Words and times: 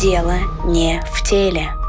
Дело 0.00 0.36
не 0.64 1.02
в 1.12 1.22
теле. 1.22 1.79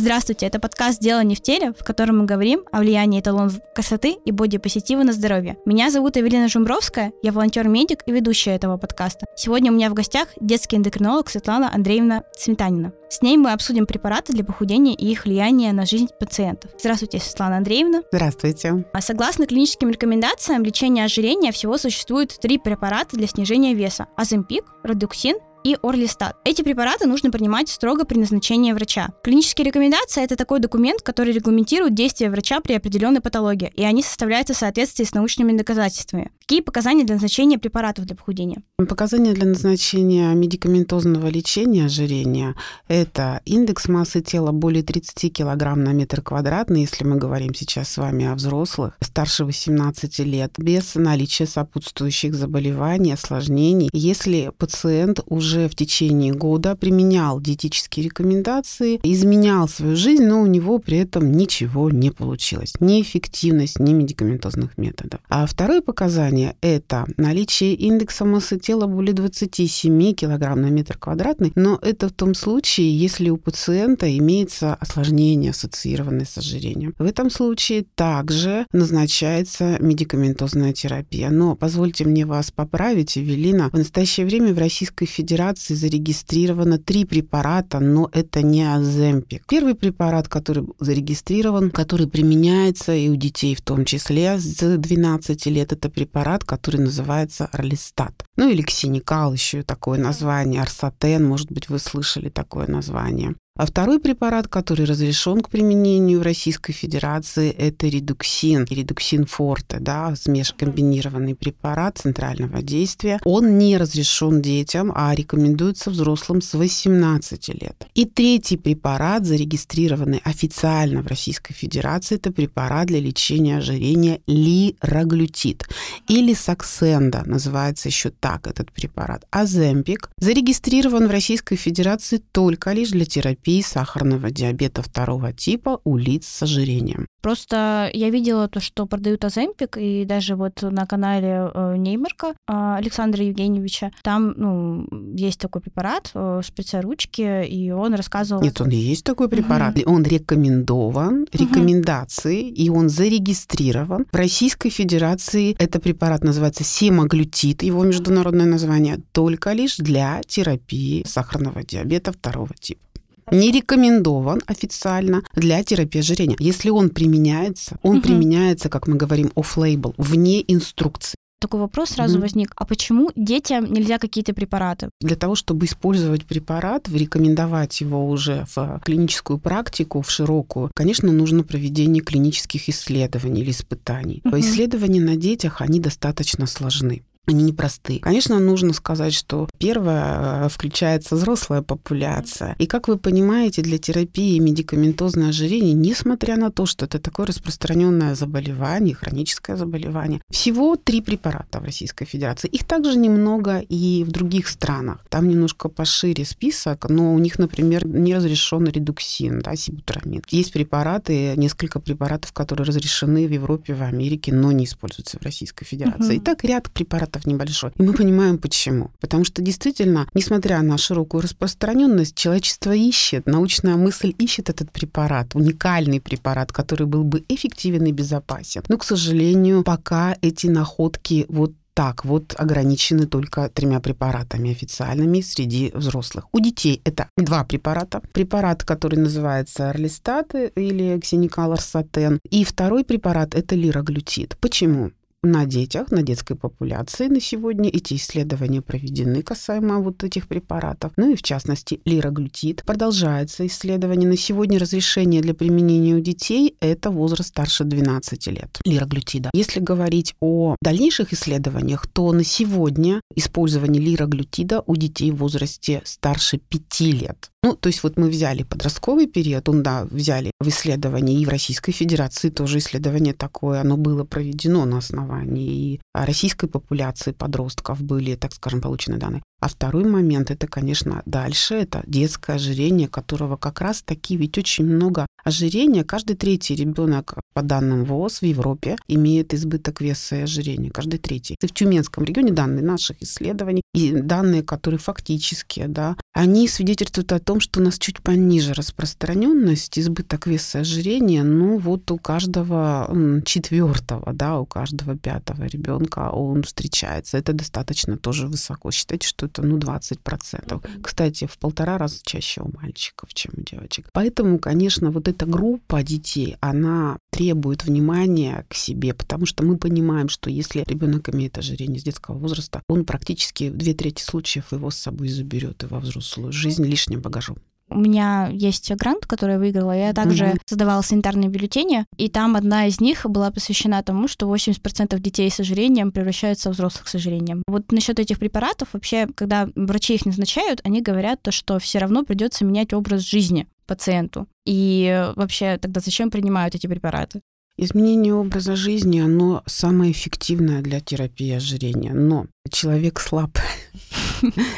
Здравствуйте, 0.00 0.46
это 0.46 0.58
подкаст 0.58 0.98
«Дело 0.98 1.22
не 1.22 1.34
в 1.34 1.42
теле», 1.42 1.74
в 1.78 1.84
котором 1.84 2.20
мы 2.20 2.24
говорим 2.24 2.62
о 2.72 2.78
влиянии 2.80 3.20
эталонов 3.20 3.60
красоты 3.74 4.16
и 4.24 4.32
бодипозитива 4.32 5.02
на 5.02 5.12
здоровье. 5.12 5.58
Меня 5.66 5.90
зовут 5.90 6.16
Эвелина 6.16 6.48
Жумбровская, 6.48 7.12
я 7.22 7.32
волонтер-медик 7.32 8.04
и 8.06 8.10
ведущая 8.10 8.52
этого 8.52 8.78
подкаста. 8.78 9.26
Сегодня 9.36 9.70
у 9.70 9.74
меня 9.74 9.90
в 9.90 9.94
гостях 9.94 10.28
детский 10.40 10.78
эндокринолог 10.78 11.28
Светлана 11.28 11.70
Андреевна 11.70 12.22
Сметанина. 12.34 12.94
С 13.10 13.20
ней 13.20 13.36
мы 13.36 13.52
обсудим 13.52 13.86
препараты 13.86 14.32
для 14.32 14.42
похудения 14.42 14.94
и 14.94 15.10
их 15.10 15.26
влияние 15.26 15.74
на 15.74 15.84
жизнь 15.84 16.08
пациентов. 16.18 16.70
Здравствуйте, 16.78 17.18
Светлана 17.18 17.58
Андреевна. 17.58 18.02
Здравствуйте. 18.10 18.86
А 18.94 19.00
согласно 19.02 19.46
клиническим 19.46 19.90
рекомендациям 19.90 20.62
лечения 20.62 21.04
ожирения 21.04 21.52
всего 21.52 21.76
существует 21.76 22.38
три 22.40 22.56
препарата 22.56 23.16
для 23.16 23.26
снижения 23.26 23.74
веса. 23.74 24.06
Аземпик, 24.16 24.64
Родуксин 24.82 25.36
и 25.64 25.76
Орлистат. 25.82 26.36
Эти 26.44 26.62
препараты 26.62 27.06
нужно 27.06 27.30
принимать 27.30 27.68
строго 27.68 28.04
при 28.04 28.18
назначении 28.18 28.72
врача. 28.72 29.10
Клинические 29.22 29.66
рекомендации– 29.66 30.22
это 30.24 30.36
такой 30.36 30.60
документ, 30.60 31.02
который 31.02 31.32
регламентирует 31.32 31.94
действия 31.94 32.30
врача 32.30 32.60
при 32.60 32.74
определенной 32.74 33.20
патологии, 33.20 33.72
и 33.74 33.82
они 33.82 34.02
составляются 34.02 34.54
в 34.54 34.56
соответствии 34.56 35.04
с 35.04 35.14
научными 35.14 35.56
доказательствами. 35.56 36.30
Какие 36.40 36.62
показания 36.62 37.04
для 37.04 37.14
назначения 37.14 37.58
препаратов 37.58 38.06
для 38.06 38.16
похудения? 38.16 38.62
Показания 38.76 39.32
для 39.32 39.46
назначения 39.46 40.32
медикаментозного 40.34 41.28
лечения 41.28 41.84
ожирения– 41.84 42.56
это 42.88 43.40
индекс 43.44 43.88
массы 43.88 44.20
тела 44.20 44.52
более 44.52 44.82
30 44.82 45.32
кг 45.32 45.74
на 45.76 45.92
метр 45.92 46.22
квадратный, 46.22 46.82
если 46.82 47.04
мы 47.04 47.16
говорим 47.16 47.54
сейчас 47.54 47.90
с 47.90 47.98
вами 47.98 48.26
о 48.26 48.34
взрослых, 48.34 48.96
старше 49.00 49.44
18 49.44 50.18
лет, 50.20 50.54
без 50.58 50.94
наличия 50.94 51.46
сопутствующих 51.46 52.34
заболеваний, 52.34 53.12
осложнений. 53.12 53.90
Если 53.92 54.50
пациент 54.58 55.20
уже 55.26 55.49
в 55.58 55.74
течение 55.74 56.32
года 56.32 56.76
применял 56.76 57.40
диетические 57.40 58.06
рекомендации, 58.06 59.00
изменял 59.02 59.68
свою 59.68 59.96
жизнь, 59.96 60.24
но 60.24 60.40
у 60.40 60.46
него 60.46 60.78
при 60.78 60.98
этом 60.98 61.32
ничего 61.32 61.90
не 61.90 62.10
получилось. 62.10 62.74
Ни 62.80 63.02
эффективность, 63.02 63.78
ни 63.78 63.92
медикаментозных 63.92 64.78
методов. 64.78 65.20
А 65.28 65.46
второе 65.46 65.80
показание 65.80 66.56
это 66.60 67.06
наличие 67.16 67.74
индекса 67.74 68.24
массы 68.24 68.58
тела 68.58 68.86
более 68.86 69.14
27 69.14 70.14
кг 70.14 70.54
на 70.54 70.70
метр 70.70 70.96
квадратный, 70.98 71.52
но 71.54 71.78
это 71.82 72.08
в 72.08 72.12
том 72.12 72.34
случае, 72.34 72.96
если 72.96 73.30
у 73.30 73.36
пациента 73.36 74.16
имеется 74.18 74.74
осложнение, 74.74 75.50
ассоциированное 75.50 76.24
с 76.24 76.38
ожирением. 76.38 76.94
В 76.98 77.04
этом 77.04 77.30
случае 77.30 77.84
также 77.94 78.66
назначается 78.72 79.76
медикаментозная 79.80 80.72
терапия. 80.72 81.30
Но 81.30 81.56
позвольте 81.56 82.04
мне 82.04 82.26
вас 82.26 82.50
поправить, 82.50 83.18
Эвелина. 83.18 83.70
В 83.70 83.74
настоящее 83.74 84.26
время 84.26 84.52
в 84.54 84.58
Российской 84.58 85.06
Федерации 85.06 85.39
зарегистрировано 85.74 86.78
три 86.78 87.04
препарата, 87.04 87.80
но 87.80 88.08
это 88.12 88.42
не 88.42 88.62
Аземпик. 88.62 89.46
Первый 89.48 89.74
препарат, 89.74 90.28
который 90.28 90.66
зарегистрирован, 90.78 91.70
который 91.70 92.06
применяется 92.06 92.94
и 92.94 93.08
у 93.08 93.16
детей 93.16 93.54
в 93.54 93.62
том 93.62 93.84
числе 93.84 94.38
с 94.38 94.78
12 94.78 95.46
лет, 95.46 95.72
это 95.72 95.88
препарат 95.88 96.44
который 96.44 96.80
называется 96.80 97.46
Орлистат. 97.46 98.24
Ну 98.36 98.50
или 98.50 98.62
ксеникал, 98.62 99.32
еще 99.32 99.62
такое 99.62 99.98
название, 99.98 100.62
арсатен, 100.62 101.24
может 101.26 101.50
быть, 101.50 101.68
вы 101.68 101.78
слышали 101.78 102.28
такое 102.28 102.66
название. 102.66 103.34
А 103.60 103.66
второй 103.66 104.00
препарат, 104.00 104.48
который 104.48 104.86
разрешен 104.86 105.42
к 105.42 105.50
применению 105.50 106.20
в 106.20 106.22
Российской 106.22 106.72
Федерации, 106.72 107.50
это 107.50 107.88
редуксин, 107.88 108.64
редуксин 108.64 109.26
форте, 109.26 109.76
да, 109.80 110.16
смеш 110.16 110.54
комбинированный 110.54 111.34
препарат 111.34 111.98
центрального 111.98 112.62
действия. 112.62 113.20
Он 113.22 113.58
не 113.58 113.76
разрешен 113.76 114.40
детям, 114.40 114.90
а 114.94 115.14
рекомендуется 115.14 115.90
взрослым 115.90 116.40
с 116.40 116.54
18 116.54 117.48
лет. 117.48 117.86
И 117.92 118.06
третий 118.06 118.56
препарат, 118.56 119.26
зарегистрированный 119.26 120.22
официально 120.24 121.02
в 121.02 121.06
Российской 121.06 121.52
Федерации, 121.52 122.14
это 122.14 122.32
препарат 122.32 122.86
для 122.86 123.00
лечения 123.00 123.58
ожирения 123.58 124.22
лираглютид 124.26 125.68
или 126.08 126.32
саксенда, 126.32 127.24
называется 127.26 127.88
еще 127.90 128.08
так 128.08 128.46
этот 128.46 128.72
препарат. 128.72 129.26
Аземпик 129.30 130.08
зарегистрирован 130.16 131.08
в 131.08 131.10
Российской 131.10 131.56
Федерации 131.56 132.22
только 132.32 132.72
лишь 132.72 132.88
для 132.88 133.04
терапии 133.04 133.49
терапии 133.50 133.62
сахарного 133.62 134.30
диабета 134.30 134.82
второго 134.82 135.32
типа 135.32 135.80
у 135.84 135.96
лиц 135.96 136.26
с 136.26 136.42
ожирением. 136.42 137.06
Просто 137.22 137.90
я 137.92 138.10
видела 138.10 138.48
то, 138.48 138.60
что 138.60 138.86
продают 138.86 139.24
Аземпик, 139.24 139.76
и 139.76 140.04
даже 140.04 140.36
вот 140.36 140.62
на 140.62 140.86
канале 140.86 141.50
э, 141.52 141.76
Неймарка 141.76 142.28
э, 142.28 142.34
Александра 142.78 143.22
Евгеньевича, 143.24 143.90
там 144.02 144.32
ну, 144.36 144.86
есть 145.14 145.38
такой 145.38 145.60
препарат, 145.60 146.10
э, 146.14 146.40
шприца-ручки, 146.42 147.44
и 147.46 147.70
он 147.70 147.94
рассказывал... 147.94 148.42
Нет, 148.42 148.60
он 148.60 148.70
и 148.70 148.76
есть 148.76 149.04
такой 149.04 149.28
препарат. 149.28 149.76
Угу. 149.78 149.92
Он 149.92 150.02
рекомендован, 150.02 151.26
рекомендации, 151.32 152.50
угу. 152.50 152.54
и 152.54 152.68
он 152.70 152.88
зарегистрирован. 152.88 154.06
В 154.10 154.16
Российской 154.16 154.70
Федерации 154.70 155.54
этот 155.58 155.82
препарат 155.82 156.24
называется 156.24 156.64
семаглютид, 156.64 157.62
его 157.62 157.84
международное 157.84 158.46
название, 158.46 158.98
только 159.12 159.52
лишь 159.52 159.76
для 159.76 160.22
терапии 160.26 161.04
сахарного 161.06 161.62
диабета 161.62 162.12
второго 162.12 162.54
типа 162.58 162.80
не 163.30 163.50
рекомендован 163.50 164.42
официально 164.46 165.22
для 165.34 165.62
терапии 165.62 166.00
ожирения. 166.00 166.36
Если 166.38 166.70
он 166.70 166.90
применяется, 166.90 167.78
он 167.82 167.96
угу. 167.96 168.02
применяется, 168.02 168.68
как 168.68 168.86
мы 168.86 168.96
говорим, 168.96 169.32
off-label, 169.34 169.94
вне 169.96 170.42
инструкции 170.46 171.16
такой 171.40 171.60
вопрос 171.60 171.90
сразу 171.90 172.18
mm 172.18 172.20
возник. 172.20 172.52
А 172.56 172.64
почему 172.64 173.10
детям 173.16 173.72
нельзя 173.72 173.98
какие-то 173.98 174.34
препараты? 174.34 174.90
Для 175.00 175.16
того, 175.16 175.34
чтобы 175.34 175.64
использовать 175.64 176.24
препарат, 176.26 176.88
рекомендовать 176.88 177.80
его 177.80 178.08
уже 178.08 178.44
в 178.54 178.80
клиническую 178.84 179.38
практику, 179.38 180.02
в 180.02 180.10
широкую, 180.10 180.70
конечно, 180.74 181.10
нужно 181.12 181.42
проведение 181.42 182.02
клинических 182.02 182.68
исследований 182.68 183.40
или 183.40 183.50
испытаний. 183.50 184.22
mm 184.24 184.40
Исследования 184.40 185.00
на 185.00 185.16
детях, 185.16 185.60
они 185.60 185.80
достаточно 185.80 186.46
сложны 186.46 187.02
они 187.30 187.44
непростые. 187.44 188.00
Конечно, 188.00 188.38
нужно 188.38 188.72
сказать, 188.72 189.14
что 189.14 189.48
первое 189.58 190.46
э, 190.46 190.48
включается 190.48 191.16
взрослая 191.16 191.62
популяция. 191.62 192.54
И, 192.58 192.66
как 192.66 192.88
вы 192.88 192.98
понимаете, 192.98 193.62
для 193.62 193.78
терапии 193.78 194.38
медикаментозное 194.38 195.30
ожирение, 195.30 195.72
несмотря 195.72 196.36
на 196.36 196.50
то, 196.50 196.66
что 196.66 196.86
это 196.86 196.98
такое 196.98 197.26
распространенное 197.26 198.14
заболевание, 198.14 198.94
хроническое 198.94 199.56
заболевание, 199.56 200.20
всего 200.30 200.76
три 200.76 201.00
препарата 201.00 201.60
в 201.60 201.64
Российской 201.64 202.04
Федерации. 202.04 202.48
Их 202.48 202.64
также 202.64 202.98
немного 202.98 203.60
и 203.68 204.04
в 204.04 204.10
других 204.10 204.48
странах. 204.48 205.04
Там 205.08 205.28
немножко 205.28 205.68
пошире 205.68 206.24
список, 206.24 206.88
но 206.88 207.14
у 207.14 207.18
них, 207.18 207.38
например, 207.38 207.86
не 207.86 208.14
разрешен 208.14 208.66
редуксин, 208.66 209.40
да, 209.40 209.56
сибутрамид. 209.56 210.24
Есть 210.30 210.52
препараты, 210.52 211.34
несколько 211.36 211.80
препаратов, 211.80 212.32
которые 212.32 212.66
разрешены 212.66 213.26
в 213.26 213.30
Европе, 213.30 213.74
в 213.74 213.82
Америке, 213.82 214.32
но 214.34 214.52
не 214.52 214.64
используются 214.64 215.18
в 215.18 215.22
Российской 215.22 215.64
Федерации. 215.64 216.16
Угу. 216.16 216.22
Итак, 216.22 216.44
ряд 216.44 216.70
препаратов 216.70 217.19
процентов 217.20 217.26
небольшой. 217.26 217.72
И 217.76 217.82
мы 217.82 217.92
понимаем, 217.92 218.38
почему. 218.38 218.90
Потому 219.00 219.24
что 219.24 219.42
действительно, 219.42 220.06
несмотря 220.14 220.62
на 220.62 220.78
широкую 220.78 221.22
распространенность, 221.22 222.14
человечество 222.14 222.74
ищет, 222.74 223.26
научная 223.26 223.76
мысль 223.76 224.14
ищет 224.18 224.48
этот 224.50 224.70
препарат, 224.70 225.34
уникальный 225.34 226.00
препарат, 226.00 226.52
который 226.52 226.86
был 226.86 227.04
бы 227.04 227.24
эффективен 227.28 227.86
и 227.86 227.92
безопасен. 227.92 228.62
Но, 228.68 228.76
к 228.76 228.84
сожалению, 228.84 229.62
пока 229.62 230.16
эти 230.22 230.48
находки 230.48 231.26
вот 231.28 231.52
так 231.74 232.04
вот 232.04 232.34
ограничены 232.36 233.06
только 233.06 233.48
тремя 233.48 233.80
препаратами 233.80 234.50
официальными 234.50 235.22
среди 235.22 235.70
взрослых. 235.74 236.26
У 236.32 236.40
детей 236.40 236.80
это 236.84 237.08
два 237.16 237.44
препарата. 237.44 238.00
Препарат, 238.12 238.64
который 238.64 238.98
называется 238.98 239.70
Орлистат 239.70 240.34
или 240.56 240.98
Ксеникал 241.00 241.52
Арсатен. 241.52 242.18
И 242.30 242.44
второй 242.44 242.84
препарат– 242.84 243.34
это 243.36 243.54
лираглютид. 243.54 244.36
Почему? 244.40 244.90
На 245.22 245.44
детях, 245.44 245.90
на 245.90 246.02
детской 246.02 246.34
популяции 246.34 247.08
на 247.08 247.20
сегодня 247.20 247.68
эти 247.68 247.94
исследования 247.94 248.62
проведены 248.62 249.22
касаемо 249.22 249.78
вот 249.80 250.02
этих 250.02 250.26
препаратов. 250.26 250.92
Ну 250.96 251.12
и 251.12 251.16
в 251.16 251.22
частности 251.22 251.80
лираглютид. 251.84 252.62
Продолжается 252.64 253.46
исследование. 253.46 254.08
На 254.08 254.16
сегодня 254.16 254.58
разрешение 254.58 255.20
для 255.20 255.34
применения 255.34 255.94
у 255.94 256.00
детей– 256.00 256.56
это 256.60 256.90
возраст 256.90 257.28
старше 257.30 257.64
12 257.64 258.26
лет 258.28 258.58
лираглютида. 258.64 259.30
Если 259.34 259.60
говорить 259.60 260.14
о 260.20 260.56
дальнейших 260.62 261.12
исследованиях, 261.12 261.86
то 261.86 262.10
на 262.12 262.24
сегодня 262.24 263.02
использование 263.14 263.82
лираглютида 263.82 264.62
у 264.66 264.76
детей 264.76 265.10
в 265.10 265.16
возрасте 265.16 265.82
старше 265.84 266.38
5 266.38 266.80
лет 266.80 267.29
Ну, 267.42 267.54
то 267.54 267.68
есть 267.68 267.82
вот 267.82 267.96
мы 267.96 268.10
взяли 268.10 268.42
подростковый 268.42 269.06
период, 269.06 269.48
он, 269.48 269.62
да, 269.62 269.86
взяли 269.90 270.30
в 270.40 270.48
исследовании, 270.48 271.20
и 271.20 271.26
в 271.26 271.30
Российской 271.30 271.72
Федерации 271.72 272.28
тоже 272.28 272.58
исследование 272.58 273.14
такое, 273.14 273.62
оно 273.62 273.78
было 273.78 274.04
проведено 274.04 274.66
на 274.66 274.78
основании 274.78 275.74
и 275.74 275.80
российской 275.94 276.48
популяции 276.48 277.12
подростков 277.12 277.82
были, 277.82 278.14
так 278.14 278.34
скажем, 278.34 278.60
получены 278.60 278.98
данные. 278.98 279.22
А 279.40 279.48
второй 279.48 279.84
момент, 279.84 280.30
это, 280.30 280.46
конечно, 280.46 281.02
дальше, 281.06 281.54
это 281.54 281.82
детское 281.86 282.36
ожирение, 282.36 282.88
которого 282.88 283.36
как 283.36 283.62
раз 283.62 283.82
таки 283.82 284.16
ведь 284.16 284.36
очень 284.36 284.66
много 284.66 285.06
ожирения. 285.24 285.82
Каждый 285.82 286.16
третий 286.16 286.54
ребенок, 286.54 287.14
по 287.32 287.40
данным 287.40 287.84
ВОЗ 287.84 288.20
в 288.20 288.26
Европе, 288.26 288.76
имеет 288.86 289.32
избыток 289.32 289.80
веса 289.80 290.16
и 290.16 290.22
ожирения. 290.22 290.70
Каждый 290.70 290.98
третий. 290.98 291.36
И 291.40 291.46
в 291.46 291.54
Тюменском 291.54 292.04
регионе 292.04 292.32
данные 292.32 292.62
наших 292.62 293.02
исследований 293.02 293.62
и 293.72 293.92
данные, 293.92 294.42
которые 294.42 294.78
фактические, 294.78 295.68
да, 295.68 295.96
они 296.12 296.48
свидетельствуют 296.48 297.12
о 297.12 297.20
том, 297.20 297.38
что 297.40 297.60
у 297.60 297.62
нас 297.62 297.78
чуть 297.78 298.02
пониже 298.02 298.52
распространенность, 298.52 299.78
избыток 299.78 300.26
веса 300.26 300.58
и 300.58 300.60
ожирения, 300.62 301.22
ну 301.22 301.58
вот 301.58 301.90
у 301.90 301.98
каждого 301.98 303.22
четвертого, 303.24 304.12
да, 304.12 304.40
у 304.40 304.46
каждого 304.46 304.96
пятого 304.96 305.44
ребенка 305.44 306.10
он 306.10 306.42
встречается. 306.42 307.16
Это 307.16 307.32
достаточно 307.32 307.96
тоже 307.96 308.26
высоко. 308.26 308.70
Считайте, 308.70 309.06
что 309.06 309.26
это 309.26 309.42
ну 309.42 309.58
20%. 309.58 310.82
Кстати, 310.82 311.26
в 311.26 311.38
полтора 311.38 311.78
раза 311.78 311.98
чаще 312.02 312.40
у 312.40 312.50
мальчиков, 312.60 313.14
чем 313.14 313.32
у 313.36 313.42
девочек. 313.42 313.88
Поэтому, 313.92 314.38
конечно, 314.38 314.90
вот 314.90 315.06
эта 315.06 315.26
группа 315.26 315.82
детей, 315.82 316.36
она 316.40 316.98
требует 317.10 317.64
внимания 317.64 318.44
к 318.48 318.54
себе, 318.54 318.94
потому 318.94 319.26
что 319.26 319.44
мы 319.44 319.58
понимаем, 319.58 320.08
что 320.08 320.28
если 320.28 320.64
ребенок 320.66 321.08
имеет 321.08 321.38
ожирение 321.38 321.78
с 321.78 321.84
детского 321.84 322.18
возраста, 322.18 322.62
он 322.68 322.84
практически 322.84 323.50
в 323.50 323.56
две 323.56 323.74
трети 323.74 324.02
случаев 324.02 324.52
его 324.52 324.70
с 324.70 324.76
собой 324.76 325.08
заберет 325.08 325.62
и 325.62 325.66
во 325.66 325.78
взрослую 326.00 326.32
жизнь 326.32 326.64
лишним 326.64 327.00
багажом. 327.00 327.36
У 327.72 327.78
меня 327.78 328.28
есть 328.32 328.72
грант, 328.72 329.06
который 329.06 329.34
я 329.34 329.38
выиграла. 329.38 329.70
Я 329.70 329.92
также 329.92 330.24
mm-hmm. 330.24 330.40
создавала 330.44 330.82
санитарные 330.82 331.28
бюллетени, 331.28 331.86
и 331.96 332.08
там 332.08 332.34
одна 332.34 332.66
из 332.66 332.80
них 332.80 333.06
была 333.08 333.30
посвящена 333.30 333.80
тому, 333.84 334.08
что 334.08 334.26
80% 334.34 334.98
детей 334.98 335.30
с 335.30 335.38
ожирением 335.38 335.92
превращаются 335.92 336.50
в 336.50 336.54
взрослых 336.54 336.88
с 336.88 336.96
ожирением. 336.96 337.44
Вот 337.46 337.70
насчет 337.70 338.00
этих 338.00 338.18
препаратов, 338.18 338.70
вообще, 338.72 339.06
когда 339.14 339.48
врачи 339.54 339.94
их 339.94 340.04
назначают, 340.04 340.60
они 340.64 340.82
говорят 340.82 341.22
то, 341.22 341.30
что 341.30 341.60
все 341.60 341.78
равно 341.78 342.04
придется 342.04 342.44
менять 342.44 342.72
образ 342.72 343.02
жизни 343.02 343.46
пациенту. 343.66 344.26
И 344.44 345.08
вообще, 345.14 345.56
тогда 345.58 345.80
зачем 345.80 346.10
принимают 346.10 346.56
эти 346.56 346.66
препараты? 346.66 347.20
Изменение 347.56 348.14
образа 348.14 348.56
жизни, 348.56 349.00
оно 349.00 349.42
самое 349.46 349.92
эффективное 349.92 350.62
для 350.62 350.80
терапии 350.80 351.30
ожирения. 351.32 351.92
Но 351.92 352.26
человек 352.48 353.00
слаб. 353.00 353.38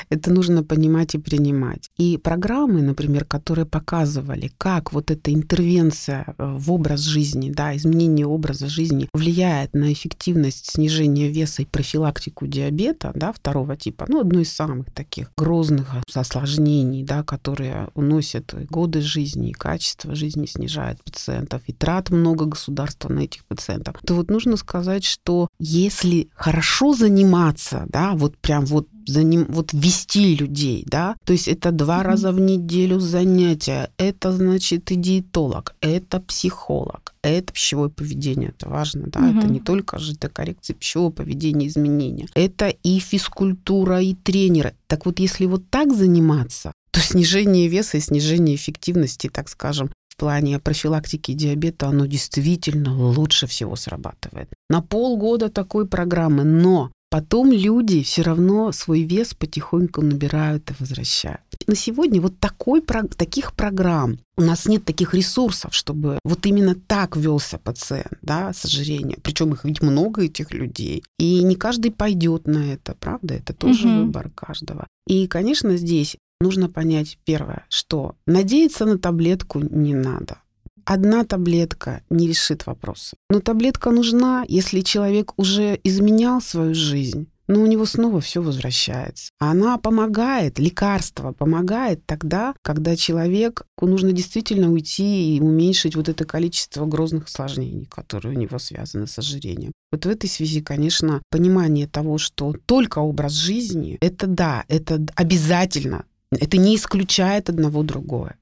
Это 0.09 0.33
нужно 0.33 0.63
понимать 0.63 1.15
и 1.15 1.19
принимать. 1.19 1.91
И 1.97 2.17
программы, 2.17 2.83
например, 2.83 3.25
которые 3.25 3.67
показывали, 3.67 4.51
как 4.59 4.93
вот 4.93 5.11
эта 5.11 5.33
интервенция 5.33 6.35
э, 6.39 6.57
в 6.59 6.73
образ 6.73 7.01
жизни, 7.01 7.51
да, 7.51 7.77
изменение 7.77 8.27
образа 8.27 8.69
жизни 8.69 9.09
влияет 9.13 9.75
на 9.75 9.93
эффективность 9.93 10.71
снижения 10.71 11.29
веса 11.29 11.63
и 11.63 11.67
профилактику 11.67 12.47
диабета, 12.47 13.13
да, 13.15 13.33
второго 13.33 13.77
типа, 13.77 14.07
ну, 14.09 14.21
одно 14.21 14.41
из 14.41 14.53
самых 14.53 14.93
таких 14.93 15.31
грозных 15.37 15.95
осложнений, 16.13 17.05
да, 17.05 17.23
которые 17.23 17.89
уносят 17.95 18.55
годы 18.69 19.01
жизни, 19.01 19.51
и 19.51 19.53
качество 19.53 20.15
жизни 20.15 20.47
снижает 20.47 21.03
пациентов, 21.05 21.63
и 21.67 21.73
трат 21.73 22.11
много 22.11 22.47
государства 22.47 23.09
на 23.09 23.21
этих 23.21 23.45
пациентов, 23.45 23.97
то 24.05 24.15
вот 24.15 24.31
нужно 24.31 24.57
сказать, 24.57 25.05
что 25.05 25.49
если 25.59 26.29
хорошо 26.35 26.95
заниматься, 26.95 27.72
да, 27.89 28.13
вот 28.15 28.37
прям 28.39 28.65
вот 28.67 28.89
за 29.07 29.23
ним 29.23 29.47
вот 29.49 29.73
вести 29.73 30.37
людей, 30.37 30.85
да, 30.87 31.17
то 31.25 31.33
есть 31.33 31.49
это 31.49 31.73
два 31.73 32.01
mm-hmm. 32.01 32.07
раза 32.07 32.33
в 32.33 32.41
неделю 32.41 33.01
занятия, 33.01 33.91
это 33.99 34.33
значит 34.33 34.91
и 34.93 34.97
диетолог, 34.97 35.75
это 35.81 36.21
психолог, 36.21 37.15
это 37.23 37.53
пищевое 37.53 37.91
поведение, 37.91 38.51
это 38.51 38.69
важно, 38.69 39.07
да, 39.07 39.21
mm-hmm. 39.21 39.39
это 39.39 39.47
не 39.49 39.61
только 39.61 39.99
жидкокоррекция 39.99 40.75
пищевого 40.75 41.11
поведения, 41.11 41.67
изменения, 41.67 42.29
это 42.35 42.69
и 42.69 42.99
физкультура, 42.99 44.01
и 44.01 44.15
тренеры. 44.15 44.75
Так 44.87 45.07
вот, 45.07 45.19
если 45.19 45.47
вот 45.47 45.69
так 45.71 45.93
заниматься, 45.93 46.73
то 46.93 47.01
снижение 47.01 47.69
веса 47.69 47.97
и 47.97 48.01
снижение 48.01 48.55
эффективности, 48.55 49.29
так 49.29 49.49
скажем, 49.49 49.91
в 50.13 50.17
плане 50.17 50.59
профилактики 50.59 51.33
диабета, 51.33 51.89
оно 51.89 52.05
действительно 52.05 52.95
лучше 52.95 53.47
всего 53.47 53.77
срабатывает. 53.77 54.51
На 54.69 54.83
полгода 54.83 55.49
такой 55.49 55.87
программы, 55.87 56.45
но 56.45 56.93
Потом 57.13 57.53
люди 57.53 58.03
все 58.03 58.23
равно 58.23 58.73
свой 58.73 59.03
вес 59.03 59.35
потихоньку 59.35 60.01
набирают 60.01 60.71
и 60.71 60.75
возвращают. 60.79 61.43
На 61.67 61.75
сегодня 61.75 62.23
вот 62.23 62.39
такой, 62.39 62.81
таких 62.81 63.53
программ, 63.53 64.19
у 64.39 64.41
нас 64.41 64.65
нет 64.65 64.87
таких 64.87 65.13
ресурсов, 65.13 65.75
чтобы 65.75 66.19
вот 66.25 66.47
именно 66.47 66.75
так 66.75 67.15
велся 67.15 67.59
пациент, 67.59 68.17
да, 68.23 68.55
с 68.55 68.65
ожирением. 68.65 69.19
Причем 69.23 69.53
их 69.53 69.65
ведь 69.65 69.83
много, 69.83 70.25
этих 70.25 70.55
людей. 70.55 71.05
И 71.19 71.45
не 71.45 71.55
каждый 71.55 71.91
пойдет 71.91 72.47
на 72.47 72.73
это, 72.73 72.95
правда? 72.99 73.35
Это 73.35 73.53
тоже 73.53 73.89
угу. 73.89 74.07
выбор 74.07 74.31
каждого. 74.31 74.87
И, 75.07 75.27
конечно, 75.27 75.77
здесь 75.77 76.17
нужно 76.41 76.71
понять 76.71 77.19
первое, 77.27 77.67
что 77.69 78.17
надеяться 78.25 78.87
на 78.87 78.97
таблетку 78.97 79.61
не 79.61 79.93
надо 79.95 80.39
одна 80.85 81.25
таблетка 81.25 82.03
не 82.11 82.29
решит 82.29 82.67
вопроса. 82.67 83.17
Но 83.31 83.41
таблетка 83.41 83.91
нужна, 83.91 84.45
если 84.49 84.81
человек 84.81 85.33
уже 85.37 85.79
изменял 85.83 86.41
свою 86.41 86.75
жизнь, 86.75 87.29
но 87.49 87.61
у 87.61 87.67
него 87.67 87.85
снова 87.87 88.21
все 88.21 88.41
возвращается. 88.41 89.31
Она 89.39 89.77
помогает, 89.79 90.59
лекарство 90.59 91.33
помогает 91.33 92.05
тогда, 92.07 92.55
когда 92.63 92.97
человеку 92.97 93.65
нужно 93.81 94.13
действительно 94.13 94.73
уйти 94.73 95.37
и 95.37 95.41
уменьшить 95.41 95.97
вот 95.97 96.09
это 96.09 96.25
количество 96.25 96.87
грозных 96.87 97.27
осложнений, 97.27 97.87
которые 97.87 98.37
у 98.37 98.39
него 98.39 98.59
связаны 98.59 99.07
с 99.07 99.19
ожирением. 99.19 99.73
Вот 99.91 100.07
в 100.07 100.09
этой 100.09 100.31
связи, 100.31 100.61
конечно, 100.63 101.23
понимание 101.31 101.87
того, 101.87 102.19
что 102.19 102.55
только 102.67 103.01
образ 103.01 103.33
жизни, 103.33 103.99
это 104.01 104.27
да, 104.27 104.65
это 104.69 105.05
обязательно, 105.15 106.05
это 106.31 106.57
не 106.57 106.77
исключает 106.77 107.51
одного 107.51 107.83
другое 107.83 108.37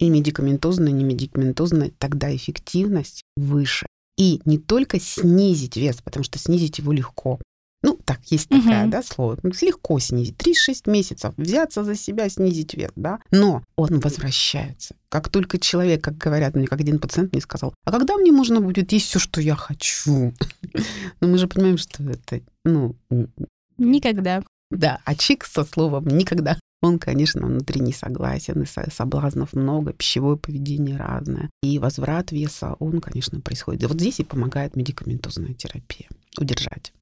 и 0.00 0.08
медикаментозное, 0.08 0.88
и 0.88 0.92
немедикаментозное, 0.92 1.92
тогда 1.98 2.34
эффективность 2.34 3.22
выше. 3.36 3.86
И 4.16 4.40
не 4.44 4.58
только 4.58 4.98
снизить 4.98 5.76
вес, 5.76 6.00
потому 6.02 6.24
что 6.24 6.38
снизить 6.38 6.78
его 6.78 6.92
легко. 6.92 7.38
Ну, 7.82 7.98
так, 8.04 8.20
есть 8.26 8.48
такое, 8.48 8.82
угу. 8.82 8.90
да, 8.90 9.02
слово. 9.02 9.38
Ну, 9.42 9.52
легко 9.62 9.98
снизить. 9.98 10.36
3-6 10.36 10.90
месяцев 10.90 11.32
взяться 11.36 11.82
за 11.84 11.94
себя, 11.94 12.28
снизить 12.28 12.74
вес, 12.74 12.90
да. 12.96 13.20
Но 13.30 13.62
он 13.76 14.00
возвращается. 14.00 14.96
Как 15.08 15.30
только 15.30 15.58
человек, 15.58 16.04
как 16.04 16.18
говорят 16.18 16.54
мне, 16.54 16.66
как 16.66 16.80
один 16.80 16.98
пациент 16.98 17.32
мне 17.32 17.40
сказал, 17.40 17.74
а 17.84 17.90
когда 17.90 18.16
мне 18.16 18.32
можно 18.32 18.60
будет 18.60 18.92
есть 18.92 19.06
все, 19.06 19.18
что 19.18 19.40
я 19.40 19.54
хочу? 19.54 20.34
Но 21.20 21.28
мы 21.28 21.38
же 21.38 21.48
понимаем, 21.48 21.78
что 21.78 22.02
это, 22.02 22.40
ну... 22.64 22.96
Никогда. 23.78 24.42
Да, 24.70 25.00
а 25.04 25.14
чик 25.14 25.44
со 25.44 25.64
словом 25.64 26.06
«никогда» 26.06 26.58
Он, 26.82 26.98
конечно, 26.98 27.46
внутри 27.46 27.80
не 27.80 27.92
согласен, 27.92 28.62
и 28.62 28.90
соблазнов 28.90 29.52
много, 29.52 29.92
пищевое 29.92 30.36
поведение 30.36 30.96
разное. 30.96 31.50
И 31.62 31.78
возврат 31.78 32.32
веса, 32.32 32.74
он, 32.78 33.00
конечно, 33.00 33.40
происходит. 33.40 33.84
Вот 33.84 34.00
здесь 34.00 34.20
и 34.20 34.24
помогает 34.24 34.76
медикаментозная 34.76 35.52
терапия 35.52 36.08
удержать. 36.38 36.94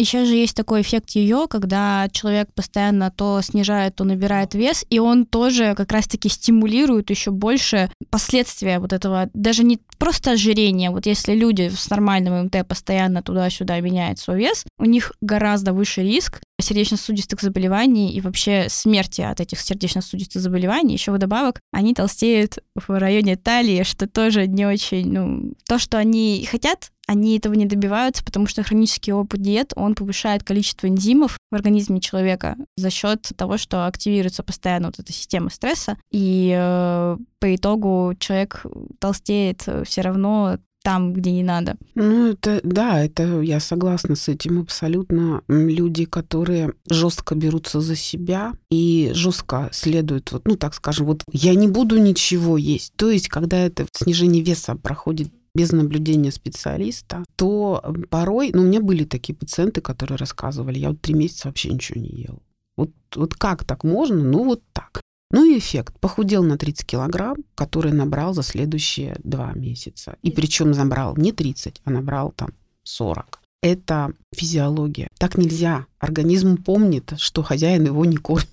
Еще 0.00 0.24
же 0.24 0.34
есть 0.34 0.56
такой 0.56 0.80
эффект 0.80 1.10
ее, 1.10 1.46
когда 1.48 2.08
человек 2.10 2.52
постоянно 2.52 3.12
то 3.12 3.40
снижает, 3.42 3.94
то 3.94 4.02
набирает 4.02 4.54
вес, 4.54 4.84
и 4.90 4.98
он 4.98 5.24
тоже 5.24 5.74
как 5.76 5.92
раз-таки 5.92 6.28
стимулирует 6.28 7.10
еще 7.10 7.30
больше 7.30 7.90
последствия 8.10 8.80
вот 8.80 8.92
этого, 8.92 9.30
даже 9.34 9.62
не 9.62 9.78
просто 9.98 10.32
ожирения. 10.32 10.90
Вот 10.90 11.06
если 11.06 11.34
люди 11.34 11.70
с 11.72 11.88
нормальным 11.90 12.46
МТ 12.46 12.66
постоянно 12.66 13.22
туда-сюда 13.22 13.78
меняют 13.80 14.18
свой 14.18 14.38
вес, 14.38 14.64
у 14.78 14.84
них 14.84 15.12
гораздо 15.20 15.72
выше 15.72 16.02
риск 16.02 16.40
сердечно-сосудистых 16.60 17.40
заболеваний 17.40 18.12
и 18.12 18.20
вообще 18.20 18.66
смерти 18.68 19.20
от 19.20 19.40
этих 19.40 19.60
сердечно-сосудистых 19.60 20.42
заболеваний. 20.42 20.94
Еще 20.94 21.12
вдобавок 21.12 21.60
они 21.72 21.94
толстеют 21.94 22.58
в 22.74 22.98
районе 22.98 23.36
талии, 23.36 23.84
что 23.84 24.08
тоже 24.08 24.48
не 24.48 24.66
очень, 24.66 25.12
ну, 25.12 25.52
то, 25.68 25.78
что 25.78 25.98
они 25.98 26.46
хотят, 26.50 26.90
они 27.06 27.36
этого 27.36 27.54
не 27.54 27.66
добиваются, 27.66 28.24
потому 28.24 28.46
что 28.46 28.62
хронический 28.62 29.12
опыт 29.12 29.40
диет, 29.42 29.72
он 29.76 29.94
повышает 29.94 30.42
количество 30.42 30.86
энзимов 30.86 31.38
в 31.50 31.54
организме 31.54 32.00
человека 32.00 32.56
за 32.76 32.90
счет 32.90 33.30
того, 33.36 33.58
что 33.58 33.86
активируется 33.86 34.42
постоянно 34.42 34.86
вот 34.86 34.98
эта 34.98 35.12
система 35.12 35.50
стресса, 35.50 35.96
и 36.10 36.54
э, 36.56 37.16
по 37.38 37.54
итогу 37.54 38.14
человек 38.18 38.64
толстеет 38.98 39.66
все 39.84 40.00
равно 40.00 40.58
там, 40.84 41.14
где 41.14 41.32
не 41.32 41.42
надо. 41.42 41.76
Ну, 41.94 42.32
это, 42.32 42.60
да, 42.62 43.02
это 43.02 43.40
я 43.40 43.58
согласна 43.58 44.16
с 44.16 44.28
этим 44.28 44.60
абсолютно. 44.60 45.42
Люди, 45.48 46.04
которые 46.04 46.74
жестко 46.88 47.34
берутся 47.34 47.80
за 47.80 47.96
себя 47.96 48.52
и 48.70 49.10
жестко 49.14 49.70
следуют, 49.72 50.30
вот, 50.30 50.42
ну, 50.46 50.56
так 50.56 50.74
скажем, 50.74 51.06
вот 51.06 51.22
я 51.32 51.54
не 51.54 51.68
буду 51.68 51.96
ничего 51.96 52.58
есть. 52.58 52.92
То 52.96 53.10
есть, 53.10 53.28
когда 53.28 53.58
это 53.58 53.86
снижение 53.94 54.42
веса 54.42 54.76
проходит 54.76 55.30
без 55.54 55.72
наблюдения 55.72 56.32
специалиста, 56.32 57.24
то 57.36 57.82
порой, 58.10 58.50
ну, 58.52 58.62
у 58.62 58.66
меня 58.66 58.80
были 58.80 59.04
такие 59.04 59.34
пациенты, 59.34 59.80
которые 59.80 60.18
рассказывали, 60.18 60.78
я 60.78 60.88
вот 60.88 61.00
три 61.00 61.14
месяца 61.14 61.48
вообще 61.48 61.70
ничего 61.70 62.00
не 62.00 62.08
ел. 62.08 62.42
Вот, 62.76 62.90
вот 63.14 63.34
как 63.34 63.64
так 63.64 63.84
можно? 63.84 64.16
Ну, 64.16 64.44
вот 64.44 64.62
так. 64.72 65.00
Ну 65.30 65.44
и 65.44 65.58
эффект. 65.58 65.98
Похудел 66.00 66.42
на 66.42 66.56
30 66.56 66.86
килограмм, 66.86 67.38
который 67.54 67.92
набрал 67.92 68.34
за 68.34 68.42
следующие 68.42 69.16
два 69.24 69.52
месяца. 69.52 70.16
И 70.22 70.30
причем 70.30 70.70
набрал 70.70 71.16
не 71.16 71.32
30, 71.32 71.82
а 71.84 71.90
набрал 71.90 72.32
там 72.36 72.50
40. 72.84 73.40
Это 73.62 74.12
физиология. 74.34 75.08
Так 75.18 75.38
нельзя. 75.38 75.86
Организм 75.98 76.62
помнит, 76.62 77.14
что 77.16 77.42
хозяин 77.42 77.84
его 77.86 78.04
не 78.04 78.16
кормит. 78.16 78.48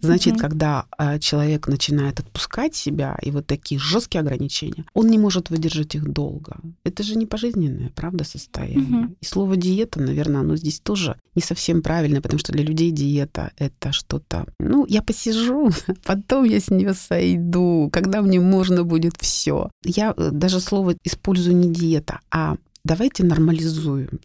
Значит, 0.00 0.34
mm-hmm. 0.34 0.40
когда 0.40 0.86
э, 0.98 1.18
человек 1.18 1.68
начинает 1.68 2.20
отпускать 2.20 2.74
себя 2.74 3.16
и 3.22 3.30
вот 3.30 3.46
такие 3.46 3.80
жесткие 3.80 4.20
ограничения, 4.20 4.84
он 4.92 5.08
не 5.08 5.18
может 5.18 5.50
выдержать 5.50 5.94
их 5.94 6.06
долго. 6.12 6.58
Это 6.84 7.02
же 7.02 7.16
не 7.16 7.24
пожизненное, 7.24 7.90
правда, 7.94 8.24
состояние. 8.24 9.04
Mm-hmm. 9.04 9.16
И 9.20 9.24
слово 9.24 9.56
диета, 9.56 10.00
наверное, 10.00 10.42
оно 10.42 10.56
здесь 10.56 10.80
тоже 10.80 11.16
не 11.34 11.42
совсем 11.42 11.80
правильное, 11.82 12.20
потому 12.20 12.38
что 12.38 12.52
для 12.52 12.62
людей 12.62 12.90
диета 12.90 13.52
это 13.56 13.92
что-то. 13.92 14.46
Ну, 14.60 14.84
я 14.86 15.02
посижу, 15.02 15.70
потом 16.04 16.44
я 16.44 16.60
с 16.60 16.70
нее 16.70 16.92
сойду, 16.92 17.88
когда 17.92 18.20
мне 18.20 18.38
можно 18.38 18.84
будет 18.84 19.14
все. 19.18 19.70
Я 19.82 20.12
э, 20.16 20.30
даже 20.30 20.60
слово 20.60 20.94
использую 21.04 21.56
не 21.56 21.72
диета, 21.72 22.20
а 22.30 22.56
давайте 22.84 23.24
нормализуем 23.24 24.20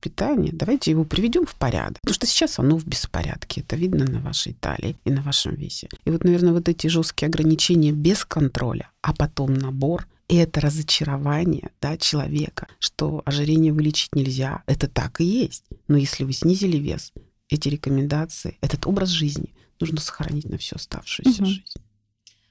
питание, 0.00 0.52
давайте 0.52 0.90
его 0.90 1.04
приведем 1.04 1.46
в 1.46 1.54
порядок. 1.54 2.00
Потому 2.00 2.14
что 2.14 2.26
сейчас 2.26 2.58
оно 2.58 2.76
в 2.76 2.86
беспорядке. 2.86 3.60
Это 3.60 3.76
видно 3.76 4.04
на 4.04 4.20
вашей 4.20 4.52
талии 4.54 4.96
и 5.04 5.10
на 5.10 5.22
вашем 5.22 5.54
весе. 5.54 5.88
И 6.04 6.10
вот, 6.10 6.24
наверное, 6.24 6.52
вот 6.52 6.68
эти 6.68 6.86
жесткие 6.86 7.28
ограничения 7.28 7.92
без 7.92 8.24
контроля, 8.24 8.90
а 9.02 9.14
потом 9.14 9.54
набор, 9.54 10.06
и 10.28 10.36
это 10.36 10.60
разочарование 10.60 11.70
да, 11.80 11.96
человека, 11.96 12.66
что 12.80 13.22
ожирение 13.24 13.72
вылечить 13.72 14.14
нельзя. 14.14 14.62
Это 14.66 14.88
так 14.88 15.20
и 15.20 15.24
есть. 15.24 15.64
Но 15.88 15.96
если 15.96 16.24
вы 16.24 16.32
снизили 16.32 16.76
вес, 16.76 17.12
эти 17.48 17.68
рекомендации, 17.68 18.58
этот 18.60 18.86
образ 18.86 19.10
жизни 19.10 19.54
нужно 19.78 20.00
сохранить 20.00 20.48
на 20.48 20.58
всю 20.58 20.76
оставшуюся 20.76 21.42
угу. 21.42 21.50
жизнь. 21.50 21.80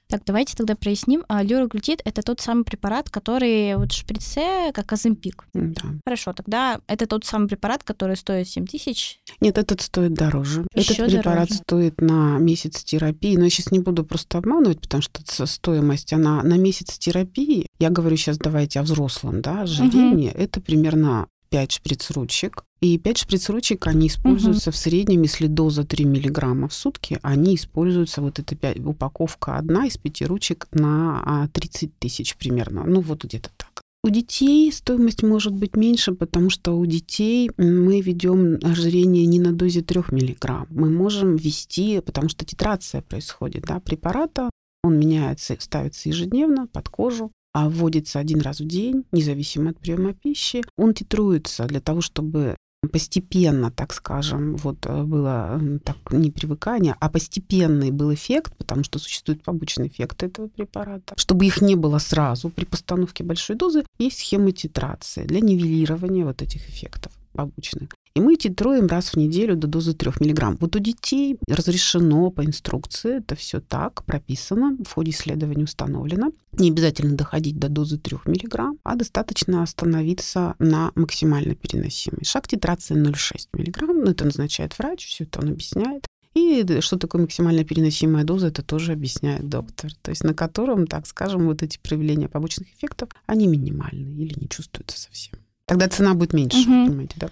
Так, 0.08 0.22
давайте 0.24 0.54
тогда 0.56 0.76
проясним. 0.76 1.24
А, 1.28 1.42
Люроглютид— 1.42 2.00
это 2.04 2.22
тот 2.22 2.40
самый 2.40 2.64
препарат, 2.64 3.10
который 3.10 3.74
вот 3.76 3.92
в 3.92 3.96
шприце, 3.96 4.72
как 4.72 4.92
Аземпик. 4.92 5.46
Да. 5.52 5.82
Хорошо, 6.06 6.32
тогда 6.32 6.80
это 6.86 7.06
тот 7.06 7.24
самый 7.24 7.48
препарат, 7.48 7.82
который 7.82 8.16
стоит 8.16 8.48
7 8.48 8.66
тысяч? 8.66 9.18
Нет, 9.40 9.58
этот 9.58 9.80
стоит 9.80 10.14
дороже. 10.14 10.66
Еще 10.74 10.94
этот 10.94 11.08
препарат 11.08 11.48
дороже. 11.48 11.54
стоит 11.54 12.00
на 12.00 12.38
месяц 12.38 12.84
терапии. 12.84 13.36
Но 13.36 13.44
я 13.44 13.50
сейчас 13.50 13.72
не 13.72 13.80
буду 13.80 14.04
просто 14.04 14.38
обманывать, 14.38 14.80
потому 14.80 15.02
что 15.02 15.46
стоимость, 15.46 16.12
она 16.12 16.42
на 16.42 16.56
месяц 16.56 16.98
терапии, 16.98 17.66
я 17.78 17.90
говорю 17.90 18.16
сейчас 18.16 18.38
давайте 18.38 18.80
о 18.80 18.82
взрослом, 18.82 19.42
да, 19.42 19.62
ожирении, 19.62 20.30
угу. 20.30 20.38
это 20.38 20.60
примерно 20.60 21.26
5 21.48 21.72
шприц-ручек. 21.72 22.64
И 22.80 22.98
5 22.98 23.18
шприц-ручек, 23.18 23.86
они 23.86 24.08
используются 24.08 24.70
угу. 24.70 24.74
в 24.74 24.78
среднем, 24.78 25.22
если 25.22 25.46
доза 25.46 25.84
3 25.84 26.04
миллиграмма 26.04 26.68
в 26.68 26.74
сутки, 26.74 27.18
они 27.22 27.54
используются, 27.54 28.20
вот 28.20 28.38
эта 28.38 28.54
5, 28.54 28.84
упаковка 28.84 29.56
одна 29.56 29.86
из 29.86 29.96
5 29.96 30.22
ручек 30.22 30.68
на 30.72 31.48
30 31.52 31.90
а, 31.90 31.92
тысяч 31.98 32.36
примерно. 32.36 32.84
Ну, 32.84 33.00
вот 33.00 33.24
где-то 33.24 33.50
так. 33.56 33.82
У 34.04 34.08
детей 34.08 34.70
стоимость 34.72 35.24
может 35.24 35.52
быть 35.52 35.74
меньше, 35.74 36.12
потому 36.12 36.48
что 36.48 36.78
у 36.78 36.86
детей 36.86 37.50
мы 37.56 38.00
ведем 38.00 38.58
ожирение 38.62 39.26
не 39.26 39.40
на 39.40 39.52
дозе 39.52 39.82
3 39.82 40.04
миллиграмм. 40.12 40.68
Мы 40.70 40.90
можем 40.90 41.34
ввести, 41.34 42.00
потому 42.00 42.28
что 42.28 42.44
титрация 42.44 43.02
происходит 43.02 43.64
да, 43.64 43.80
препарата, 43.80 44.50
он 44.84 44.98
меняется, 45.00 45.56
ставится 45.58 46.08
ежедневно 46.08 46.68
под 46.68 46.88
кожу 46.88 47.32
вводится 47.68 48.18
один 48.18 48.40
раз 48.40 48.60
в 48.60 48.66
день, 48.66 49.04
независимо 49.12 49.70
от 49.70 49.78
приема 49.78 50.12
пищи. 50.12 50.62
Он 50.76 50.94
титруется 50.94 51.64
для 51.64 51.80
того, 51.80 52.00
чтобы 52.00 52.56
постепенно, 52.92 53.70
так 53.70 53.92
скажем, 53.92 54.56
вот 54.56 54.86
э, 54.86 55.02
было 55.02 55.60
так 55.84 55.96
не 56.10 56.30
привыкание, 56.30 56.94
а 57.00 57.08
постепенный 57.08 57.90
был 57.90 58.14
эффект, 58.14 58.56
потому 58.56 58.84
что 58.84 58.98
существуют 58.98 59.42
побочные 59.42 59.88
эффекты 59.88 60.26
этого 60.26 60.48
препарата. 60.48 61.14
Чтобы 61.16 61.46
их 61.46 61.62
не 61.62 61.74
было 61.74 61.98
сразу 61.98 62.50
при 62.50 62.64
постановке 62.64 63.24
большой 63.24 63.56
дозы, 63.56 63.84
есть 63.98 64.18
схема 64.18 64.52
титрации 64.52 65.24
для 65.24 65.40
нивелирования 65.40 66.24
вот 66.24 66.42
этих 66.42 66.68
эффектов 66.68 67.12
побочных. 67.32 67.90
И 68.16 68.20
мы 68.20 68.36
титруем 68.36 68.86
раз 68.86 69.10
в 69.10 69.16
неделю 69.16 69.56
до 69.56 69.66
дозы 69.66 69.92
3 69.92 70.12
мг. 70.20 70.56
Вот 70.58 70.74
у 70.74 70.78
детей 70.78 71.36
разрешено 71.46 72.30
по 72.30 72.46
инструкции, 72.46 73.18
это 73.18 73.36
все 73.36 73.60
так 73.60 74.04
прописано, 74.04 74.78
в 74.86 74.94
ходе 74.94 75.10
исследования 75.10 75.64
установлено. 75.64 76.32
Не 76.52 76.70
обязательно 76.70 77.14
доходить 77.14 77.58
до 77.58 77.68
дозы 77.68 77.98
3 77.98 78.20
мг, 78.24 78.74
а 78.84 78.96
достаточно 78.96 79.62
остановиться 79.62 80.54
на 80.58 80.92
максимально 80.94 81.54
переносимой. 81.54 82.24
Шаг 82.24 82.48
титрации 82.48 82.96
0,6 82.96 83.48
мг, 83.52 83.82
ну, 83.82 84.10
это 84.10 84.24
назначает 84.24 84.78
врач, 84.78 85.06
все 85.06 85.24
это 85.24 85.40
он 85.40 85.50
объясняет. 85.50 86.06
И 86.32 86.64
что 86.80 86.96
такое 86.96 87.20
максимально 87.20 87.64
переносимая 87.64 88.24
доза, 88.24 88.46
это 88.46 88.62
тоже 88.62 88.92
объясняет 88.92 89.46
доктор. 89.46 89.92
То 90.00 90.10
есть 90.10 90.24
на 90.24 90.32
котором, 90.32 90.86
так 90.86 91.06
скажем, 91.06 91.44
вот 91.44 91.62
эти 91.62 91.78
проявления 91.82 92.30
побочных 92.30 92.68
эффектов, 92.78 93.10
они 93.26 93.46
минимальны 93.46 94.08
или 94.16 94.40
не 94.40 94.48
чувствуются 94.48 94.98
совсем. 94.98 95.34
Тогда 95.66 95.88
цена 95.88 96.14
будет 96.14 96.32
меньше, 96.32 96.60
угу. 96.60 96.86
понимаете, 96.86 97.14
да? 97.16 97.28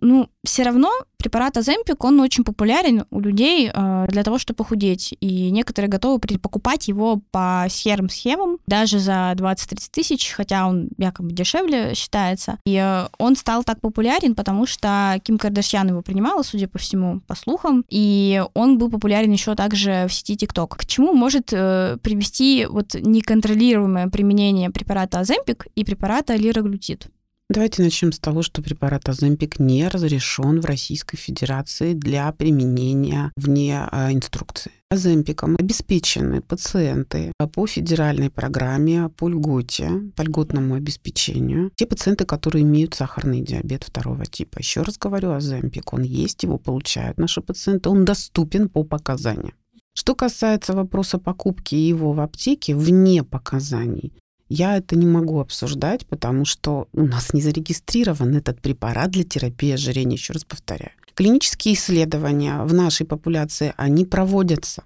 Ну, 0.00 0.28
все 0.44 0.62
равно 0.62 0.90
препарат 1.18 1.56
Аземпик, 1.56 2.02
он 2.02 2.18
очень 2.20 2.44
популярен 2.44 3.04
у 3.10 3.20
людей 3.20 3.70
э, 3.72 4.06
для 4.08 4.22
того, 4.24 4.38
чтобы 4.38 4.58
похудеть. 4.58 5.14
И 5.20 5.50
некоторые 5.50 5.90
готовы 5.90 6.18
покупать 6.18 6.88
его 6.88 7.20
по 7.30 7.66
серым 7.68 8.08
схемам, 8.08 8.58
даже 8.66 8.98
за 8.98 9.32
20-30 9.36 9.88
тысяч, 9.90 10.30
хотя 10.30 10.66
он 10.66 10.88
якобы 10.96 11.32
дешевле 11.32 11.94
считается. 11.94 12.58
И 12.64 12.76
э, 12.76 13.08
он 13.18 13.36
стал 13.36 13.64
так 13.64 13.80
популярен, 13.80 14.34
потому 14.34 14.66
что 14.66 15.20
Ким 15.22 15.38
Кардашьян 15.38 15.88
его 15.88 16.00
принимала, 16.00 16.42
судя 16.42 16.68
по 16.68 16.78
всему, 16.78 17.20
по 17.26 17.34
слухам. 17.34 17.84
И 17.90 18.42
он 18.54 18.78
был 18.78 18.90
популярен 18.90 19.30
еще 19.30 19.54
также 19.54 20.06
в 20.08 20.12
сети 20.12 20.34
TikTok. 20.34 20.76
К 20.76 20.86
чему 20.86 21.12
может 21.12 21.52
э, 21.52 21.98
привести 22.02 22.66
вот 22.68 22.94
неконтролируемое 22.94 24.08
применение 24.08 24.70
препарата 24.70 25.20
Аземпик 25.20 25.66
и 25.74 25.84
препарата 25.84 26.34
лираглютид? 26.34 27.10
Давайте 27.50 27.82
начнем 27.82 28.12
с 28.12 28.20
того, 28.20 28.42
что 28.42 28.62
препарат 28.62 29.08
Аземпик 29.08 29.58
не 29.58 29.88
разрешен 29.88 30.60
в 30.60 30.64
Российской 30.66 31.16
Федерации 31.16 31.94
для 31.94 32.30
применения 32.30 33.32
вне 33.34 33.88
а, 33.90 34.12
инструкции. 34.12 34.70
Аземпиком 34.88 35.56
обеспечены 35.58 36.42
пациенты 36.42 37.32
по 37.52 37.66
федеральной 37.66 38.30
программе 38.30 39.08
по 39.08 39.28
льготе, 39.28 39.90
по 40.14 40.22
льготному 40.22 40.76
обеспечению. 40.76 41.72
Те 41.74 41.86
пациенты, 41.86 42.24
которые 42.24 42.62
имеют 42.62 42.94
сахарный 42.94 43.40
диабет 43.40 43.82
второго 43.82 44.26
типа. 44.26 44.58
Еще 44.60 44.82
раз 44.82 44.96
говорю, 44.96 45.32
Аземпик, 45.32 45.92
он 45.92 46.02
есть, 46.02 46.44
его 46.44 46.56
получают 46.56 47.18
наши 47.18 47.40
пациенты, 47.40 47.88
он 47.88 48.04
доступен 48.04 48.68
по 48.68 48.84
показаниям. 48.84 49.54
Что 49.92 50.14
касается 50.14 50.72
вопроса 50.72 51.18
покупки 51.18 51.74
его 51.74 52.12
в 52.12 52.20
аптеке 52.20 52.76
вне 52.76 53.24
показаний, 53.24 54.12
я 54.50 54.76
это 54.76 54.96
не 54.96 55.06
могу 55.06 55.40
обсуждать, 55.40 56.04
потому 56.06 56.44
что 56.44 56.88
у 56.92 57.06
нас 57.06 57.32
не 57.32 57.40
зарегистрирован 57.40 58.36
этот 58.36 58.60
препарат 58.60 59.10
для 59.10 59.24
терапии 59.24 59.72
ожирения, 59.72 60.16
еще 60.16 60.32
раз 60.32 60.44
повторяю. 60.44 60.92
Клинические 61.14 61.74
исследования 61.74 62.62
в 62.64 62.74
нашей 62.74 63.06
популяции, 63.06 63.72
они 63.76 64.04
проводятся. 64.04 64.82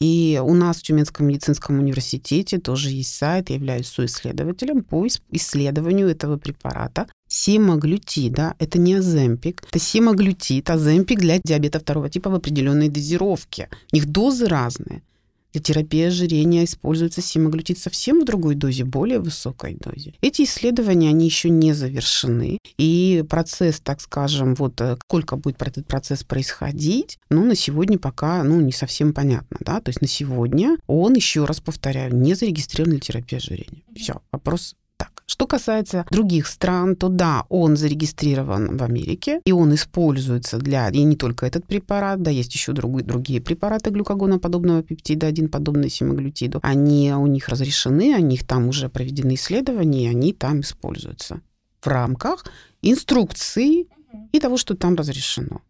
И 0.00 0.40
у 0.42 0.54
нас 0.54 0.78
в 0.78 0.82
Тюменском 0.82 1.26
медицинском 1.26 1.78
университете 1.78 2.58
тоже 2.58 2.90
есть 2.90 3.14
сайт, 3.14 3.50
я 3.50 3.56
являюсь 3.56 3.88
соисследователем 3.88 4.84
по 4.84 5.06
исследованию 5.30 6.08
этого 6.08 6.36
препарата. 6.36 7.08
Семаглютида, 7.26 8.54
это 8.58 8.78
не 8.78 8.94
аземпик, 8.94 9.64
это 9.68 9.78
семаглютид, 9.80 10.70
аземпик 10.70 11.18
для 11.18 11.38
диабета 11.38 11.80
второго 11.80 12.08
типа 12.08 12.30
в 12.30 12.34
определенной 12.34 12.88
дозировке. 12.88 13.68
У 13.92 13.96
них 13.96 14.06
дозы 14.06 14.46
разные. 14.46 15.02
Для 15.52 15.62
терапии 15.62 16.02
ожирения 16.02 16.64
используется 16.64 17.22
симаглютид 17.22 17.78
совсем 17.78 18.20
в 18.20 18.24
другой 18.24 18.54
дозе, 18.54 18.84
более 18.84 19.18
высокой 19.18 19.74
дозе. 19.74 20.14
Эти 20.20 20.42
исследования, 20.42 21.08
они 21.08 21.24
еще 21.24 21.48
не 21.48 21.72
завершены. 21.72 22.58
И 22.76 23.24
процесс, 23.28 23.80
так 23.80 24.00
скажем, 24.00 24.54
вот 24.54 24.80
э, 24.80 24.96
сколько 25.06 25.36
будет 25.36 25.62
этот 25.62 25.86
процесс 25.86 26.22
происходить, 26.24 27.18
ну, 27.30 27.44
на 27.44 27.54
сегодня 27.54 27.98
пока, 27.98 28.42
ну, 28.44 28.60
не 28.60 28.72
совсем 28.72 29.12
понятно, 29.12 29.56
да. 29.60 29.80
То 29.80 29.88
есть 29.88 30.00
на 30.02 30.08
сегодня 30.08 30.76
он, 30.86 31.14
еще 31.14 31.44
раз 31.44 31.60
повторяю, 31.60 32.14
не 32.14 32.34
зарегистрирован 32.34 32.92
для 32.92 33.00
терапии 33.00 33.36
ожирения. 33.36 33.82
Все, 33.94 34.20
вопрос. 34.32 34.74
Что 35.30 35.46
касается 35.46 36.06
других 36.10 36.46
стран, 36.46 36.96
то 36.96 37.10
да, 37.10 37.44
он 37.50 37.76
зарегистрирован 37.76 38.78
в 38.78 38.82
Америке, 38.82 39.42
и 39.44 39.52
он 39.52 39.74
используется 39.74 40.56
для, 40.56 40.88
и 40.88 41.02
не 41.02 41.16
только 41.16 41.44
этот 41.44 41.66
препарат, 41.66 42.22
да, 42.22 42.30
есть 42.30 42.54
еще 42.54 42.72
другие, 42.72 43.04
другие 43.04 43.42
препараты 43.42 43.90
глюкогоноподобного 43.90 44.82
пептида, 44.82 45.26
один 45.26 45.50
подобный 45.50 45.90
симаглютиду. 45.90 46.60
Они 46.62 47.12
у 47.12 47.26
них 47.26 47.50
разрешены, 47.50 48.16
у 48.16 48.22
них 48.22 48.46
там 48.46 48.68
уже 48.68 48.88
проведены 48.88 49.34
исследования, 49.34 50.04
и 50.04 50.08
они 50.08 50.32
там 50.32 50.60
используются 50.60 51.42
в 51.82 51.86
рамках 51.86 52.46
инструкции 52.80 53.86
и 54.32 54.40
того, 54.40 54.56
что 54.56 54.74
там 54.76 54.94
разрешено. 54.96 55.60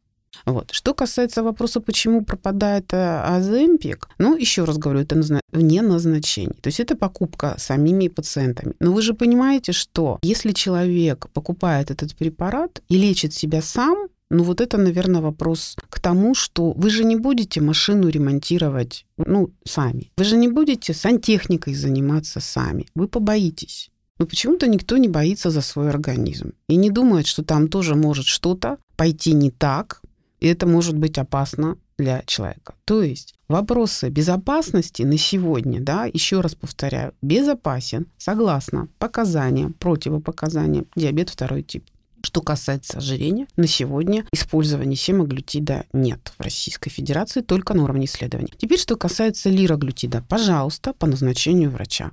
Вот. 0.46 0.70
Что 0.72 0.94
касается 0.94 1.42
вопроса, 1.42 1.80
почему 1.80 2.24
пропадает 2.24 2.92
э, 2.92 3.22
Аземпик, 3.22 4.08
ну, 4.18 4.36
еще 4.36 4.64
раз 4.64 4.78
говорю, 4.78 5.00
это 5.00 5.20
вне 5.52 5.82
назначения. 5.82 6.54
То 6.60 6.68
есть 6.68 6.80
это 6.80 6.96
покупка 6.96 7.54
самими 7.58 8.08
пациентами. 8.08 8.74
Но 8.80 8.92
вы 8.92 9.02
же 9.02 9.14
понимаете, 9.14 9.72
что 9.72 10.18
если 10.22 10.52
человек 10.52 11.28
покупает 11.32 11.90
этот 11.90 12.16
препарат 12.16 12.82
и 12.88 12.98
лечит 12.98 13.34
себя 13.34 13.62
сам, 13.62 14.08
Ну 14.30 14.44
вот 14.44 14.60
это, 14.60 14.76
наверное, 14.76 15.22
вопрос 15.22 15.74
к 15.88 16.00
тому, 16.00 16.34
что 16.34 16.72
вы 16.72 16.90
же 16.90 17.04
не 17.04 17.16
будете 17.16 17.60
машину 17.60 18.08
ремонтировать, 18.08 19.06
ну, 19.16 19.50
сами. 19.64 20.10
Вы 20.18 20.24
же 20.24 20.36
не 20.36 20.48
будете 20.48 20.92
сантехникой 20.92 21.74
заниматься 21.74 22.40
сами. 22.40 22.86
Вы 22.94 23.08
побоитесь. 23.08 23.90
Но 24.18 24.26
почему-то 24.26 24.66
никто 24.66 24.98
не 24.98 25.08
боится 25.08 25.50
за 25.50 25.62
свой 25.62 25.88
организм 25.88 26.52
и 26.68 26.76
не 26.76 26.90
думает, 26.90 27.26
что 27.26 27.42
там 27.42 27.68
тоже 27.68 27.94
может 27.94 28.26
что-то 28.26 28.76
пойти 28.96 29.32
не 29.32 29.50
так, 29.50 30.02
и 30.40 30.46
это 30.46 30.66
может 30.66 30.96
быть 30.96 31.18
опасно 31.18 31.76
для 31.98 32.22
человека. 32.26 32.74
То 32.84 33.02
есть 33.02 33.34
вопросы 33.48 34.08
безопасности 34.08 35.02
на 35.02 35.18
сегодня, 35.18 35.80
да, 35.80 36.04
еще 36.04 36.40
раз 36.40 36.54
повторяю, 36.54 37.14
безопасен 37.22 38.06
согласно 38.16 38.88
показаниям, 38.98 39.72
противопоказаниям 39.74 40.86
диабет 40.94 41.28
второй 41.30 41.62
тип. 41.62 41.84
Что 42.22 42.40
касается 42.40 42.98
ожирения, 42.98 43.46
на 43.56 43.66
сегодня 43.66 44.24
использования 44.32 44.96
семаглютида 44.96 45.84
нет 45.92 46.32
в 46.36 46.42
Российской 46.42 46.90
Федерации, 46.90 47.42
только 47.42 47.74
на 47.74 47.84
уровне 47.84 48.06
исследований. 48.06 48.52
Теперь, 48.56 48.78
что 48.78 48.96
касается 48.96 49.50
лираглютида, 49.50 50.24
пожалуйста, 50.28 50.92
по 50.94 51.06
назначению 51.06 51.70
врача. 51.70 52.10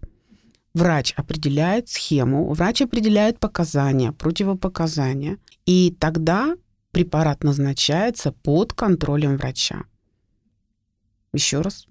Врач 0.76 1.14
определяет 1.16 1.90
схему, 1.90 2.54
врач 2.54 2.82
определяет 2.82 3.40
показания, 3.40 4.12
противопоказания, 4.12 5.38
и 5.66 5.96
тогда 6.00 6.56
препарат 6.96 7.44
назначается 7.44 8.32
под 8.32 8.72
контролем 8.72 9.36
врача. 9.36 9.84
Еще 11.34 11.60
раз 11.60 11.88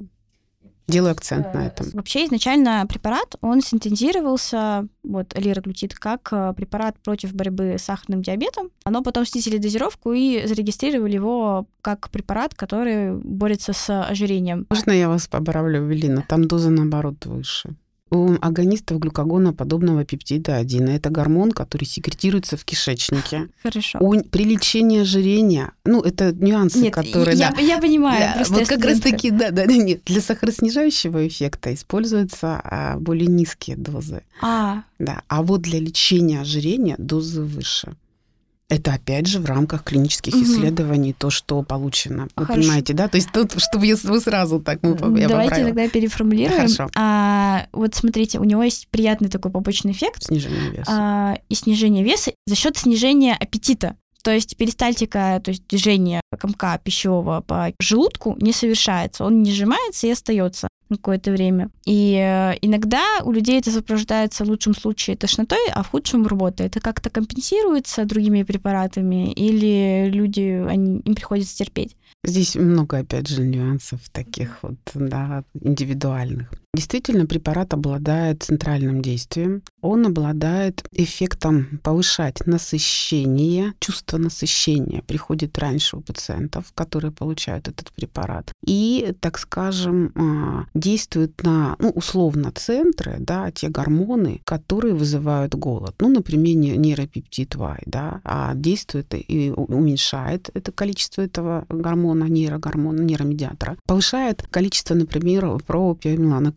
делаю 0.87 1.13
акцент 1.13 1.53
на 1.53 1.67
этом. 1.67 1.91
Вообще 1.93 2.25
изначально 2.25 2.87
препарат, 2.89 3.37
он 3.43 3.61
синтезировался, 3.61 4.89
вот 5.03 5.39
лираглютид, 5.39 5.95
как 5.95 6.29
э, 6.33 6.55
препарат 6.57 6.99
против 7.01 7.35
борьбы 7.35 7.77
с 7.79 7.83
сахарным 7.83 8.23
диабетом. 8.23 8.71
Оно 8.85 9.03
потом 9.03 9.27
снизили 9.27 9.59
дозировку 9.59 10.15
и 10.15 10.47
зарегистрировали 10.47 11.17
его 11.17 11.67
как 11.83 12.09
препарат, 12.09 12.55
который 12.55 13.15
борется 13.15 13.75
с 13.75 14.09
ожирением. 14.09 14.67
Можно 14.71 14.93
я 14.93 15.11
вас 15.11 15.29
поправлю, 15.29 15.87
Велина? 15.87 16.25
Там 16.27 16.49
доза, 16.49 16.71
наоборот, 16.71 17.27
выше 17.27 17.77
у 18.15 18.37
агонистов 18.41 18.99
глюкогоноподобного 18.99 20.05
пептида 20.05 20.57
1. 20.57 20.89
Это 20.89 21.11
гормон, 21.11 21.53
который 21.53 21.85
секретируется 21.85 22.57
в 22.57 22.65
кишечнике. 22.65 23.49
Хорошо. 23.63 23.99
У, 24.01 24.23
при 24.23 24.45
лечении 24.45 25.01
ожирения, 25.01 25.73
ну, 25.85 26.01
это 26.01 26.33
нюансы, 26.33 26.79
нет, 26.79 26.95
которые... 26.95 27.37
Я, 27.37 27.51
да, 27.51 27.61
я 27.61 27.79
понимаю. 27.79 28.35
Да, 28.37 28.45
вот 28.49 28.69
как 28.69 28.85
раз 28.85 29.01
таки, 29.01 29.31
да, 29.31 29.51
да, 29.51 29.67
да, 29.67 29.77
нет. 29.77 30.03
Для 30.07 30.21
сахароснижающего 30.21 31.27
эффекта 31.27 31.75
используются 31.75 32.61
а, 32.63 32.97
более 32.99 33.27
низкие 33.27 33.77
дозы. 33.77 34.23
А. 34.41 34.83
Да, 34.99 35.23
а 35.29 35.43
вот 35.43 35.63
для 35.63 35.81
лечения 35.81 36.41
ожирения 36.41 36.95
дозы 36.99 37.43
выше. 37.43 37.95
Это 38.71 38.95
опять 38.95 39.27
же 39.27 39.41
в 39.41 39.45
рамках 39.45 39.85
клинических 39.85 40.35
угу. 40.35 40.43
исследований 40.43 41.13
то, 41.13 41.31
что 41.31 41.63
получено. 41.63 42.29
Вы 42.35 42.47
Хорошо. 42.47 42.63
понимаете, 42.63 42.95
да? 42.95 43.09
То 43.09 43.17
есть 43.17 43.31
тут, 43.33 43.53
чтобы 43.61 43.95
вы 43.95 44.21
сразу 44.21 44.61
так 44.61 44.83
мы 44.83 44.91
я 44.91 45.29
Давайте 45.29 45.51
поправила. 45.51 45.69
тогда 45.69 45.89
переформулируем. 45.89 46.57
Хорошо. 46.57 46.89
А, 46.97 47.67
вот 47.73 47.95
смотрите, 47.95 48.39
у 48.39 48.45
него 48.45 48.63
есть 48.63 48.89
приятный 48.89 49.29
такой 49.29 49.51
побочный 49.51 49.93
эффект. 49.93 50.25
Снижение 50.25 50.71
веса. 50.71 50.91
А, 50.91 51.39
и 51.49 51.55
снижение 51.55 52.03
веса 52.05 52.33
за 52.47 52.55
счет 52.55 52.77
снижения 52.77 53.37
аппетита. 53.39 53.97
То 54.25 54.31
есть 54.31 54.57
перистальтика, 54.57 55.39
то 55.45 55.51
есть 55.51 55.67
движение 55.69 56.23
комка 56.39 56.79
пищевого 56.79 57.43
по 57.43 57.75
желудку 57.79 58.35
не 58.41 58.53
совершается. 58.53 59.23
Он 59.25 59.43
не 59.43 59.53
сжимается 59.53 60.07
и 60.07 60.11
остается 60.11 60.69
какое-то 60.97 61.31
время. 61.33 61.71
И 61.85 62.15
э, 62.15 62.55
иногда 62.63 63.03
у 63.25 63.33
людей 63.33 63.59
это 63.59 63.71
сопровождается 63.71 64.45
в 64.45 64.49
лучшем 64.49 64.75
случае 64.75 65.17
тошнотой, 65.17 65.67
а 65.73 65.83
в 65.83 65.91
худшем 65.91 66.27
рвотой. 66.27 66.67
Это 66.67 66.81
как-то 66.81 67.11
компенсируется 67.11 68.05
другими 68.05 68.43
препаратами 68.43 69.33
или 69.33 70.11
люди, 70.11 70.65
они, 70.69 71.01
им 71.01 71.15
приходится 71.15 71.57
терпеть? 71.57 71.97
Здесь 72.25 72.57
много, 72.57 72.99
опять 72.99 73.29
же, 73.29 73.43
нюансов 73.43 74.01
таких 74.11 74.63
вот, 74.63 74.77
да, 74.95 75.45
индивидуальных. 75.61 76.51
Действительно, 76.75 77.25
препарат 77.27 77.73
обладает 77.73 78.43
центральным 78.43 79.01
действием. 79.01 79.63
Он 79.81 80.07
обладает 80.07 80.85
эффектом 80.91 81.79
повышать 81.85 82.47
насыщение, 82.47 83.75
чувство 83.79 84.19
насыщения 84.19 85.03
приходит 85.03 85.57
раньше 85.59 85.97
у 85.97 86.01
пациентов, 86.01 86.73
которые 86.75 87.13
получают 87.13 87.69
этот 87.69 87.93
препарат. 87.93 88.51
И, 88.67 89.15
так 89.21 89.39
скажем, 89.39 90.13
а, 90.17 90.65
действует 90.75 91.43
на, 91.45 91.77
ну, 91.79 91.91
условно, 91.91 92.51
центры, 92.53 93.17
да, 93.21 93.53
те 93.53 93.69
гормоны, 93.69 94.41
которые 94.45 94.95
вызывают 94.95 95.55
голод. 95.55 95.95
Ну, 96.01 96.09
например, 96.09 96.57
нейропептид 96.77 97.55
Y, 97.55 97.83
да, 97.87 98.21
а 98.25 98.55
действует 98.55 99.15
и 99.15 99.53
уменьшает 99.57 100.51
это 100.55 100.73
количество 100.73 101.23
этого 101.23 101.67
гормона, 101.69 102.25
нейрогормона, 102.25 103.01
нейромедиатора. 103.03 103.77
Повышает 103.87 104.43
количество, 104.51 104.95
например, 104.95 105.45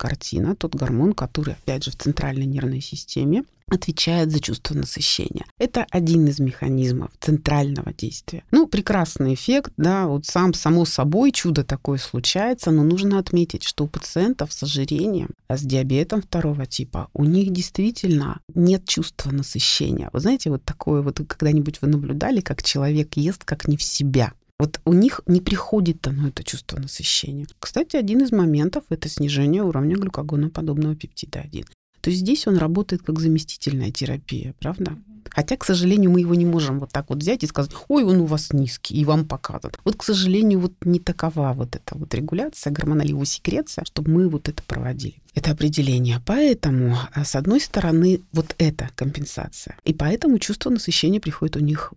пропиомеланокартина, 0.08 0.56
тот 0.56 0.76
гормон, 0.76 1.14
который, 1.14 1.54
опять 1.54 1.84
же, 1.84 1.92
в 1.92 1.96
центральной 1.96 2.46
нервной 2.46 2.82
системе 2.82 3.44
отвечает 3.70 4.32
за 4.32 4.40
чувство 4.40 4.76
насыщения. 4.76 5.46
Это 5.58 5.86
один 5.92 6.26
из 6.28 6.40
механизмов 6.40 7.12
центрального 7.20 7.92
действия. 7.94 8.44
Ну, 8.52 8.66
прекрасный 8.66 9.34
эффект, 9.34 9.74
да, 9.76 10.08
вот 10.08 10.26
сам, 10.26 10.54
само 10.54 10.86
собой 10.86 11.34
чудо 11.34 11.66
такое 11.66 11.98
случается, 11.98 12.72
но 12.72 12.84
нужно 12.84 13.20
отметить, 13.20 13.64
что 13.64 13.84
у 13.84 13.88
пациентов 13.88 14.54
с 14.54 14.64
ожирением, 14.64 15.32
а 15.50 15.58
с 15.58 15.64
диабетом 15.64 16.22
второго 16.22 16.66
типа, 16.66 17.10
у 17.14 17.26
них 17.26 17.52
действительно 17.52 18.40
нет 18.56 18.86
чувства 18.86 19.32
насыщения. 19.32 20.10
Вы 20.14 20.22
знаете, 20.22 20.50
вот 20.50 20.64
такое 20.64 21.02
вот 21.02 21.20
когда-нибудь 21.28 21.82
вы 21.82 21.90
наблюдали, 21.90 22.40
как 22.40 22.64
человек 22.64 23.18
ест 23.18 23.44
как 23.44 23.68
не 23.68 23.76
в 23.76 23.84
себя. 23.84 24.32
Вот 24.60 24.82
у 24.86 24.94
них 24.94 25.22
не 25.28 25.40
приходит 25.40 26.08
оно, 26.08 26.30
это 26.30 26.44
чувство 26.44 26.80
насыщения. 26.80 27.46
Кстати, 27.60 27.96
один 27.96 28.22
из 28.22 28.32
моментов– 28.32 28.84
это 28.90 29.08
снижение 29.08 29.64
уровня 29.64 29.96
глюкогоноподобного 29.96 30.96
пептида 30.96 31.42
1 31.42 31.66
то 32.08 32.12
здесь 32.12 32.48
он 32.48 32.56
работает 32.56 33.02
как 33.02 33.20
заместительная 33.20 33.92
терапия, 33.92 34.54
правда? 34.62 34.98
Хотя, 35.30 35.58
к 35.58 35.66
сожалению, 35.66 36.10
мы 36.10 36.22
его 36.22 36.36
не 36.36 36.46
можем 36.46 36.80
вот 36.80 36.90
так 36.90 37.10
вот 37.10 37.18
взять 37.18 37.44
и 37.44 37.48
сказать, 37.48 37.72
ой, 37.90 38.06
он 38.06 38.22
у 38.22 38.26
вас 38.26 38.54
низкий, 38.54 38.96
и 38.96 39.04
вам 39.04 39.26
показывают. 39.26 39.78
Вот, 39.84 39.98
к 39.98 40.04
сожалению, 40.04 40.62
вот 40.62 40.74
не 40.86 41.00
такова 41.00 41.52
вот 41.54 41.76
эта 41.76 41.98
вот 41.98 42.14
регуляция, 42.16 42.72
гормональная 42.72 43.26
секреция, 43.26 43.84
чтобы 43.84 44.10
мы 44.10 44.30
вот 44.30 44.48
это 44.48 44.64
проводили. 44.64 45.16
Это 45.36 45.52
определение. 45.52 46.22
Поэтому, 46.26 46.98
а, 47.14 47.26
с 47.26 47.36
одной 47.36 47.60
стороны, 47.60 48.22
вот 48.32 48.56
эта 48.58 48.90
компенсация. 48.96 49.76
И 49.84 49.94
поэтому 49.94 50.40
чувство 50.40 50.70
насыщения 50.70 51.20
приходит 51.20 51.58
у 51.58 51.60
них 51.60 51.94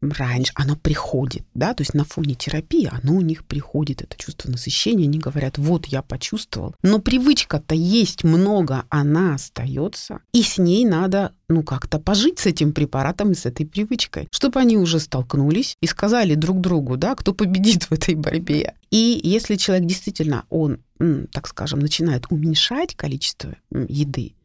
раньше, 0.00 0.52
оно 0.54 0.76
приходит, 0.76 1.44
да, 1.54 1.74
то 1.74 1.82
есть 1.82 1.94
на 1.94 2.04
фоне 2.04 2.34
терапии 2.34 2.88
оно 2.90 3.14
у 3.16 3.20
них 3.20 3.44
приходит, 3.44 4.02
это 4.02 4.16
чувство 4.16 4.50
насыщения, 4.50 5.06
они 5.06 5.18
говорят, 5.18 5.58
вот 5.58 5.86
я 5.86 6.02
почувствовал, 6.02 6.74
но 6.82 6.98
привычка-то 6.98 7.74
есть 7.74 8.24
много, 8.24 8.84
она 8.88 9.34
остается, 9.34 10.20
и 10.32 10.42
с 10.42 10.58
ней 10.58 10.84
надо, 10.84 11.32
ну, 11.48 11.62
как-то 11.62 11.98
пожить 11.98 12.38
с 12.38 12.46
этим 12.46 12.72
препаратом 12.72 13.32
и 13.32 13.34
с 13.34 13.46
этой 13.46 13.66
привычкой, 13.66 14.28
чтобы 14.30 14.60
они 14.60 14.76
уже 14.76 15.00
столкнулись 15.00 15.76
и 15.80 15.86
сказали 15.86 16.34
друг 16.34 16.60
другу, 16.60 16.96
да, 16.96 17.14
кто 17.14 17.32
победит 17.32 17.84
в 17.84 17.92
этой 17.92 18.14
борьбе. 18.14 18.74
И 18.90 19.20
если 19.22 19.56
человек 19.56 19.86
действительно, 19.86 20.44
он, 20.48 20.78
так 21.32 21.48
скажем, 21.48 21.80
начинает 21.80 22.26
уменьшать 22.30 22.94
количество 22.94 23.56
еды, 23.70 24.35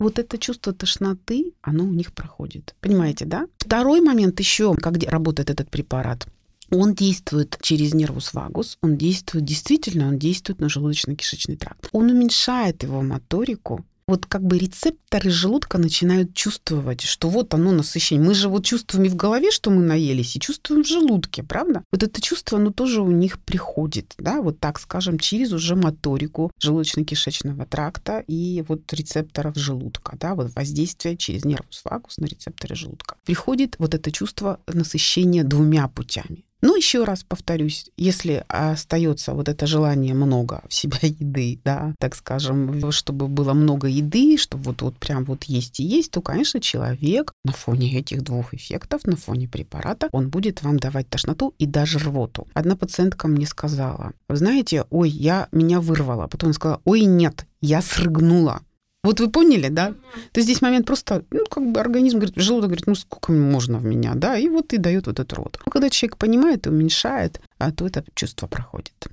вот 0.00 0.18
это 0.18 0.38
чувство 0.38 0.72
тошноты, 0.72 1.52
оно 1.62 1.84
у 1.84 1.92
них 1.92 2.12
проходит. 2.12 2.74
Понимаете, 2.80 3.26
да? 3.26 3.46
Второй 3.58 4.00
момент 4.00 4.40
еще, 4.40 4.74
как 4.74 4.94
работает 5.06 5.50
этот 5.50 5.70
препарат. 5.70 6.26
Он 6.70 6.94
действует 6.94 7.58
через 7.60 7.94
нервус 7.94 8.32
вагус, 8.32 8.78
он 8.80 8.96
действует, 8.96 9.44
действительно, 9.44 10.06
он 10.08 10.18
действует 10.18 10.60
на 10.60 10.66
желудочно-кишечный 10.66 11.56
тракт. 11.56 11.88
Он 11.92 12.10
уменьшает 12.10 12.82
его 12.84 13.02
моторику, 13.02 13.84
вот 14.10 14.26
как 14.26 14.42
бы 14.42 14.58
рецепторы 14.58 15.30
желудка 15.30 15.78
начинают 15.78 16.34
чувствовать, 16.34 17.00
что 17.02 17.28
вот 17.28 17.54
оно 17.54 17.70
насыщение. 17.72 18.26
Мы 18.26 18.34
же 18.34 18.48
вот 18.48 18.64
чувствуем 18.64 19.06
и 19.06 19.08
в 19.08 19.16
голове, 19.16 19.50
что 19.50 19.70
мы 19.70 19.82
наелись, 19.82 20.36
и 20.36 20.40
чувствуем 20.40 20.82
в 20.82 20.86
желудке, 20.86 21.42
правда? 21.42 21.84
Вот 21.92 22.02
это 22.02 22.20
чувство, 22.20 22.58
оно 22.58 22.72
тоже 22.72 23.00
у 23.00 23.10
них 23.10 23.38
приходит, 23.38 24.14
да, 24.18 24.42
вот 24.42 24.58
так 24.58 24.80
скажем, 24.80 25.18
через 25.18 25.52
уже 25.52 25.76
моторику 25.76 26.50
желудочно-кишечного 26.62 27.66
тракта 27.66 28.22
и 28.26 28.64
вот 28.66 28.92
рецепторов 28.92 29.56
желудка, 29.56 30.16
да, 30.20 30.34
вот 30.34 30.54
воздействие 30.54 31.16
через 31.16 31.44
нервус 31.44 31.82
вагус 31.84 32.18
на 32.18 32.26
рецепторы 32.26 32.74
желудка. 32.74 33.16
Приходит 33.24 33.76
вот 33.78 33.94
это 33.94 34.10
чувство 34.10 34.60
насыщения 34.66 35.44
двумя 35.44 35.86
путями. 35.86 36.44
Ну, 36.62 36.76
еще 36.76 37.04
раз 37.04 37.24
повторюсь, 37.24 37.90
если 37.96 38.44
остается 38.48 39.32
вот 39.32 39.48
это 39.48 39.66
желание 39.66 40.14
много 40.14 40.62
в 40.68 40.74
себя 40.74 40.98
еды, 41.02 41.60
да, 41.64 41.94
так 41.98 42.14
скажем, 42.14 42.90
чтобы 42.92 43.28
было 43.28 43.52
много 43.54 43.88
еды, 43.88 44.36
чтобы 44.36 44.64
вот, 44.64 44.82
вот 44.82 44.96
прям 44.96 45.24
вот 45.24 45.44
есть 45.44 45.80
и 45.80 45.84
есть, 45.84 46.10
то, 46.10 46.20
конечно, 46.20 46.60
человек 46.60 47.32
на 47.44 47.52
фоне 47.52 47.98
этих 47.98 48.22
двух 48.22 48.54
эффектов, 48.54 49.06
на 49.06 49.16
фоне 49.16 49.48
препарата, 49.48 50.08
он 50.12 50.28
будет 50.28 50.62
вам 50.62 50.78
давать 50.78 51.08
тошноту 51.08 51.54
и 51.58 51.66
даже 51.66 51.98
рвоту. 51.98 52.46
Одна 52.54 52.76
пациентка 52.76 53.28
мне 53.28 53.46
сказала, 53.46 54.12
знаете, 54.28 54.84
ой, 54.90 55.08
я 55.08 55.48
меня 55.52 55.80
вырвала. 55.80 56.26
Потом 56.26 56.48
она 56.48 56.54
сказала, 56.54 56.80
ой, 56.84 57.02
нет, 57.02 57.46
я 57.60 57.82
срыгнула. 57.82 58.62
Вот 59.02 59.18
вы 59.18 59.30
поняли, 59.30 59.68
да? 59.68 59.94
То 60.32 60.40
есть 60.40 60.44
здесь 60.46 60.60
момент 60.60 60.86
просто, 60.86 61.24
ну, 61.30 61.46
как 61.46 61.72
бы 61.72 61.80
организм 61.80 62.18
говорит, 62.18 62.36
желудок 62.36 62.68
говорит, 62.68 62.86
ну, 62.86 62.94
сколько 62.94 63.32
можно 63.32 63.78
в 63.78 63.84
меня, 63.84 64.12
да, 64.14 64.36
и 64.36 64.48
вот 64.48 64.74
и 64.74 64.78
дает 64.78 65.06
вот 65.06 65.18
этот 65.18 65.32
рот. 65.32 65.58
Но 65.64 65.72
когда 65.72 65.88
человек 65.88 66.18
понимает 66.18 66.66
и 66.66 66.70
уменьшает, 66.70 67.40
а 67.58 67.72
то 67.72 67.86
это 67.86 68.04
чувство 68.14 68.46
проходит. 68.46 69.08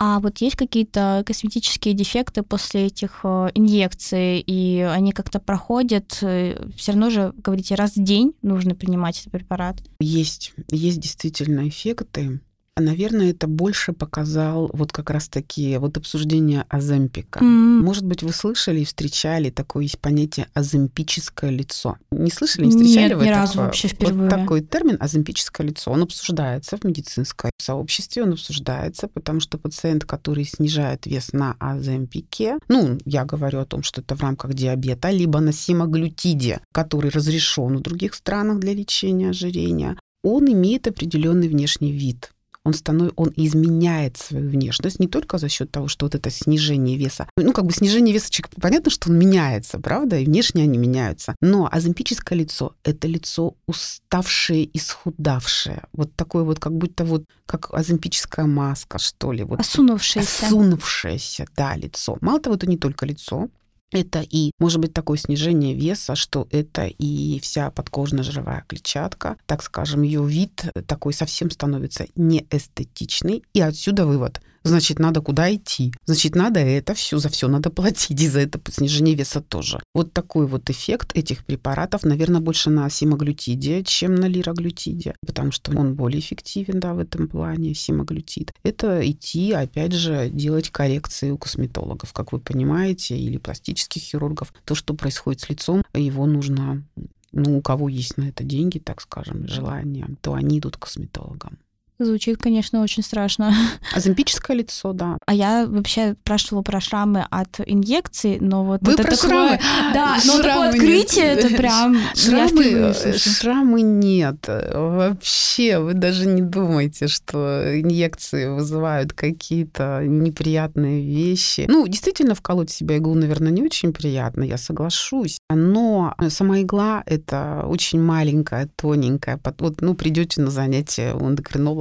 А 0.00 0.20
вот 0.20 0.38
есть 0.38 0.54
какие-то 0.54 1.24
косметические 1.26 1.92
дефекты 1.92 2.42
после 2.44 2.86
этих 2.86 3.20
э, 3.24 3.48
инъекций, 3.54 4.38
и 4.38 4.80
они 4.80 5.10
как-то 5.10 5.40
проходят? 5.40 6.18
Э, 6.22 6.68
Все 6.76 6.92
равно 6.92 7.10
же, 7.10 7.32
говорите, 7.36 7.74
раз 7.74 7.96
в 7.96 8.04
день 8.04 8.34
нужно 8.42 8.76
принимать 8.76 9.18
этот 9.18 9.32
препарат? 9.32 9.78
Есть, 9.98 10.52
есть 10.70 11.00
действительно 11.00 11.66
эффекты. 11.68 12.40
Наверное, 12.80 13.30
это 13.30 13.46
больше 13.46 13.92
показал 13.92 14.70
вот 14.72 14.92
как 14.92 15.10
раз-таки 15.10 15.76
вот 15.78 15.96
обсуждение 15.96 16.64
аземпика. 16.68 17.40
М. 17.40 17.80
Может 17.80 18.04
быть, 18.04 18.22
вы 18.22 18.32
слышали 18.32 18.80
и 18.80 18.84
встречали 18.84 19.50
такое 19.50 19.84
есть 19.84 19.98
понятие 19.98 20.46
аземпическое 20.54 21.50
лицо. 21.50 21.96
Не 22.10 22.30
слышали, 22.30 22.66
не 22.66 22.74
Нет, 22.74 22.86
встречали 22.86 23.14
вы 23.14 23.24
ни 23.26 23.30
разу 23.30 23.52
такое? 23.54 23.66
вообще 23.66 23.88
впервые. 23.88 24.30
Вот 24.30 24.30
такой 24.30 24.60
термин 24.62 24.96
аземпическое 25.00 25.66
лицо. 25.66 25.90
Он 25.90 26.02
обсуждается 26.02 26.76
в 26.76 26.84
медицинском 26.84 27.50
сообществе, 27.58 28.22
он 28.22 28.32
обсуждается, 28.32 29.08
потому 29.08 29.40
что 29.40 29.58
пациент, 29.58 30.04
который 30.04 30.44
снижает 30.44 31.06
вес 31.06 31.32
на 31.32 31.56
аземпике, 31.58 32.58
ну, 32.68 32.98
я 33.04 33.24
говорю 33.24 33.60
о 33.60 33.66
том, 33.66 33.82
что 33.82 34.00
это 34.00 34.14
в 34.14 34.20
рамках 34.22 34.54
диабета, 34.54 35.10
либо 35.10 35.40
на 35.40 35.52
симаглютиде, 35.52 36.60
который 36.72 37.10
разрешен 37.10 37.76
в 37.76 37.80
других 37.80 38.14
странах 38.14 38.58
для 38.60 38.74
лечения 38.74 39.30
ожирения, 39.30 39.96
он 40.22 40.50
имеет 40.50 40.86
определенный 40.86 41.48
внешний 41.48 41.92
вид 41.92 42.30
он, 42.68 42.74
станов... 42.74 43.12
он 43.16 43.32
изменяет 43.36 44.16
свою 44.16 44.48
внешность 44.48 45.00
не 45.00 45.08
только 45.08 45.38
за 45.38 45.48
счет 45.48 45.70
того, 45.70 45.88
что 45.88 46.06
вот 46.06 46.14
это 46.14 46.30
снижение 46.30 46.96
веса. 46.96 47.28
Ну, 47.36 47.52
как 47.52 47.64
бы 47.64 47.72
снижение 47.72 48.14
веса, 48.14 48.30
понятно, 48.60 48.90
что 48.90 49.10
он 49.10 49.18
меняется, 49.18 49.78
правда, 49.78 50.18
и 50.18 50.24
внешне 50.24 50.62
они 50.62 50.78
меняются. 50.78 51.34
Но 51.40 51.68
аземпическое 51.70 52.38
лицо— 52.38 52.74
это 52.84 53.08
лицо 53.08 53.54
уставшее, 53.66 54.68
исхудавшее. 54.76 55.82
Вот 55.92 56.14
такое 56.14 56.44
вот, 56.44 56.58
как 56.58 56.72
будто 56.72 57.04
вот, 57.04 57.24
как 57.46 57.72
аземпическая 57.72 58.46
маска, 58.46 58.98
что 58.98 59.32
ли. 59.32 59.44
Вот 59.44 59.60
Осунувшееся. 59.60 60.46
осунувшееся, 60.46 61.46
да, 61.56 61.76
лицо. 61.76 62.18
Мало 62.20 62.40
того, 62.40 62.56
это 62.56 62.68
не 62.68 62.76
только 62.76 63.06
лицо, 63.06 63.48
это 63.90 64.20
и, 64.20 64.52
может 64.58 64.80
быть, 64.80 64.92
такое 64.92 65.18
снижение 65.18 65.74
веса, 65.74 66.14
что 66.14 66.46
это 66.50 66.86
и 66.86 67.40
вся 67.40 67.70
подкожно-жировая 67.70 68.64
клетчатка, 68.66 69.36
так 69.46 69.62
скажем, 69.62 70.02
ее 70.02 70.26
вид 70.26 70.66
такой 70.86 71.12
совсем 71.12 71.50
становится 71.50 72.06
неэстетичный. 72.14 73.44
И 73.54 73.60
отсюда 73.60 74.06
вывод. 74.06 74.40
Значит, 74.68 74.98
надо 74.98 75.20
куда 75.20 75.54
идти. 75.54 75.94
Значит, 76.04 76.34
надо 76.34 76.60
это 76.60 76.94
все, 76.94 77.18
за 77.18 77.28
все 77.28 77.48
надо 77.48 77.70
платить, 77.70 78.20
и 78.20 78.28
за 78.28 78.40
это 78.40 78.60
снижение 78.70 79.14
веса 79.14 79.40
тоже. 79.40 79.80
Вот 79.94 80.12
такой 80.12 80.46
вот 80.46 80.68
эффект 80.70 81.16
этих 81.16 81.44
препаратов, 81.44 82.04
наверное, 82.04 82.40
больше 82.40 82.70
на 82.70 82.88
симаглютиде, 82.90 83.82
чем 83.84 84.14
на 84.14 84.26
лироглютиде, 84.26 85.14
потому 85.26 85.52
что 85.52 85.72
он 85.76 85.94
более 85.94 86.20
эффективен, 86.20 86.80
да, 86.80 86.94
в 86.94 86.98
этом 86.98 87.28
плане, 87.28 87.74
симаглютид. 87.74 88.52
Это 88.62 89.00
идти, 89.10 89.52
опять 89.52 89.92
же, 89.92 90.28
делать 90.30 90.70
коррекции 90.70 91.30
у 91.30 91.38
косметологов, 91.38 92.12
как 92.12 92.32
вы 92.32 92.38
понимаете, 92.38 93.16
или 93.16 93.38
пластических 93.38 94.02
хирургов. 94.02 94.52
То, 94.64 94.74
что 94.74 94.94
происходит 94.94 95.40
с 95.40 95.48
лицом, 95.48 95.82
его 95.94 96.26
нужно 96.26 96.84
ну, 97.32 97.58
у 97.58 97.62
кого 97.62 97.88
есть 97.88 98.16
на 98.16 98.28
это 98.28 98.42
деньги, 98.42 98.78
так 98.78 99.00
скажем, 99.00 99.46
желание, 99.46 100.08
то 100.22 100.34
они 100.34 100.58
идут 100.58 100.76
к 100.76 100.80
косметологам. 100.80 101.58
Звучит, 102.00 102.38
конечно, 102.38 102.80
очень 102.82 103.02
страшно. 103.02 103.52
Аземпическое 103.94 104.56
лицо, 104.56 104.92
да. 104.92 105.18
А 105.26 105.34
я 105.34 105.66
вообще 105.66 106.14
спрашивала 106.22 106.62
про 106.62 106.80
шрамы 106.80 107.26
от 107.28 107.60
инъекций, 107.66 108.38
но 108.40 108.64
вот 108.64 108.80
Вы 108.82 108.92
это 108.92 109.02
про 109.02 109.16
такое, 109.16 109.28
шрамы? 109.28 109.60
Да, 109.94 110.18
но 110.24 110.42
такое 110.42 110.68
открытие, 110.68 111.34
нет. 111.34 111.44
это 111.44 111.56
прям... 111.56 111.96
Шрамы, 112.14 112.94
шрамы 113.16 113.82
нет. 113.82 114.46
Вообще, 114.46 115.80
вы 115.80 115.94
даже 115.94 116.26
не 116.26 116.42
думайте, 116.42 117.08
что 117.08 117.80
инъекции 117.80 118.46
вызывают 118.46 119.12
какие-то 119.12 120.02
неприятные 120.04 121.04
вещи. 121.04 121.64
Ну, 121.68 121.88
действительно, 121.88 122.34
вколоть 122.34 122.70
в 122.70 122.74
себя 122.74 122.96
иглу, 122.96 123.14
наверное, 123.14 123.50
не 123.50 123.62
очень 123.62 123.92
приятно, 123.92 124.44
я 124.44 124.56
соглашусь. 124.56 125.38
Но 125.50 126.14
сама 126.28 126.60
игла— 126.60 127.02
это 127.06 127.64
очень 127.66 128.00
маленькая, 128.00 128.68
тоненькая. 128.76 129.40
Вот, 129.58 129.80
ну, 129.80 129.94
придете 129.94 130.40
на 130.42 130.50
занятие 130.50 131.14
у 131.14 131.28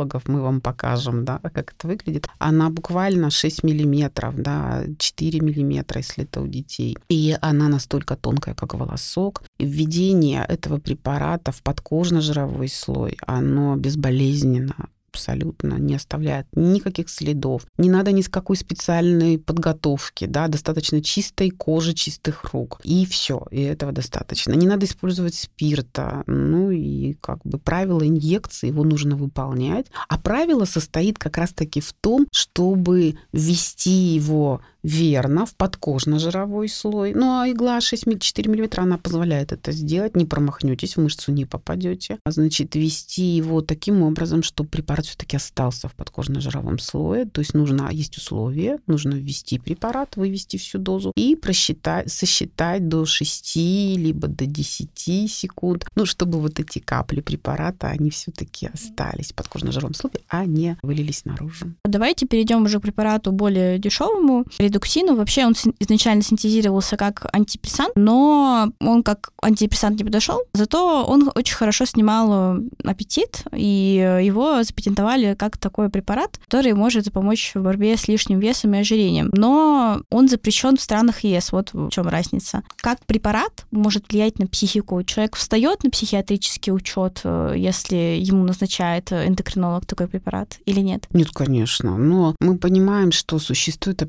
эндокринологов, 0.08 0.28
мы 0.28 0.42
вам 0.42 0.62
покажем, 0.62 1.26
да, 1.26 1.40
как 1.40 1.74
это 1.74 1.88
выглядит. 1.88 2.28
Она 2.40 2.70
буквально 2.70 3.30
6 3.30 3.64
миллиметров, 3.64 4.36
да, 4.36 4.84
4 4.98 5.40
миллиметра, 5.40 6.00
если 6.00 6.24
это 6.24 6.42
у 6.42 6.48
детей. 6.48 6.98
И 7.10 7.38
она 7.42 7.68
настолько 7.68 8.16
тонкая, 8.16 8.56
как 8.56 8.74
волосок. 8.74 9.44
Введение 9.60 10.46
этого 10.48 10.80
препарата 10.80 11.52
в 11.52 11.62
подкожно-жировой 11.62 12.70
слой, 12.70 13.18
оно 13.28 13.76
безболезненно 13.76 14.90
абсолютно 15.18 15.76
не 15.80 15.96
оставляет 15.96 16.46
никаких 16.56 17.10
следов. 17.10 17.66
Не 17.78 17.90
надо 17.90 18.12
ни 18.12 18.22
с 18.22 18.30
какой 18.30 18.56
специальной 18.56 19.40
подготовки, 19.40 20.26
да, 20.26 20.48
достаточно 20.48 21.02
чистой 21.02 21.50
кожи, 21.50 21.94
чистых 21.94 22.54
рук. 22.54 22.80
И 22.84 23.06
все, 23.08 23.46
и 23.50 23.62
этого 23.62 23.92
достаточно. 23.92 24.54
Не 24.54 24.68
надо 24.68 24.86
использовать 24.86 25.34
спирта. 25.34 26.24
Ну 26.28 26.70
и 26.70 27.14
как 27.14 27.40
бы 27.44 27.58
правило 27.58 28.08
инъекции, 28.08 28.68
его 28.68 28.84
нужно 28.84 29.16
выполнять. 29.16 29.88
А 30.08 30.20
правило 30.20 30.66
состоит 30.66 31.18
как 31.18 31.38
раз-таки 31.38 31.82
в 31.82 31.94
том, 31.94 32.28
чтобы 32.32 33.18
ввести 33.34 33.90
его 34.14 34.62
верно 34.88 35.46
в 35.46 35.54
подкожно-жировой 35.56 36.70
слой. 36.70 37.14
Ну 37.14 37.42
а 37.42 37.50
игла 37.50 37.80
6-4 37.80 38.50
мм, 38.50 38.82
она 38.82 38.98
позволяет 38.98 39.52
это 39.52 39.74
сделать. 39.74 40.16
Не 40.16 40.26
промахнетесь, 40.26 40.96
в 40.96 41.02
мышцу 41.02 41.34
не 41.34 41.46
попадете. 41.46 42.20
А 42.24 42.32
значит, 42.32 42.76
ввести 42.76 43.24
его 43.24 43.62
таким 43.62 44.02
образом, 44.02 44.44
чтобы 44.44 44.70
препарат 44.70 45.06
все-таки 45.06 45.36
остался 45.36 45.90
в 45.90 45.96
подкожно-жировом 45.96 46.80
слое. 46.80 47.26
То 47.26 47.42
есть 47.42 47.54
нужно, 47.54 47.90
есть 47.92 48.18
условия, 48.18 48.80
нужно 48.88 49.16
ввести 49.16 49.60
препарат, 49.60 50.16
вывести 50.16 50.56
всю 50.56 50.78
дозу 50.78 51.12
и 51.16 51.36
просчитать, 51.36 52.10
сосчитать 52.10 52.88
до 52.88 53.06
6 53.06 53.56
либо 53.58 54.28
до 54.28 54.46
10 54.46 55.30
секунд, 55.30 55.86
ну, 55.96 56.06
чтобы 56.06 56.40
вот 56.40 56.60
эти 56.60 56.80
капли 56.80 57.20
препарата, 57.20 57.88
они 57.88 58.10
все-таки 58.10 58.70
остались 58.74 59.34
в 59.34 59.36
подкожно-жировом 59.36 59.94
слое, 59.94 60.16
а 60.30 60.46
не 60.46 60.78
вылились 60.82 61.26
наружу. 61.26 61.74
Давайте 61.84 62.26
перейдем 62.26 62.64
уже 62.64 62.80
к 62.80 62.84
препарату 62.84 63.32
более 63.32 63.80
дешевому, 63.80 64.46
редуксину. 64.78 65.16
Вообще 65.16 65.46
он 65.46 65.54
изначально 65.80 66.22
синтезировался 66.22 66.98
как 66.98 67.26
антидепрессант, 67.34 67.92
но 67.96 68.72
он 68.80 69.04
как 69.04 69.32
антидепрессант 69.42 69.98
не 69.98 70.06
подошел. 70.06 70.42
Зато 70.54 71.06
он 71.06 71.32
очень 71.36 71.56
хорошо 71.56 71.86
снимал 71.86 72.58
э, 72.58 72.62
аппетит, 72.84 73.44
и 73.54 74.20
его 74.24 74.64
запатентовали 74.64 75.36
как 75.36 75.58
такой 75.58 75.90
препарат, 75.90 76.40
который 76.46 76.74
может 76.74 77.12
помочь 77.12 77.52
в 77.56 77.62
борьбе 77.62 77.98
с 77.98 78.08
лишним 78.08 78.40
весом 78.40 78.74
и 78.74 78.80
ожирением. 78.80 79.30
Но 79.34 80.02
он 80.12 80.28
запрещен 80.28 80.78
в 80.78 80.82
странах 80.82 81.24
ЕС. 81.24 81.52
Вот 81.52 81.74
в 81.74 81.90
чем 81.90 82.08
разница. 82.08 82.64
Как 82.78 83.06
препарат 83.06 83.66
может 83.72 84.12
влиять 84.12 84.40
на 84.40 84.48
психику? 84.48 85.04
Человек 85.04 85.36
встает 85.36 85.84
на 85.84 85.90
психиатрический 85.90 86.72
учет, 86.72 87.22
э, 87.24 87.54
если 87.58 87.96
ему 87.96 88.44
назначает 88.44 89.12
э, 89.12 89.28
эндокринолог 89.28 89.86
такой 89.86 90.08
препарат 90.08 90.60
или 90.66 90.82
нет? 90.82 91.08
Нет, 91.12 91.30
конечно. 91.32 91.98
Но 91.98 92.36
мы 92.40 92.58
понимаем, 92.58 93.12
что 93.12 93.40
существует 93.40 94.02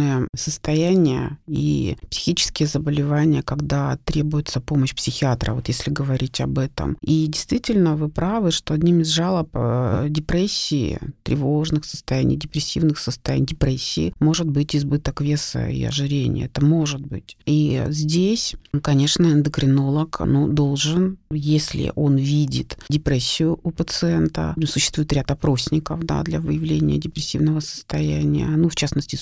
определенное 0.00 0.28
состояние 0.34 1.38
и 1.46 1.96
психические 2.10 2.66
заболевания, 2.66 3.42
когда 3.42 3.98
требуется 4.04 4.60
помощь 4.60 4.94
психиатра, 4.94 5.54
вот 5.54 5.68
если 5.68 5.90
говорить 5.90 6.40
об 6.40 6.58
этом. 6.58 6.96
И 7.02 7.26
действительно, 7.26 7.96
вы 7.96 8.08
правы, 8.08 8.50
что 8.50 8.74
одним 8.74 9.00
из 9.00 9.08
жалоб 9.08 9.50
э, 9.54 10.06
депрессии, 10.08 10.98
тревожных 11.22 11.84
состояний, 11.84 12.36
депрессивных 12.36 12.98
состояний, 12.98 13.46
депрессии 13.46 14.14
может 14.20 14.48
быть 14.48 14.74
избыток 14.74 15.20
веса 15.20 15.68
и 15.68 15.82
ожирения. 15.84 16.46
Это 16.46 16.64
может 16.64 17.00
быть. 17.00 17.36
И 17.46 17.84
здесь, 17.88 18.54
конечно, 18.82 19.26
эндокринолог 19.26 20.20
ну, 20.24 20.48
должен, 20.48 21.18
если 21.30 21.92
он 21.94 22.16
видит 22.16 22.78
депрессию 22.88 23.58
у 23.62 23.70
пациента, 23.70 24.54
ну, 24.56 24.66
существует 24.66 25.12
ряд 25.12 25.30
опросников 25.30 26.04
да, 26.04 26.22
для 26.22 26.40
выявления 26.40 26.98
депрессивного 26.98 27.60
состояния, 27.60 28.46
ну, 28.46 28.68
в 28.68 28.76
частности, 28.76 29.16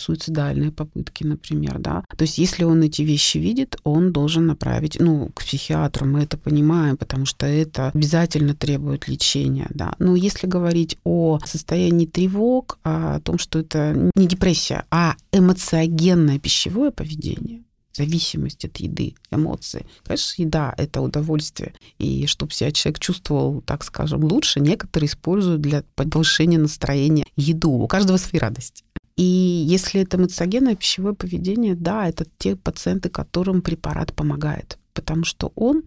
суицидальные 0.58 0.72
попытки, 0.72 1.24
например, 1.24 1.78
да. 1.78 2.04
То 2.16 2.22
есть, 2.22 2.38
если 2.38 2.64
он 2.64 2.82
эти 2.82 3.02
вещи 3.02 3.38
видит, 3.38 3.76
он 3.84 4.12
должен 4.12 4.46
направить, 4.46 4.98
ну, 5.00 5.30
к 5.34 5.42
психиатру, 5.42 6.06
мы 6.06 6.22
это 6.22 6.36
понимаем, 6.36 6.96
потому 6.96 7.26
что 7.26 7.46
это 7.46 7.90
обязательно 7.94 8.54
требует 8.54 9.08
лечения, 9.08 9.68
да. 9.70 9.94
Но 9.98 10.16
если 10.16 10.46
говорить 10.46 10.98
о 11.04 11.38
состоянии 11.44 12.06
тревог, 12.06 12.78
о 12.82 13.20
том, 13.20 13.38
что 13.38 13.58
это 13.58 14.10
не 14.14 14.26
депрессия, 14.26 14.84
а 14.90 15.14
эмоциогенное 15.32 16.38
пищевое 16.38 16.90
поведение, 16.90 17.62
зависимость 17.92 18.64
от 18.64 18.76
еды, 18.76 19.14
эмоции. 19.32 19.84
Конечно, 20.04 20.42
еда— 20.42 20.74
это 20.78 21.00
удовольствие. 21.00 21.72
И 21.98 22.26
чтобы 22.26 22.52
себя 22.52 22.70
человек 22.70 23.00
чувствовал, 23.00 23.60
так 23.62 23.82
скажем, 23.84 24.22
лучше, 24.24 24.60
некоторые 24.60 25.08
используют 25.08 25.60
для 25.60 25.82
повышения 25.96 26.58
настроения 26.58 27.24
еду. 27.36 27.72
У 27.72 27.88
каждого 27.88 28.16
свои 28.18 28.38
радости. 28.38 28.84
И 29.18 29.24
если 29.24 30.02
это 30.02 30.16
эмоциогенное 30.16 30.76
пищевое 30.76 31.12
поведение, 31.12 31.74
да, 31.74 32.08
это 32.08 32.24
те 32.38 32.54
пациенты, 32.54 33.08
которым 33.08 33.62
препарат 33.62 34.14
помогает, 34.14 34.78
потому 34.94 35.24
что 35.24 35.52
он 35.56 35.82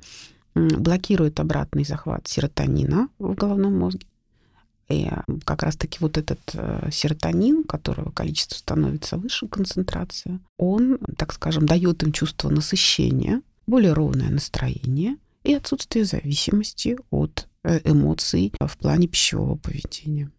блокирует 0.54 1.40
обратный 1.40 1.86
захват 1.86 2.28
серотонина 2.28 3.08
в 3.20 3.34
головном 3.36 3.80
мозге. 3.80 4.06
И 4.90 5.10
как 5.46 5.64
раз-таки 5.64 6.00
вот 6.02 6.18
этот 6.18 6.42
э, 6.56 6.90
серотонин, 6.92 7.64
которого 7.64 8.12
количество 8.12 8.58
становится 8.58 9.16
выше, 9.16 9.48
концентрация, 9.48 10.42
он, 10.58 11.00
так 11.18 11.32
скажем, 11.32 11.66
дает 11.66 12.04
им 12.04 12.12
чувство 12.12 12.50
насыщения, 12.50 13.42
более 13.66 13.94
ровное 13.94 14.30
настроение 14.30 15.16
и 15.46 15.54
отсутствие 15.54 16.04
зависимости 16.04 16.98
от 17.10 17.48
э, 17.64 17.80
эмоций 17.86 18.52
в 18.60 18.78
плане 18.78 19.08
пищевого 19.08 19.56
поведения. 19.56 20.30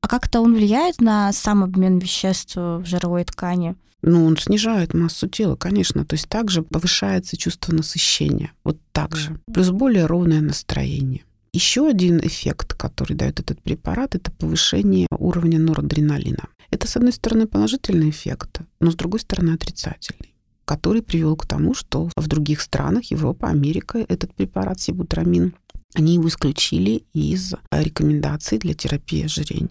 А 0.00 0.08
как-то 0.08 0.40
он 0.40 0.54
влияет 0.54 1.00
на 1.00 1.32
сам 1.32 1.64
обмен 1.64 1.98
веществ 1.98 2.56
в 2.56 2.84
жировой 2.84 3.24
ткани? 3.24 3.76
Ну, 4.02 4.24
он 4.24 4.36
снижает 4.36 4.94
массу 4.94 5.28
тела, 5.28 5.56
конечно. 5.56 6.04
То 6.04 6.14
есть 6.14 6.28
также 6.28 6.62
повышается 6.62 7.36
чувство 7.36 7.74
насыщения. 7.74 8.52
Вот 8.64 8.78
так 8.92 9.16
же. 9.16 9.40
Плюс 9.52 9.70
более 9.70 10.06
ровное 10.06 10.40
настроение. 10.40 11.24
Еще 11.52 11.88
один 11.88 12.18
эффект, 12.20 12.74
который 12.74 13.14
дает 13.14 13.40
этот 13.40 13.60
препарат, 13.62 14.14
это 14.14 14.30
повышение 14.30 15.08
уровня 15.10 15.58
норадреналина. 15.58 16.44
Это, 16.70 16.86
с 16.86 16.96
одной 16.96 17.12
стороны, 17.12 17.46
положительный 17.46 18.10
эффект, 18.10 18.60
но 18.80 18.90
с 18.90 18.94
другой 18.94 19.20
стороны, 19.20 19.50
отрицательный 19.50 20.34
который 20.68 21.00
привел 21.00 21.34
к 21.34 21.46
тому, 21.46 21.72
что 21.72 22.10
в 22.14 22.28
других 22.28 22.60
странах, 22.60 23.10
Европа, 23.10 23.48
Америка, 23.48 24.04
этот 24.06 24.34
препарат 24.34 24.78
сибутрамин, 24.78 25.54
они 25.94 26.14
его 26.14 26.28
исключили 26.28 27.04
из 27.14 27.54
рекомендаций 27.70 28.58
для 28.58 28.74
терапии 28.74 29.24
ожирения. 29.24 29.70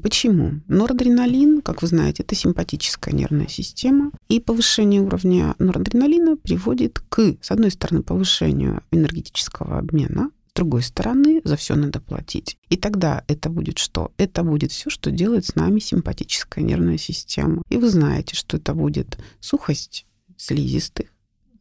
Почему? 0.00 0.60
Норадреналин, 0.68 1.60
как 1.60 1.82
вы 1.82 1.88
знаете, 1.88 2.22
это 2.22 2.36
симпатическая 2.36 3.12
нервная 3.12 3.48
система, 3.48 4.12
и 4.28 4.38
повышение 4.38 5.00
уровня 5.00 5.56
норадреналина 5.58 6.36
приводит 6.36 7.00
к, 7.08 7.36
с 7.40 7.50
одной 7.50 7.72
стороны, 7.72 8.04
повышению 8.04 8.82
энергетического 8.92 9.78
обмена, 9.78 10.30
с 10.50 10.52
другой 10.54 10.82
стороны, 10.82 11.40
за 11.42 11.56
все 11.56 11.74
надо 11.74 12.00
платить. 12.00 12.58
И 12.68 12.76
тогда 12.76 13.24
это 13.26 13.50
будет 13.50 13.78
что? 13.78 14.12
Это 14.18 14.44
будет 14.44 14.70
все, 14.70 14.88
что 14.88 15.10
делает 15.10 15.46
с 15.46 15.56
нами 15.56 15.80
симпатическая 15.80 16.62
нервная 16.62 16.98
система. 16.98 17.62
И 17.68 17.76
вы 17.76 17.88
знаете, 17.90 18.36
что 18.36 18.56
это 18.56 18.74
будет 18.74 19.18
сухость 19.40 20.06
слизистых, 20.36 21.08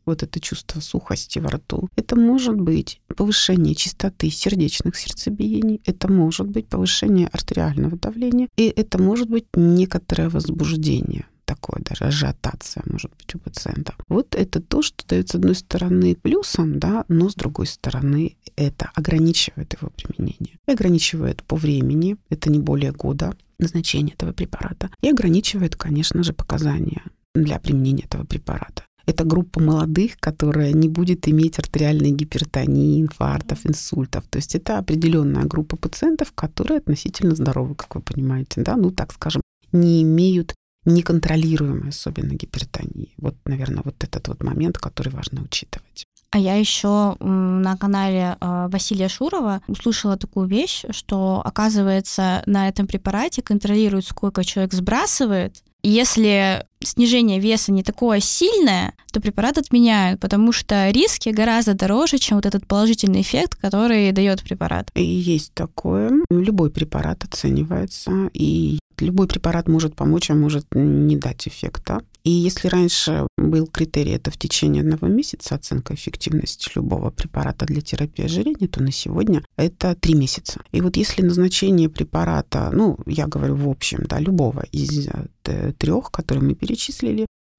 вот 0.08 0.24
это 0.24 0.40
чувство 0.40 0.80
сухости 0.80 1.40
во 1.40 1.50
рту. 1.50 1.90
Это 1.96 2.16
может 2.16 2.60
быть 2.60 3.00
повышение 3.16 3.76
частоты 3.76 4.30
сердечных 4.30 4.96
сердцебиений, 4.96 5.82
это 5.86 6.12
может 6.12 6.48
быть 6.48 6.68
повышение 6.68 7.28
артериального 7.28 7.98
давления, 7.98 8.48
и 8.58 8.68
это 8.76 9.02
может 9.02 9.30
быть 9.30 9.46
некоторое 9.56 10.30
возбуждение 10.30 11.26
такое 11.48 11.82
даже 11.82 12.04
ажиотация 12.04 12.84
может 12.86 13.12
быть 13.18 13.34
у 13.34 13.40
пациента. 13.40 13.96
Вот 14.10 14.36
это 14.36 14.62
то, 14.62 14.82
что 14.82 15.08
дает 15.08 15.30
с 15.30 15.36
одной 15.36 15.56
стороны 15.56 16.16
плюсом, 16.16 16.78
да, 16.78 17.06
но 17.08 17.30
с 17.30 17.36
другой 17.36 17.68
стороны 17.68 18.36
это 18.58 18.92
ограничивает 18.94 19.74
его 19.80 19.90
применение. 19.90 20.58
И 20.68 20.72
ограничивает 20.72 21.44
по 21.44 21.56
времени, 21.56 22.18
это 22.30 22.52
не 22.52 22.60
более 22.60 22.92
года 22.92 23.34
назначения 23.60 24.14
этого 24.14 24.34
препарата, 24.34 24.90
и 25.02 25.10
ограничивает, 25.10 25.76
конечно 25.76 26.22
же, 26.22 26.34
показания 26.34 27.02
для 27.34 27.60
применения 27.60 28.04
этого 28.04 28.26
препарата. 28.26 28.84
Это 29.08 29.24
группа 29.24 29.62
молодых, 29.62 30.18
которая 30.20 30.74
не 30.74 30.90
будет 30.90 31.28
иметь 31.30 31.58
артериальной 31.58 32.12
гипертонии, 32.12 33.02
инфарктов, 33.02 33.66
инсультов. 33.66 34.26
То 34.30 34.38
есть 34.38 34.54
это 34.54 34.78
определенная 34.78 35.46
группа 35.46 35.78
пациентов, 35.78 36.34
которые 36.34 36.80
относительно 36.80 37.34
здоровы, 37.34 37.74
как 37.76 37.96
вы 37.96 38.02
понимаете, 38.02 38.62
да, 38.62 38.76
ну 38.76 38.92
так 38.92 39.14
скажем, 39.14 39.42
не 39.72 40.04
имеют 40.04 40.54
неконтролируемой 40.86 41.90
особенно 41.90 42.34
гипертонии. 42.34 43.14
Вот, 43.18 43.36
наверное, 43.46 43.82
вот 43.84 43.96
этот 44.04 44.28
вот 44.28 44.44
момент, 44.44 44.78
который 44.78 45.10
важно 45.10 45.42
учитывать. 45.42 46.06
А 46.32 46.40
я 46.40 46.56
еще 46.56 47.16
на 47.20 47.78
канале 47.78 48.36
а, 48.40 48.68
Василия 48.68 49.08
Шурова 49.08 49.62
услышала 49.68 50.18
такую 50.18 50.48
вещь, 50.48 50.84
что, 50.92 51.42
оказывается, 51.44 52.44
на 52.46 52.68
этом 52.68 52.88
препарате 52.88 53.42
контролируют, 53.42 54.06
сколько 54.06 54.44
человек 54.44 54.74
сбрасывает, 54.74 55.64
если 55.84 56.66
снижение 56.88 57.40
веса 57.40 57.72
не 57.72 57.84
такое 57.84 58.20
сильное, 58.20 58.94
то 59.12 59.22
препарат 59.22 59.58
отменяют, 59.58 60.20
потому 60.20 60.52
что 60.52 60.90
риски 60.90 61.30
гораздо 61.30 61.74
дороже, 61.74 62.18
чем 62.18 62.38
вот 62.38 62.46
этот 62.46 62.66
положительный 62.68 63.22
эффект, 63.22 63.56
который 63.56 64.12
дает 64.12 64.44
препарат. 64.44 64.90
И 64.96 65.04
есть 65.04 65.54
такое. 65.54 66.12
Любой 66.30 66.70
препарат 66.70 67.24
оценивается, 67.24 68.30
и 68.34 68.80
любой 69.00 69.28
препарат 69.28 69.68
может 69.68 69.96
помочь, 69.96 70.30
а 70.32 70.36
может 70.36 70.66
не 70.74 71.16
дать 71.18 71.48
эффекта. 71.48 72.02
И 72.24 72.30
если 72.30 72.68
раньше 72.68 73.26
был 73.38 73.68
критерий 73.68 74.12
это 74.12 74.32
в 74.32 74.38
течение 74.38 74.82
одного 74.82 75.08
месяца 75.08 75.56
оценка 75.56 75.94
эффективности 75.94 76.70
любого 76.76 77.10
препарата 77.10 77.66
для 77.66 77.80
терапии 77.80 78.26
ожирения, 78.26 78.68
то 78.68 78.84
на 78.84 78.92
сегодня 78.92 79.44
это 79.56 79.96
три 79.96 80.14
месяца. 80.14 80.62
И 80.74 80.82
вот 80.82 80.98
если 80.98 81.22
назначение 81.22 81.88
препарата, 81.90 82.70
ну, 82.74 82.98
я 83.06 83.28
говорю 83.28 83.56
в 83.56 83.70
общем, 83.70 84.00
да, 84.10 84.20
любого 84.20 84.66
из 84.74 85.08
э, 85.08 85.72
трех, 85.78 86.12
которые 86.12 86.44
мы 86.44 86.54
перечислили, 86.54 86.77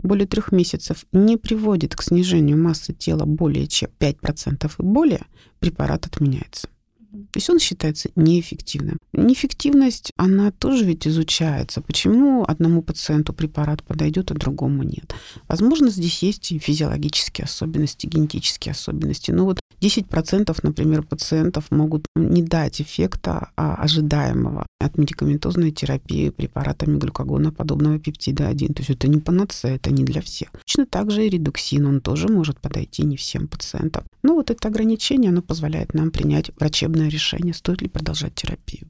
более 0.03 0.27
трех 0.27 0.53
месяцев 0.53 1.05
не 1.13 1.37
приводит 1.37 1.97
к 1.97 2.03
снижению 2.03 2.57
массы 2.57 2.93
тела 2.93 3.25
более 3.25 3.67
чем 3.67 3.91
5% 3.99 4.71
и 4.79 4.83
более, 4.83 5.27
препарат 5.59 6.07
отменяется. 6.07 6.69
То 7.11 7.37
есть 7.37 7.51
он 7.51 7.59
считается 7.59 8.11
неэффективным. 8.17 8.99
Неэффективность, 9.13 10.13
она 10.17 10.51
тоже 10.51 10.85
ведь 10.85 11.07
изучается. 11.07 11.81
Почему 11.81 12.45
одному 12.47 12.83
пациенту 12.83 13.33
препарат 13.33 13.83
подойдет, 13.83 14.31
а 14.31 14.35
другому 14.35 14.83
нет? 14.83 15.15
Возможно, 15.49 15.89
здесь 15.89 16.23
есть 16.23 16.53
и 16.53 16.59
физиологические 16.59 17.47
особенности, 17.47 18.07
генетические 18.07 18.73
особенности. 18.73 19.31
Но 19.31 19.47
вот 19.47 19.59
10%, 19.81 20.59
например, 20.63 21.03
пациентов 21.03 21.71
могут 21.71 22.07
не 22.17 22.43
дать 22.43 22.81
эффекта 22.81 23.51
а 23.57 23.75
ожидаемого 23.77 24.67
от 24.81 24.99
медикаментозной 24.99 25.71
терапии 25.71 26.31
препаратами 26.31 26.99
глюкогона 26.99 27.53
подобного 27.53 27.99
пептида 27.99 28.49
1. 28.49 28.75
То 28.75 28.81
есть 28.81 28.91
это 28.91 29.09
не 29.09 29.19
панацея, 29.19 29.77
это 29.77 29.91
не 29.91 30.05
для 30.05 30.21
всех. 30.21 30.51
Точно 30.67 30.87
так 30.87 31.11
же 31.11 31.27
и 31.27 31.31
редуксин, 31.31 31.87
он 31.87 32.01
тоже 32.01 32.29
может 32.29 32.61
подойти 32.61 33.05
не 33.05 33.17
всем 33.17 33.47
пациентам. 33.47 34.05
Но 34.23 34.35
вот 34.35 34.51
это 34.51 34.69
ограничение, 34.69 35.31
оно 35.31 35.43
позволяет 35.43 35.95
нам 35.95 36.11
принять 36.11 36.51
врачебное 36.59 37.09
решение, 37.09 37.55
стоит 37.55 37.83
ли 37.83 37.89
продолжать 37.89 38.35
терапию 38.35 38.87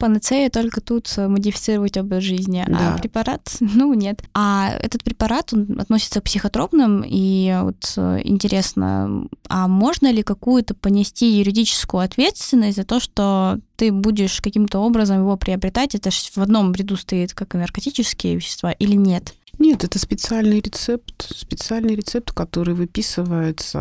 панацея 0.00 0.50
только 0.50 0.80
тут 0.80 1.14
модифицировать 1.16 1.96
образ 1.96 2.24
жизни, 2.24 2.64
а 2.66 2.70
да. 2.70 2.94
а 2.94 2.98
препарат, 2.98 3.56
ну, 3.60 3.94
нет. 3.94 4.22
А 4.34 4.72
этот 4.80 5.04
препарат, 5.04 5.52
он 5.52 5.78
относится 5.78 6.20
к 6.20 6.24
психотропным, 6.24 7.04
и 7.06 7.56
вот 7.62 7.92
э, 7.96 8.20
интересно, 8.24 9.26
а 9.48 9.68
можно 9.68 10.10
ли 10.10 10.22
какую-то 10.22 10.74
понести 10.74 11.38
юридическую 11.38 12.02
ответственность 12.02 12.76
за 12.76 12.84
то, 12.84 12.98
что 12.98 13.58
ты 13.76 13.92
будешь 13.92 14.40
каким-то 14.40 14.78
образом 14.80 15.18
его 15.20 15.36
приобретать? 15.36 15.94
Это 15.94 16.10
же 16.10 16.18
в 16.34 16.38
одном 16.38 16.72
ряду 16.72 16.96
стоит, 16.96 17.34
как 17.34 17.54
и 17.54 17.58
наркотические 17.58 18.36
вещества, 18.36 18.72
или 18.72 18.96
нет? 18.96 19.34
Нет, 19.58 19.84
это 19.84 19.98
специальный 19.98 20.60
рецепт, 20.60 21.26
специальный 21.36 21.94
рецепт, 21.94 22.32
который 22.32 22.74
выписывается 22.74 23.80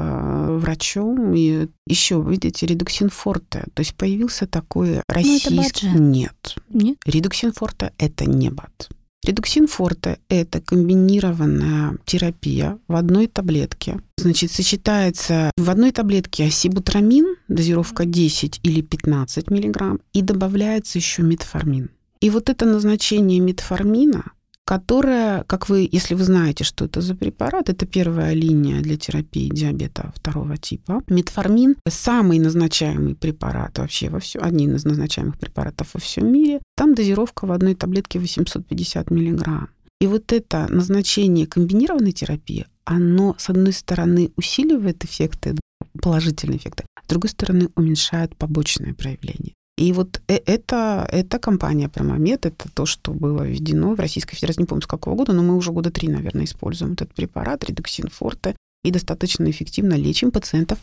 врачом. 0.50 1.34
И 1.34 1.68
еще, 1.88 2.24
видите, 2.28 2.66
редуксин 2.66 3.10
форте. 3.10 3.66
То 3.74 3.82
есть 3.82 3.96
появился 3.96 4.48
такой 4.48 5.02
российский... 5.08 5.90
Ну, 5.90 6.00
Нет. 6.00 6.56
Нет? 6.70 6.98
Редуксин 7.06 7.54
форте– 7.54 7.94
это 7.98 8.26
не 8.26 8.50
БАД. 8.50 8.90
Редуксин 9.26 9.68
форте– 9.68 10.20
это 10.30 10.62
комбинированная 10.62 11.98
терапия 12.06 12.80
в 12.88 12.96
одной 12.96 13.28
таблетке. 13.28 14.00
Значит, 14.18 14.52
сочетается 14.52 15.52
в 15.58 15.70
одной 15.70 15.92
таблетке 15.92 16.46
осибутрамин, 16.46 17.36
дозировка 17.50 18.06
10 18.06 18.62
или 18.64 18.82
15 18.82 19.52
миллиграмм, 19.52 20.00
и 20.14 20.22
добавляется 20.22 21.00
еще 21.00 21.22
метформин. 21.22 21.90
И 22.22 22.30
вот 22.30 22.50
это 22.50 22.66
назначение 22.66 23.40
метформина 23.40 24.32
которая, 24.70 25.44
как 25.46 25.68
вы, 25.68 25.90
если 25.92 26.14
вы 26.14 26.24
знаете, 26.24 26.64
что 26.64 26.86
это 26.86 27.02
за 27.02 27.16
препарат, 27.16 27.70
это 27.70 27.88
первая 27.88 28.36
линия 28.36 28.82
для 28.82 28.98
терапии 28.98 29.50
диабета 29.50 30.14
второго 30.16 30.58
типа. 30.58 31.02
Метформин– 31.08 31.76
самый 31.90 32.38
назначаемый 32.38 33.16
препарат 33.16 33.80
вообще 33.80 34.10
во 34.10 34.20
всем, 34.20 34.44
один 34.44 34.76
из 34.76 34.86
назначаемых 34.86 35.40
препаратов 35.40 35.88
во 35.96 36.00
всем 36.00 36.32
мире. 36.32 36.62
Там 36.76 36.94
дозировка 36.94 37.48
в 37.48 37.52
одной 37.52 37.74
таблетке 37.74 38.20
850 38.20 39.10
миллиграмм. 39.10 39.70
И 40.02 40.06
вот 40.06 40.32
это 40.32 40.68
назначение 40.70 41.48
комбинированной 41.48 42.12
терапии, 42.12 42.68
оно, 42.86 43.36
с 43.40 43.50
одной 43.50 43.74
стороны, 43.74 44.30
усиливает 44.36 45.04
эффекты, 45.04 45.56
положительные 46.00 46.58
эффекты, 46.58 46.86
с 47.04 47.10
другой 47.10 47.32
стороны, 47.32 47.70
уменьшает 47.76 48.38
побочные 48.38 48.94
проявления. 48.94 49.54
И 49.80 49.94
вот 49.94 50.22
э, 50.28 50.40
это, 50.46 51.08
эта 51.10 51.40
компания 51.40 51.88
Промомед, 51.88 52.46
это 52.46 52.68
то, 52.74 52.86
что 52.86 53.14
было 53.14 53.44
введено 53.44 53.96
в 53.96 54.00
Российской 54.00 54.36
Федерации, 54.36 54.64
не 54.64 54.68
помню 54.68 54.82
с 54.82 54.88
какого 54.88 55.16
года, 55.16 55.32
но 55.32 55.42
мы 55.42 55.56
уже 55.56 55.72
года 55.72 55.90
три, 55.90 56.10
наверное, 56.10 56.44
используем 56.44 56.94
этот 56.94 57.14
препарат, 57.14 57.64
редуксин 57.64 58.10
форте, 58.10 58.58
и 58.84 58.92
достаточно 58.92 59.50
эффективно 59.50 59.94
лечим 59.94 60.32
пациентов 60.32 60.80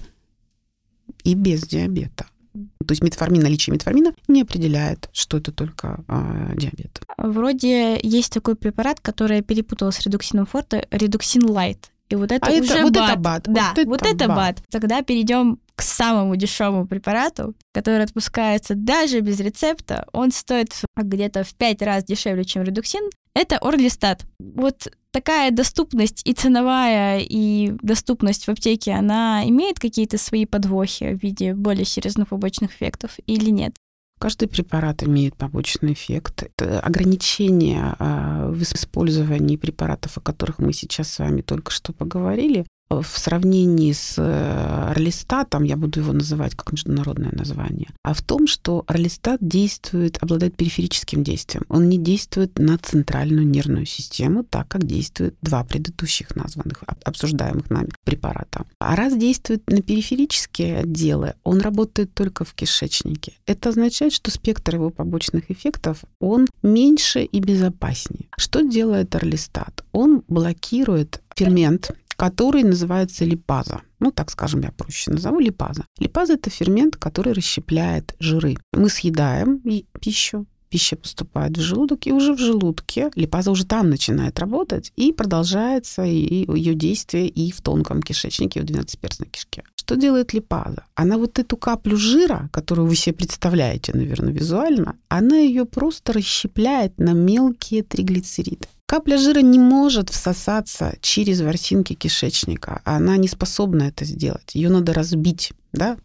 и 1.24 1.34
без 1.34 1.66
диабета. 1.66 2.26
То 2.54 2.92
есть 2.92 3.02
метформин, 3.02 3.42
наличие 3.42 3.74
метформина 3.74 4.14
не 4.28 4.40
определяет, 4.40 5.10
что 5.12 5.36
это 5.36 5.52
только 5.52 6.02
э, 6.08 6.54
диабет. 6.56 7.02
Вроде 7.18 8.00
есть 8.02 8.32
такой 8.32 8.56
препарат, 8.56 9.00
который 9.00 9.36
я 9.36 9.42
перепутала 9.42 9.90
с 9.90 10.00
редуксином 10.00 10.46
форте, 10.46 10.88
редуксин 10.90 11.44
лайт. 11.50 11.90
И 12.08 12.14
вот 12.14 12.32
это 12.32 12.46
а 12.46 12.50
уже 12.50 12.72
это, 12.72 12.82
вот 12.82 12.94
бат. 12.94 13.10
это 13.10 13.20
бат. 13.20 13.42
Да, 13.46 13.68
вот 13.68 13.78
это, 13.78 13.88
вот 13.90 14.02
это 14.02 14.28
бат. 14.28 14.36
бат. 14.36 14.62
Тогда 14.70 15.02
перейдем 15.02 15.58
к 15.76 15.82
самому 15.82 16.36
дешевому 16.36 16.86
препарату, 16.86 17.54
который 17.72 18.02
отпускается 18.02 18.74
даже 18.74 19.20
без 19.20 19.38
рецепта. 19.40 20.06
Он 20.12 20.32
стоит 20.32 20.74
где-то 20.96 21.44
в 21.44 21.54
пять 21.54 21.82
раз 21.82 22.04
дешевле, 22.04 22.44
чем 22.44 22.62
редуксин. 22.62 23.08
Это 23.34 23.58
Орлистат. 23.58 24.24
Вот 24.40 24.88
такая 25.10 25.50
доступность 25.50 26.22
и 26.24 26.32
ценовая, 26.32 27.20
и 27.20 27.72
доступность 27.82 28.46
в 28.46 28.48
аптеке, 28.48 28.92
она 28.92 29.46
имеет 29.46 29.78
какие-то 29.78 30.16
свои 30.16 30.46
подвохи 30.46 31.14
в 31.14 31.22
виде 31.22 31.54
более 31.54 31.84
серьезных 31.84 32.28
побочных 32.28 32.72
эффектов 32.72 33.12
или 33.26 33.50
нет? 33.50 33.74
Каждый 34.18 34.48
препарат 34.48 35.02
имеет 35.02 35.36
побочный 35.36 35.92
эффект. 35.92 36.44
Это 36.44 36.80
ограничение 36.80 37.94
а, 37.98 38.48
в 38.48 38.62
использовании 38.62 39.58
препаратов, 39.58 40.16
о 40.16 40.22
которых 40.22 40.58
мы 40.58 40.72
сейчас 40.72 41.12
с 41.12 41.18
вами 41.18 41.42
только 41.42 41.70
что 41.70 41.92
поговорили, 41.92 42.64
в 42.88 43.18
сравнении 43.18 43.92
с 43.92 44.14
э, 44.18 44.90
Орлистатом, 44.90 45.64
я 45.64 45.76
буду 45.76 46.00
его 46.00 46.12
называть 46.12 46.54
как 46.54 46.72
международное 46.72 47.32
название, 47.32 47.88
а 48.02 48.14
в 48.14 48.22
том, 48.22 48.46
что 48.46 48.84
Орлистат 48.86 49.38
действует, 49.40 50.22
обладает 50.22 50.56
периферическим 50.56 51.24
действием. 51.24 51.64
Он 51.68 51.88
не 51.88 51.98
действует 51.98 52.58
на 52.58 52.78
центральную 52.78 53.46
нервную 53.46 53.86
систему, 53.86 54.44
так 54.44 54.68
как 54.68 54.84
действуют 54.84 55.34
два 55.42 55.64
предыдущих 55.64 56.36
названных, 56.36 56.84
обсуждаемых 57.04 57.70
нами 57.70 57.90
препарата. 58.04 58.64
А 58.78 58.94
раз 58.94 59.16
действует 59.16 59.68
на 59.68 59.82
периферические 59.82 60.78
отделы, 60.78 61.34
он 61.42 61.60
работает 61.60 62.14
только 62.14 62.44
в 62.44 62.54
кишечнике. 62.54 63.32
Это 63.46 63.70
означает, 63.70 64.12
что 64.12 64.30
спектр 64.30 64.76
его 64.76 64.90
побочных 64.90 65.50
эффектов, 65.50 66.04
он 66.20 66.46
меньше 66.62 67.22
и 67.22 67.40
безопаснее. 67.40 68.26
Что 68.36 68.60
делает 68.60 69.14
Орлистат? 69.14 69.84
Он 69.92 70.22
блокирует 70.28 71.20
фермент, 71.34 71.90
который 72.16 72.62
называется 72.62 73.24
липаза. 73.24 73.82
Ну, 74.00 74.10
так 74.10 74.30
скажем, 74.30 74.62
я 74.62 74.72
проще 74.72 75.10
назову 75.10 75.38
липаза. 75.38 75.84
Липаза– 75.98 76.32
это 76.34 76.50
фермент, 76.50 76.96
который 76.96 77.32
расщепляет 77.32 78.14
жиры. 78.18 78.56
Мы 78.72 78.88
съедаем 78.88 79.62
пищу, 80.00 80.46
пища 80.68 80.96
поступает 80.96 81.56
в 81.56 81.60
желудок, 81.60 82.06
и 82.06 82.12
уже 82.12 82.34
в 82.34 82.38
желудке 82.38 83.10
липаза 83.14 83.50
уже 83.50 83.64
там 83.64 83.88
начинает 83.88 84.38
работать, 84.38 84.92
и 84.96 85.12
продолжается 85.12 86.02
ее 86.02 86.74
действие 86.74 87.28
и 87.28 87.50
в 87.50 87.60
тонком 87.60 88.02
кишечнике, 88.02 88.60
и 88.60 88.62
в 88.62 88.66
двенадцатиперстной 88.66 89.28
кишке. 89.28 89.64
Что 89.76 89.94
делает 89.94 90.32
липаза? 90.32 90.84
Она 90.94 91.16
вот 91.16 91.38
эту 91.38 91.56
каплю 91.56 91.96
жира, 91.96 92.50
которую 92.52 92.88
вы 92.88 92.96
себе 92.96 93.14
представляете, 93.14 93.92
наверное, 93.94 94.32
визуально, 94.32 94.96
она 95.08 95.36
ее 95.36 95.64
просто 95.64 96.12
расщепляет 96.12 96.98
на 96.98 97.12
мелкие 97.12 97.82
триглицериды. 97.82 98.66
Капля 98.86 99.18
жира 99.18 99.40
не 99.40 99.58
может 99.58 100.10
всосаться 100.10 100.96
через 101.00 101.40
ворсинки 101.40 101.94
кишечника. 101.94 102.82
Она 102.84 103.16
не 103.16 103.26
способна 103.26 103.84
это 103.84 104.04
сделать. 104.04 104.54
Ее 104.54 104.70
надо 104.70 104.94
разбить, 104.94 105.52
да, 105.72 105.96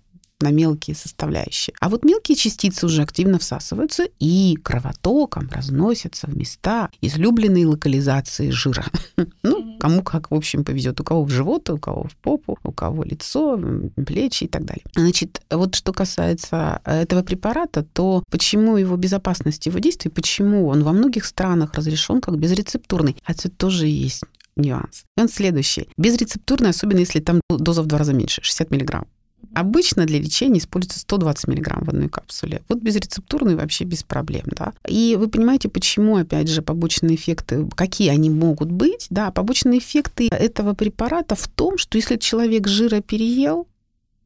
на 0.41 0.49
мелкие 0.49 0.95
составляющие. 0.95 1.73
А 1.80 1.89
вот 1.89 2.04
мелкие 2.04 2.36
частицы 2.36 2.86
уже 2.86 3.01
активно 3.01 3.39
всасываются 3.39 4.08
и 4.19 4.58
кровотоком 4.63 5.49
разносятся 5.51 6.27
в 6.27 6.36
места 6.36 6.89
излюбленной 7.01 7.65
локализации 7.65 8.49
жира. 8.49 8.86
Ну, 9.43 9.77
кому 9.80 10.04
как, 10.04 10.30
в 10.30 10.36
общем, 10.36 10.63
повезет. 10.63 10.99
У 11.01 11.04
кого 11.04 11.23
в 11.23 11.30
живот, 11.30 11.69
у 11.69 11.77
кого 11.77 12.04
в 12.04 12.15
попу, 12.17 12.60
у 12.63 12.71
кого 12.71 13.04
лицо, 13.04 13.60
плечи 14.06 14.43
и 14.43 14.47
так 14.47 14.65
далее. 14.65 14.84
Значит, 14.95 15.41
вот 15.49 15.75
что 15.75 15.93
касается 15.93 16.80
этого 16.86 17.23
препарата, 17.23 17.84
то 17.84 18.23
почему 18.30 18.77
его 18.77 18.95
безопасность 18.97 19.65
его 19.65 19.80
действий, 19.80 20.12
почему 20.12 20.67
он 20.67 20.84
во 20.84 20.91
многих 20.91 21.25
странах 21.25 21.73
разрешен 21.73 22.21
как 22.21 22.38
безрецептурный, 22.38 23.15
это 23.27 23.49
тоже 23.49 23.88
есть 23.88 24.23
нюанс. 24.56 25.04
И 25.17 25.21
он 25.21 25.30
следующий. 25.30 25.88
Безрецептурный, 25.97 26.69
особенно 26.69 26.99
если 26.99 27.19
там 27.19 27.41
доза 27.49 27.82
в 27.82 27.88
два 27.88 27.99
раза 27.99 28.13
меньше, 28.13 28.41
60 28.43 28.71
миллиграмм. 28.71 29.08
Обычно 29.54 30.06
для 30.06 30.19
лечения 30.19 30.60
используется 30.60 30.99
120 30.99 31.47
мг 31.47 31.86
в 31.86 31.89
одной 31.89 32.10
капсуле. 32.10 32.62
Вот 32.69 32.80
безрецептурный 32.80 33.56
вообще 33.56 33.84
без 33.84 34.04
проблем, 34.04 34.43
да. 34.45 34.73
И 34.88 35.15
вы 35.19 35.27
понимаете, 35.27 35.69
почему, 35.69 36.17
опять 36.17 36.47
же, 36.47 36.62
побочные 36.62 37.15
эффекты, 37.15 37.67
какие 37.75 38.10
они 38.10 38.30
могут 38.30 38.71
быть, 38.71 39.08
да, 39.10 39.32
побочные 39.32 39.80
эффекты 39.80 40.27
этого 40.27 40.73
препарата 40.73 41.36
в 41.36 41.47
том, 41.47 41.77
что 41.77 41.97
если 41.97 42.17
человек 42.17 42.67
жира 42.67 43.01
переел, 43.01 43.67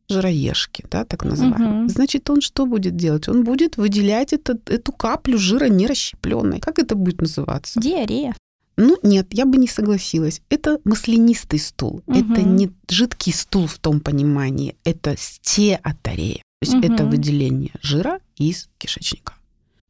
жироежки, 0.10 0.86
да, 0.92 1.04
так 1.04 1.24
называемые. 1.26 1.82
Угу. 1.84 1.90
Значит, 1.90 2.30
он 2.30 2.42
что 2.42 2.66
будет 2.66 2.96
делать? 2.96 3.28
Он 3.28 3.44
будет 3.44 3.78
выделять 3.78 4.34
этот, 4.34 4.70
эту 4.70 4.92
каплю 4.92 5.38
жира 5.38 5.66
нерасщепленной. 5.66 6.60
Как 6.60 6.80
это 6.80 6.96
будет 6.96 7.22
называться? 7.22 7.80
Диарея. 7.80 8.36
Ну, 8.78 8.98
нет, 9.04 9.28
я 9.32 9.46
бы 9.46 9.58
не 9.58 9.68
согласилась. 9.68 10.42
Это 10.50 10.80
маслянистый 10.84 11.60
стул. 11.60 12.04
Угу. 12.08 12.18
Это 12.18 12.42
не 12.42 12.72
жидкий 12.90 13.34
стул 13.34 13.68
в 13.68 13.78
том 13.80 14.00
понимании. 14.00 14.76
Это 14.84 15.16
стеатарея. 15.18 16.42
То 16.62 16.72
есть 16.72 16.74
угу. 16.76 16.94
это 16.94 17.06
выделение 17.06 17.72
жира 17.82 18.20
из 18.38 18.70
кишечника. 18.78 19.34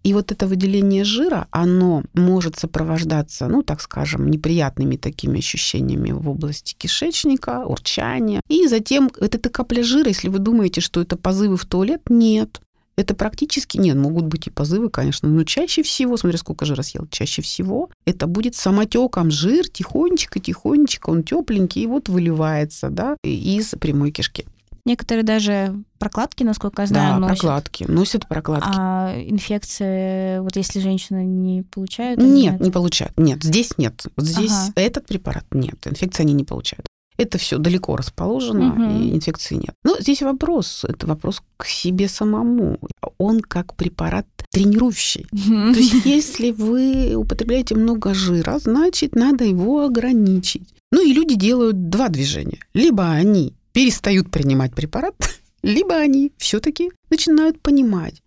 И 0.06 0.14
вот 0.14 0.32
это 0.32 0.46
выделение 0.46 1.04
жира, 1.04 1.48
оно 1.50 2.04
может 2.14 2.60
сопровождаться, 2.60 3.48
ну, 3.48 3.64
так 3.64 3.82
скажем, 3.82 4.30
неприятными 4.30 4.98
такими 4.98 5.40
ощущениями 5.40 6.12
в 6.12 6.30
области 6.30 6.76
кишечника, 6.78 7.66
урчания. 7.66 8.40
И 8.48 8.68
затем 8.68 9.10
вот 9.20 9.34
эта 9.34 9.50
капля 9.50 9.82
жира, 9.82 10.10
если 10.10 10.30
вы 10.30 10.38
думаете, 10.38 10.80
что 10.80 11.02
это 11.02 11.18
позывы 11.18 11.58
в 11.58 11.66
туалет, 11.66 12.04
нет. 12.08 12.62
Это 12.98 13.14
практически 13.14 13.78
нет, 13.78 13.98
могут 13.98 14.26
быть 14.26 14.48
и 14.48 14.50
позывы, 14.50 14.90
конечно, 14.90 15.28
но 15.28 15.44
чаще 15.44 15.84
всего, 15.84 16.16
смотря 16.16 16.38
сколько 16.38 16.66
жира 16.66 16.82
съел, 16.82 17.08
чаще 17.12 17.42
всего 17.42 17.90
это 18.06 18.26
будет 18.26 18.56
самотеком 18.56 19.32
жир, 19.32 19.68
тихонечко, 19.68 20.40
тихонечко, 20.40 21.10
он 21.10 21.24
тепленький, 21.24 21.84
и 21.84 21.88
вот 21.88 22.08
выливается, 22.08 22.90
да, 22.90 23.18
из 23.24 23.72
прямой 23.80 24.12
кишки. 24.12 24.46
Некоторые 24.86 25.24
даже 25.24 25.76
прокладки, 25.98 26.44
насколько 26.44 26.84
я 26.84 26.88
знаю, 26.88 27.14
да, 27.16 27.20
носят. 27.20 27.40
прокладки, 27.40 27.84
носят 27.88 28.28
прокладки. 28.28 28.70
А 28.78 29.16
инфекции, 29.20 30.40
вот 30.40 30.56
если 30.56 30.80
женщина 30.80 31.26
не 31.26 31.64
получают? 31.64 32.22
Нет, 32.22 32.54
нет, 32.54 32.62
не 32.62 32.70
получают. 32.70 33.18
Нет, 33.18 33.44
здесь 33.44 33.80
нет. 33.80 34.06
Здесь 34.16 34.52
ага. 34.52 34.74
этот 34.76 35.08
препарат 35.08 35.46
нет. 35.52 35.88
Инфекции 35.88 36.22
они 36.22 36.34
не 36.34 36.44
получают. 36.44 36.86
Это 37.18 37.38
все 37.38 37.58
далеко 37.58 37.96
расположено, 37.96 38.74
угу. 38.74 38.84
и 38.84 39.16
инфекции 39.16 39.56
нет. 39.56 39.74
Но 39.84 39.98
здесь 40.00 40.22
вопрос, 40.22 40.86
это 40.88 41.08
вопрос 41.08 41.42
к 41.58 41.66
себе 41.66 42.08
самому. 42.10 42.78
Он 43.18 43.40
как 43.40 43.76
препарат 43.76 44.28
тренирующий. 44.52 45.28
Угу. 45.32 45.74
То 45.74 45.80
есть 45.80 46.06
если 46.06 46.52
вы 46.52 47.16
употребляете 47.16 47.76
много 47.76 48.14
жира, 48.14 48.60
значит, 48.60 49.16
надо 49.16 49.46
его 49.46 49.86
ограничить. 49.86 50.68
Ну 50.92 51.06
и 51.06 51.14
люди 51.14 51.36
делают 51.36 51.90
два 51.90 52.10
движения. 52.10 52.60
Либо 52.74 53.10
они 53.10 53.54
перестают 53.72 54.32
принимать 54.32 54.74
препарат, 54.74 55.16
либо 55.64 55.96
они 55.96 56.32
все-таки 56.38 56.92
начинают 57.10 57.62
понимать 57.62 58.22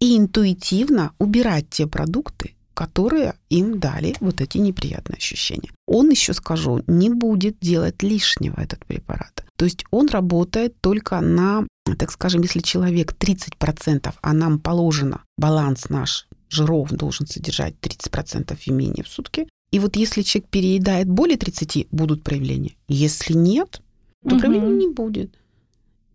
и 0.00 0.18
интуитивно 0.18 1.12
убирать 1.18 1.70
те 1.70 1.86
продукты, 1.86 2.54
которые 2.74 3.34
им 3.48 3.78
дали 3.78 4.14
вот 4.20 4.40
эти 4.40 4.58
неприятные 4.58 5.16
ощущения. 5.16 5.70
Он 5.86 6.10
еще, 6.10 6.34
скажу, 6.34 6.82
не 6.86 7.08
будет 7.08 7.58
делать 7.60 8.02
лишнего 8.02 8.60
этот 8.60 8.84
препарат. 8.84 9.44
То 9.56 9.64
есть 9.64 9.84
он 9.90 10.08
работает 10.08 10.80
только 10.80 11.20
на, 11.20 11.66
так 11.98 12.10
скажем, 12.10 12.42
если 12.42 12.60
человек 12.60 13.14
30%, 13.18 14.12
а 14.20 14.32
нам 14.32 14.58
положено, 14.58 15.22
баланс 15.38 15.88
наш 15.88 16.26
жиров 16.50 16.90
должен 16.90 17.26
содержать 17.26 17.74
30% 17.80 18.58
и 18.66 18.72
менее 18.72 19.04
в 19.04 19.08
сутки. 19.08 19.46
И 19.70 19.78
вот 19.78 19.96
если 19.96 20.22
человек 20.22 20.50
переедает 20.50 21.08
более 21.08 21.36
30, 21.36 21.88
будут 21.90 22.22
проявления. 22.22 22.74
Если 22.88 23.32
нет, 23.32 23.80
то 24.28 24.34
угу. 24.34 24.40
проявлений 24.40 24.86
не 24.86 24.92
будет. 24.92 25.34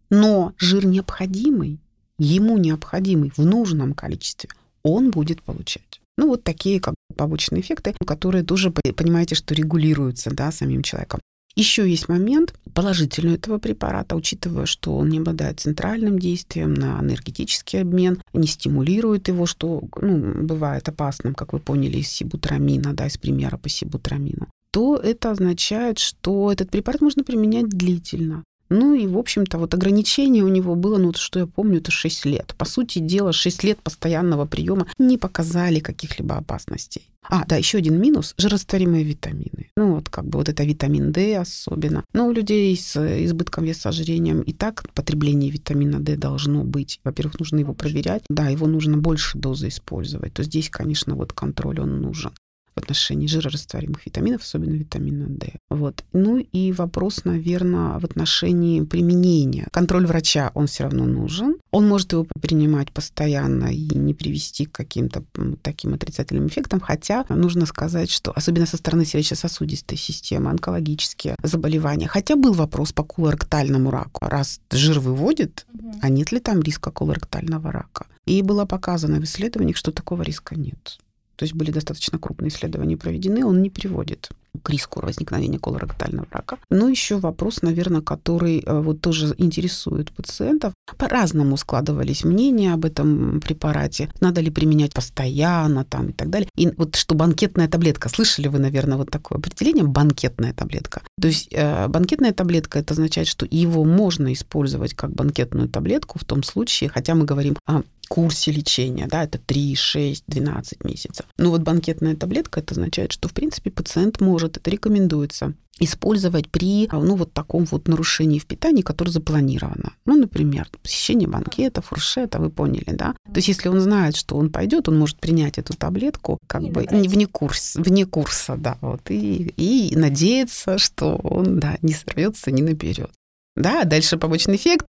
Но 0.10 0.54
жир 0.58 0.86
необходимый, 0.86 1.80
ему 2.18 2.58
необходимый 2.58 3.32
в 3.36 3.40
нужном 3.40 3.94
количестве, 3.94 4.50
он 4.84 5.12
будет 5.12 5.42
получать. 5.44 5.89
Ну, 6.20 6.28
вот 6.28 6.44
такие 6.44 6.82
как 6.82 6.96
побочные 7.16 7.62
эффекты, 7.62 7.96
которые 8.06 8.44
тоже, 8.44 8.72
понимаете, 8.72 9.36
что 9.36 9.56
регулируются 9.56 10.30
да, 10.32 10.52
самим 10.52 10.84
человеком. 10.84 11.22
Еще 11.56 11.90
есть 11.90 12.10
момент 12.10 12.54
положительный 12.74 13.36
этого 13.36 13.58
препарата, 13.58 14.18
учитывая, 14.18 14.66
что 14.66 14.98
он 14.98 15.08
не 15.08 15.20
обладает 15.20 15.62
центральным 15.62 16.20
действием 16.20 16.74
на 16.74 17.00
энергетический 17.00 17.80
обмен, 17.80 18.22
не 18.34 18.48
стимулирует 18.48 19.30
его, 19.30 19.46
что 19.46 19.82
ну, 20.02 20.44
бывает 20.44 20.90
опасным, 20.90 21.34
как 21.34 21.54
вы 21.54 21.60
поняли, 21.60 22.00
из 22.00 22.10
сибутрамина, 22.10 22.94
да, 22.94 23.08
из 23.08 23.18
примера 23.18 23.56
по 23.56 23.70
сибутрамину, 23.70 24.48
то 24.72 24.98
это 24.98 25.32
означает, 25.32 26.00
что 26.00 26.52
этот 26.52 26.70
препарат 26.70 27.00
можно 27.00 27.24
применять 27.24 27.70
длительно. 27.70 28.44
Ну 28.70 28.94
и, 28.94 29.08
в 29.08 29.18
общем-то, 29.18 29.58
вот 29.58 29.74
ограничение 29.74 30.44
у 30.44 30.48
него 30.48 30.76
было, 30.76 30.98
ну, 30.98 31.12
что 31.14 31.40
я 31.40 31.48
помню, 31.48 31.80
это 31.80 31.92
6 31.92 32.26
лет. 32.26 32.54
По 32.58 32.66
сути 32.66 33.00
дела, 33.00 33.34
6 33.34 33.64
лет 33.64 33.80
постоянного 33.82 34.46
приема 34.46 34.88
не 34.98 35.18
показали 35.18 35.80
каких-либо 35.80 36.36
опасностей. 36.36 37.10
А, 37.24 37.46
да, 37.46 37.58
еще 37.58 37.78
один 37.78 38.02
минус– 38.02 38.34
жирорастворимые 38.38 39.04
витамины. 39.04 39.72
Ну, 39.76 39.96
вот 39.96 40.10
как 40.10 40.26
бы 40.26 40.40
вот 40.40 40.50
это 40.50 40.64
витамин 40.64 41.12
D 41.12 41.38
особенно. 41.38 42.04
Но 42.14 42.28
у 42.28 42.32
людей 42.32 42.76
с 42.76 42.96
избытком 43.26 43.66
веса, 43.66 43.90
ожирением 43.90 44.42
и 44.42 44.54
так 44.54 44.84
потребление 44.94 45.52
витамина 45.52 46.00
D 46.00 46.16
должно 46.16 46.64
быть. 46.64 47.00
Во-первых, 47.04 47.40
нужно 47.40 47.60
его 47.60 47.74
проверять. 47.74 48.24
Да, 48.30 48.48
его 48.48 48.68
нужно 48.68 48.98
больше 48.98 49.38
дозы 49.38 49.68
использовать. 49.68 50.34
То 50.34 50.44
здесь, 50.44 50.70
конечно, 50.70 51.16
вот 51.16 51.34
контроль 51.34 51.82
он 51.82 52.02
нужен 52.02 52.32
отношении 52.80 53.28
жирорастворимых 53.28 54.06
витаминов, 54.06 54.42
особенно 54.42 54.74
витамина 54.74 55.28
D. 55.28 55.54
Вот. 55.70 56.04
Ну 56.14 56.38
и 56.38 56.72
вопрос, 56.72 57.26
наверное, 57.26 58.00
в 58.00 58.06
отношении 58.06 58.82
применения. 58.82 59.68
Контроль 59.72 60.06
врача, 60.06 60.52
он 60.54 60.68
все 60.68 60.84
равно 60.84 61.06
нужен. 61.06 61.58
Он 61.72 61.88
может 61.88 62.14
его 62.14 62.26
принимать 62.42 62.92
постоянно 62.92 63.68
и 63.74 63.96
не 63.96 64.14
привести 64.14 64.66
к 64.66 64.72
каким-то 64.72 65.24
таким 65.62 65.94
отрицательным 65.94 66.48
эффектам, 66.48 66.80
хотя 66.80 67.26
нужно 67.30 67.66
сказать, 67.66 68.10
что 68.10 68.32
особенно 68.32 68.66
со 68.66 68.78
стороны 68.78 69.06
сердечно-сосудистой 69.06 69.98
системы, 69.98 70.50
онкологические 70.50 71.36
заболевания. 71.44 72.08
Хотя 72.08 72.36
был 72.36 72.54
вопрос 72.54 72.92
по 72.94 73.04
колоректальному 73.04 73.92
раку. 73.92 74.26
Раз 74.26 74.60
жир 74.72 75.00
выводит, 75.00 75.66
а 76.02 76.10
нет 76.10 76.32
ли 76.32 76.40
там 76.40 76.62
риска 76.62 76.92
колоректального 76.92 77.72
рака? 77.72 78.08
И 78.26 78.42
было 78.42 78.66
показано 78.66 79.20
в 79.20 79.24
исследованиях, 79.24 79.78
что 79.78 79.92
такого 79.92 80.22
риска 80.22 80.56
нет 80.56 81.00
то 81.40 81.46
есть 81.46 81.56
были 81.56 81.72
достаточно 81.72 82.20
крупные 82.20 82.50
исследования 82.50 82.98
проведены, 82.98 83.46
он 83.46 83.62
не 83.62 83.70
приводит 83.70 84.30
к 84.62 84.70
риску 84.70 85.02
возникновения 85.02 85.60
колоректального 85.60 86.28
рака. 86.32 86.58
Но 86.70 86.90
еще 86.90 87.18
вопрос, 87.18 87.62
наверное, 87.62 88.02
который 88.02 88.64
э, 88.66 88.80
вот 88.82 89.02
тоже 89.02 89.34
интересует 89.38 90.12
пациентов. 90.12 90.74
По-разному 90.98 91.58
складывались 91.58 92.24
мнения 92.24 92.74
об 92.74 92.86
этом 92.86 93.40
препарате. 93.42 94.10
Надо 94.20 94.42
ли 94.42 94.50
применять 94.50 94.94
постоянно 94.94 95.86
там 95.86 96.10
и 96.10 96.14
так 96.14 96.30
далее. 96.30 96.50
И 96.56 96.68
вот 96.78 96.96
что 96.96 97.16
банкетная 97.16 97.68
таблетка. 97.68 98.10
Слышали 98.10 98.48
вы, 98.48 98.60
наверное, 98.60 98.98
вот 98.98 99.12
такое 99.12 99.38
определение? 99.38 99.84
Банкетная 99.84 100.54
таблетка. 100.54 101.02
То 101.20 101.28
есть 101.28 101.50
э, 101.52 101.88
банкетная 101.88 102.34
таблетка, 102.34 102.80
это 102.80 102.94
означает, 102.94 103.28
что 103.28 103.48
его 103.50 103.84
можно 103.84 104.34
использовать 104.34 104.94
как 104.94 105.12
банкетную 105.12 105.70
таблетку 105.70 106.20
в 106.20 106.26
том 106.26 106.44
случае, 106.44 106.90
хотя 106.90 107.16
мы 107.16 107.26
говорим 107.26 107.58
о 107.66 107.82
курсе 108.10 108.52
лечения, 108.52 109.08
да, 109.08 109.24
это 109.24 109.38
3, 109.38 109.76
6, 109.76 110.24
12 110.28 110.84
месяцев. 110.84 111.26
Но 111.38 111.52
вот 111.52 111.62
банкетная 111.62 112.16
таблетка, 112.16 112.60
это 112.60 112.74
означает, 112.74 113.14
что, 113.14 113.30
в 113.30 113.34
принципе, 113.34 113.72
пациент 113.72 114.20
может, 114.20 114.39
это 114.48 114.70
рекомендуется, 114.70 115.54
использовать 115.80 116.50
при 116.50 116.88
ну, 116.92 117.16
вот 117.16 117.34
таком 117.34 117.66
вот 117.66 117.88
нарушении 117.88 118.40
в 118.40 118.46
питании, 118.46 118.82
которое 118.82 119.12
запланировано. 119.12 119.94
Ну, 120.06 120.18
например, 120.18 120.70
посещение 120.82 121.28
банкета, 121.28 121.82
фуршета, 121.82 122.40
вы 122.40 122.50
поняли, 122.50 122.92
да? 122.92 123.14
То 123.26 123.38
есть 123.38 123.48
если 123.48 123.70
он 123.70 123.80
знает, 123.80 124.16
что 124.16 124.36
он 124.36 124.52
пойдет, 124.52 124.90
он 124.90 125.00
может 125.00 125.20
принять 125.20 125.58
эту 125.58 125.74
таблетку 125.74 126.38
как 126.48 126.64
и 126.64 126.70
бы 126.70 126.86
вне, 126.90 127.28
курс, 127.28 127.76
вне 127.76 128.06
курса, 128.06 128.56
да, 128.58 128.78
вот, 128.82 129.10
и, 129.10 129.54
и 129.56 129.96
надеяться, 129.96 130.78
что 130.78 131.16
он, 131.16 131.60
да, 131.60 131.78
не 131.82 131.94
сорвется, 131.94 132.52
не 132.52 132.62
наберет. 132.62 133.12
Да, 133.56 133.84
дальше 133.84 134.18
побочный 134.18 134.56
эффект, 134.56 134.86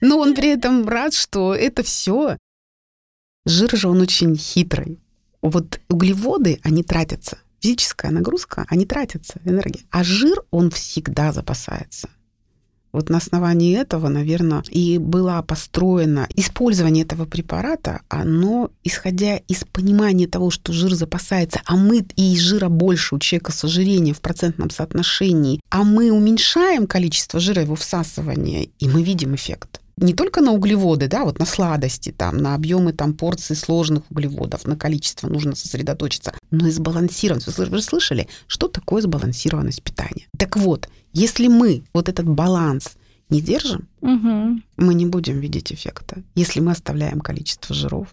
но 0.00 0.18
он 0.18 0.34
при 0.34 0.48
этом 0.48 0.88
рад, 0.88 1.14
что 1.14 1.54
это 1.54 1.82
все 1.82 2.36
Жир 3.46 3.76
же 3.76 3.88
он 3.88 4.00
очень 4.00 4.36
хитрый. 4.36 4.98
Вот 5.42 5.80
углеводы, 5.88 6.60
они 6.62 6.82
тратятся. 6.82 7.38
Физическая 7.64 8.10
нагрузка, 8.10 8.66
они 8.68 8.84
тратятся, 8.84 9.40
энергия. 9.46 9.84
А 9.90 10.04
жир, 10.04 10.42
он 10.50 10.70
всегда 10.70 11.32
запасается. 11.32 12.10
Вот 12.92 13.08
на 13.08 13.16
основании 13.16 13.74
этого, 13.74 14.08
наверное, 14.08 14.62
и 14.68 14.98
была 14.98 15.40
построена 15.40 16.28
использование 16.36 17.04
этого 17.04 17.24
препарата, 17.24 18.02
оно, 18.10 18.70
исходя 18.82 19.38
из 19.38 19.64
понимания 19.64 20.28
того, 20.28 20.50
что 20.50 20.74
жир 20.74 20.92
запасается, 20.94 21.62
а 21.64 21.76
мы 21.76 22.04
и 22.16 22.38
жира 22.38 22.68
больше 22.68 23.14
у 23.14 23.18
человека 23.18 23.52
с 23.52 23.64
ожирением 23.64 24.14
в 24.14 24.20
процентном 24.20 24.68
соотношении, 24.68 25.58
а 25.70 25.84
мы 25.84 26.10
уменьшаем 26.10 26.86
количество 26.86 27.40
жира 27.40 27.62
его 27.62 27.76
всасывания, 27.76 28.68
и 28.78 28.88
мы 28.88 29.02
видим 29.02 29.34
эффект 29.34 29.80
не 29.96 30.14
только 30.14 30.40
на 30.40 30.52
углеводы, 30.52 31.08
да, 31.08 31.24
вот 31.24 31.38
на 31.38 31.46
сладости, 31.46 32.10
там, 32.10 32.38
на 32.38 32.54
объемы 32.54 32.92
там, 32.92 33.14
порций 33.14 33.56
сложных 33.56 34.02
углеводов, 34.10 34.66
на 34.66 34.76
количество 34.76 35.28
нужно 35.28 35.54
сосредоточиться, 35.54 36.34
но 36.50 36.66
и 36.66 36.70
сбалансированность. 36.70 37.56
Вы, 37.56 37.66
вы 37.66 37.82
слышали, 37.82 38.28
что 38.46 38.68
такое 38.68 39.02
сбалансированность 39.02 39.82
питания? 39.82 40.26
Так 40.38 40.56
вот, 40.56 40.88
если 41.12 41.48
мы 41.48 41.84
вот 41.92 42.08
этот 42.08 42.26
баланс 42.26 42.96
не 43.30 43.40
держим, 43.40 43.88
угу. 44.00 44.60
мы 44.76 44.94
не 44.94 45.06
будем 45.06 45.40
видеть 45.40 45.72
эффекта. 45.72 46.22
Если 46.34 46.60
мы 46.60 46.72
оставляем 46.72 47.20
количество 47.20 47.74
жиров 47.74 48.08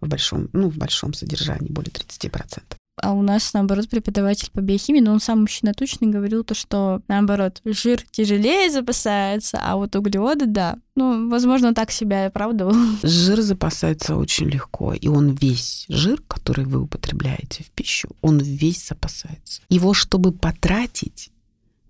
в 0.00 0.08
большом, 0.08 0.48
ну, 0.52 0.70
в 0.70 0.76
большом 0.76 1.14
содержании, 1.14 1.70
более 1.70 1.92
30% 1.92 2.62
а 3.00 3.12
у 3.12 3.22
нас, 3.22 3.52
наоборот, 3.52 3.88
преподаватель 3.88 4.50
по 4.50 4.60
биохимии, 4.60 5.00
но 5.00 5.12
он 5.12 5.20
сам 5.20 5.42
мужчина 5.42 5.74
точный, 5.74 6.08
говорил 6.08 6.44
то, 6.44 6.54
что, 6.54 7.02
наоборот, 7.08 7.60
жир 7.64 8.02
тяжелее 8.10 8.70
запасается, 8.70 9.58
а 9.62 9.76
вот 9.76 9.94
углеводы, 9.96 10.46
да. 10.46 10.76
Ну, 10.94 11.28
возможно, 11.28 11.74
так 11.74 11.90
себя 11.90 12.26
оправдывал. 12.26 12.74
Жир 13.02 13.42
запасается 13.42 14.16
очень 14.16 14.48
легко, 14.48 14.94
и 14.94 15.08
он 15.08 15.32
весь 15.34 15.84
жир, 15.88 16.22
который 16.26 16.64
вы 16.64 16.80
употребляете 16.82 17.64
в 17.64 17.70
пищу, 17.70 18.08
он 18.22 18.38
весь 18.38 18.88
запасается. 18.88 19.60
Его, 19.68 19.92
чтобы 19.92 20.32
потратить, 20.32 21.30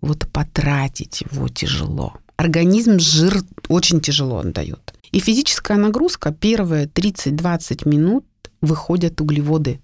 вот 0.00 0.26
потратить 0.32 1.20
его 1.20 1.48
тяжело. 1.48 2.14
Организм 2.36 2.98
жир 2.98 3.42
очень 3.68 4.00
тяжело 4.00 4.36
он 4.36 4.52
дает. 4.52 4.92
И 5.12 5.20
физическая 5.20 5.78
нагрузка 5.78 6.32
первые 6.32 6.86
30-20 6.86 7.88
минут 7.88 8.26
выходят 8.60 9.20
углеводы 9.20 9.80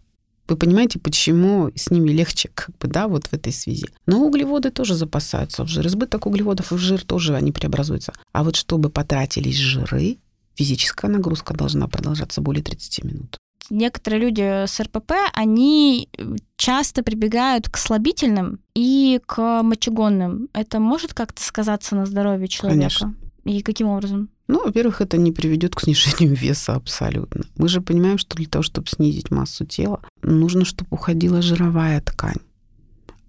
вы 0.52 0.58
понимаете, 0.58 0.98
почему 0.98 1.70
с 1.74 1.90
ними 1.90 2.10
легче, 2.10 2.50
как 2.54 2.76
бы, 2.78 2.88
да, 2.88 3.08
вот 3.08 3.26
в 3.26 3.32
этой 3.32 3.52
связи. 3.52 3.86
Но 4.06 4.24
углеводы 4.24 4.70
тоже 4.70 4.94
запасаются 4.94 5.64
в 5.64 5.68
жир. 5.68 5.86
Избыток 5.86 6.26
углеводов 6.26 6.70
в 6.70 6.78
жир 6.78 7.02
тоже 7.02 7.34
они 7.34 7.52
преобразуются. 7.52 8.12
А 8.32 8.44
вот 8.44 8.56
чтобы 8.56 8.90
потратились 8.90 9.56
жиры, 9.56 10.18
физическая 10.54 11.10
нагрузка 11.10 11.54
должна 11.54 11.88
продолжаться 11.88 12.40
более 12.40 12.62
30 12.62 13.04
минут. 13.04 13.38
Некоторые 13.70 14.20
люди 14.20 14.66
с 14.66 14.80
РПП, 14.80 15.12
они 15.32 16.08
часто 16.56 17.02
прибегают 17.02 17.68
к 17.68 17.78
слабительным 17.78 18.58
и 18.74 19.20
к 19.24 19.62
мочегонным. 19.62 20.48
Это 20.52 20.80
может 20.80 21.14
как-то 21.14 21.42
сказаться 21.42 21.94
на 21.94 22.04
здоровье 22.04 22.48
человека? 22.48 22.78
Конечно. 22.78 23.14
И 23.44 23.62
каким 23.62 23.88
образом? 23.88 24.30
Ну, 24.48 24.64
во-первых, 24.64 25.00
это 25.00 25.16
не 25.16 25.32
приведет 25.32 25.74
к 25.74 25.80
снижению 25.80 26.34
веса 26.36 26.74
абсолютно. 26.74 27.44
Мы 27.56 27.68
же 27.68 27.80
понимаем, 27.80 28.18
что 28.18 28.36
для 28.36 28.46
того, 28.46 28.62
чтобы 28.62 28.88
снизить 28.88 29.30
массу 29.30 29.64
тела, 29.64 30.00
нужно, 30.22 30.64
чтобы 30.64 30.88
уходила 30.90 31.42
жировая 31.42 32.00
ткань 32.00 32.38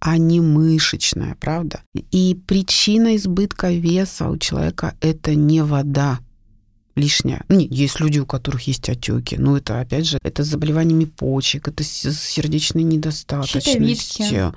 а 0.05 0.18
не 0.18 0.41
мышечная, 0.41 1.38
правда? 1.39 1.82
И 2.11 2.38
причина 2.45 3.16
избытка 3.16 3.72
веса 3.72 4.28
у 4.28 4.38
человека 4.38 4.97
это 4.99 5.34
не 5.34 5.64
вода 5.64 6.20
лишняя. 6.95 7.45
Нет, 7.47 7.72
есть 7.72 8.01
люди, 8.01 8.20
у 8.20 8.26
которых 8.26 8.64
есть 8.64 8.89
отеки, 8.89 9.36
но 9.38 9.55
это, 9.55 9.80
опять 9.80 10.05
же, 10.05 10.20
это 10.22 10.43
с 10.43 10.47
заболеваниями 10.47 11.05
почек, 11.05 11.70
это 11.70 11.86
с 11.86 11.88
сердечной 11.88 12.84
недостаточностью. 12.84 14.53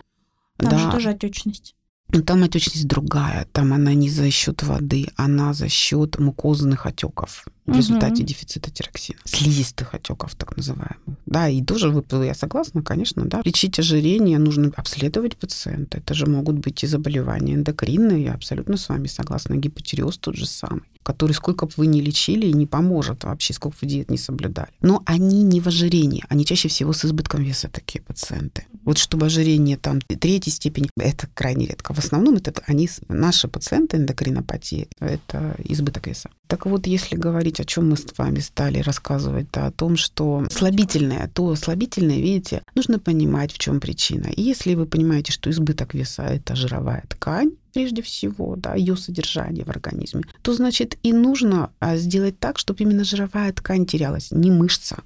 Там 0.57 0.71
да. 0.71 0.79
же 0.79 0.91
тоже 0.91 1.11
отечность. 1.11 1.76
Но 2.09 2.23
там 2.23 2.45
отечность 2.45 2.87
другая, 2.87 3.47
там 3.53 3.73
она 3.73 3.95
не 3.95 4.09
за 4.09 4.31
счет 4.31 4.63
воды, 4.63 5.09
она 5.17 5.53
за 5.55 5.69
счет 5.69 6.19
мукозных 6.19 6.87
отеков 6.87 7.45
в 7.67 7.71
угу. 7.71 7.79
результате 7.79 8.23
дефицита 8.23 8.71
тироксина, 8.71 9.19
слизистых 9.25 9.95
отеков 9.95 10.35
так 10.35 10.57
называемых. 10.57 11.19
Да, 11.27 11.49
и 11.49 11.63
тоже 11.63 11.93
я 12.23 12.35
согласна, 12.35 12.83
конечно, 12.83 13.25
да. 13.25 13.43
Лечить 13.45 13.79
ожирение 13.79 14.39
нужно 14.39 14.73
обследовать 14.77 15.37
пациента. 15.37 15.99
Это 15.99 16.15
же 16.15 16.27
могут 16.27 16.59
быть 16.59 16.83
и 16.85 16.87
заболевания 16.87 17.55
эндокринные, 17.55 18.25
я 18.25 18.35
абсолютно 18.35 18.77
с 18.77 18.89
вами 18.89 19.07
согласна. 19.07 19.57
Гипотиреоз 19.57 20.19
тот 20.19 20.37
же 20.37 20.47
самый 20.47 20.83
который 21.07 21.33
сколько 21.33 21.67
бы 21.67 21.73
вы 21.77 21.87
ни 21.87 22.01
лечили, 22.01 22.51
не 22.51 22.67
поможет 22.67 23.23
вообще, 23.23 23.55
сколько 23.55 23.77
вы 23.81 23.87
диет 23.87 24.11
не 24.11 24.19
соблюдали. 24.19 24.71
Но 24.81 25.05
они 25.07 25.45
не 25.45 25.61
в 25.61 25.69
ожирении, 25.69 26.25
они 26.29 26.45
чаще 26.45 26.67
всего 26.67 26.93
с 26.93 27.05
избытком 27.05 27.45
веса 27.45 27.69
такие 27.69 28.03
пациенты. 28.03 28.67
Вот 28.85 28.99
чтобы 28.99 29.27
ожирение 29.27 29.77
там 29.77 30.01
третьей 30.01 30.53
степени, 30.53 30.91
это 30.99 31.29
крайне 31.33 31.67
редко. 31.67 31.95
В 31.95 31.99
основном 31.99 32.35
это 32.35 32.61
они, 32.67 32.91
наши 33.09 33.47
пациенты 33.47 33.99
эндокринопатии, 33.99 34.89
это 34.99 35.55
избыток 35.59 36.09
веса. 36.09 36.29
Так 36.47 36.67
вот, 36.67 36.87
если 36.87 37.17
говорить, 37.17 37.61
о 37.61 37.65
чем 37.65 37.91
мы 37.91 37.97
с 37.97 38.07
вами 38.17 38.39
стали 38.39 38.79
рассказывать, 38.79 39.51
то 39.51 39.67
о 39.67 39.73
том, 39.73 39.97
что 39.97 40.45
слабительное, 40.51 41.29
то 41.35 41.55
слабительное, 41.57 42.19
видите, 42.19 42.63
нужно 42.75 42.99
понимать, 42.99 43.53
в 43.53 43.59
чем 43.59 43.81
причина. 43.81 44.29
И 44.29 44.43
если 44.43 44.75
вы 44.75 44.87
понимаете, 44.87 45.33
что 45.33 45.51
избыток 45.51 45.95
веса– 45.95 46.23
это 46.25 46.55
жировая 46.55 47.05
ткань, 47.09 47.53
прежде 47.73 48.01
всего, 48.01 48.57
да, 48.57 48.75
ее 48.75 48.97
содержание 48.97 49.65
в 49.65 49.71
организме, 49.71 50.23
то 50.43 50.55
значит 50.55 50.97
и 51.03 51.13
нужно 51.13 51.71
а, 51.81 51.97
сделать 51.97 52.39
так, 52.39 52.59
чтобы 52.59 52.83
именно 52.83 53.05
жировая 53.05 53.53
ткань 53.53 53.85
терялась, 53.85 54.31
не 54.31 54.51
мышца 54.51 55.03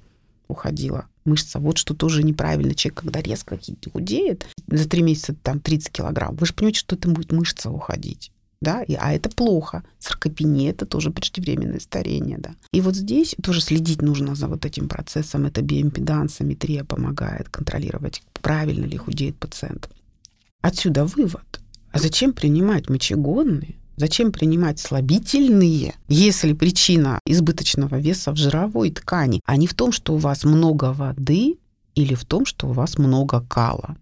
уходила. 0.47 1.07
Мышца, 1.25 1.59
вот 1.59 1.77
что 1.77 1.93
тоже 1.93 2.23
неправильно. 2.23 2.75
Человек, 2.75 2.99
когда 3.01 3.21
резко 3.21 3.57
худеет, 3.91 4.45
за 4.67 4.87
три 4.87 5.01
месяца 5.01 5.35
там 5.41 5.59
30 5.59 5.91
килограмм, 5.91 6.35
вы 6.35 6.45
же 6.45 6.53
понимаете, 6.53 6.79
что 6.79 6.95
это 6.95 7.09
будет 7.09 7.31
мышца 7.31 7.69
уходить. 7.69 8.31
Да, 8.61 8.83
и, 8.83 8.93
а 8.93 9.11
это 9.13 9.29
плохо. 9.29 9.83
Саркопения– 9.99 10.69
это 10.71 10.85
тоже 10.85 11.11
преждевременное 11.11 11.79
старение, 11.79 12.37
да. 12.37 12.51
И 12.71 12.81
вот 12.81 12.95
здесь 12.95 13.35
тоже 13.41 13.61
следить 13.61 14.01
нужно 14.01 14.35
за 14.35 14.47
вот 14.47 14.65
этим 14.65 14.87
процессом. 14.87 15.45
Это 15.45 15.61
биоимпедансометрия 15.61 16.83
помогает 16.83 17.49
контролировать, 17.49 18.21
правильно 18.41 18.85
ли 18.85 18.97
худеет 18.97 19.35
пациент. 19.37 19.89
Отсюда 20.61 21.05
вывод. 21.05 21.59
А 21.91 21.99
зачем 21.99 22.33
принимать 22.33 22.89
мочегонные? 22.89 23.75
Зачем 23.97 24.31
принимать 24.31 24.79
слабительные, 24.79 25.95
если 26.07 26.53
причина 26.53 27.19
избыточного 27.25 27.99
веса 27.99 28.31
в 28.31 28.35
жировой 28.35 28.91
ткани, 28.91 29.41
а 29.45 29.57
не 29.57 29.67
в 29.67 29.73
том, 29.73 29.91
что 29.91 30.13
у 30.13 30.17
вас 30.17 30.43
много 30.43 30.93
воды 30.93 31.57
или 31.93 32.15
в 32.15 32.25
том, 32.25 32.45
что 32.45 32.69
у 32.69 32.71
вас 32.71 32.97
много 32.97 33.41
кала? 33.41 33.97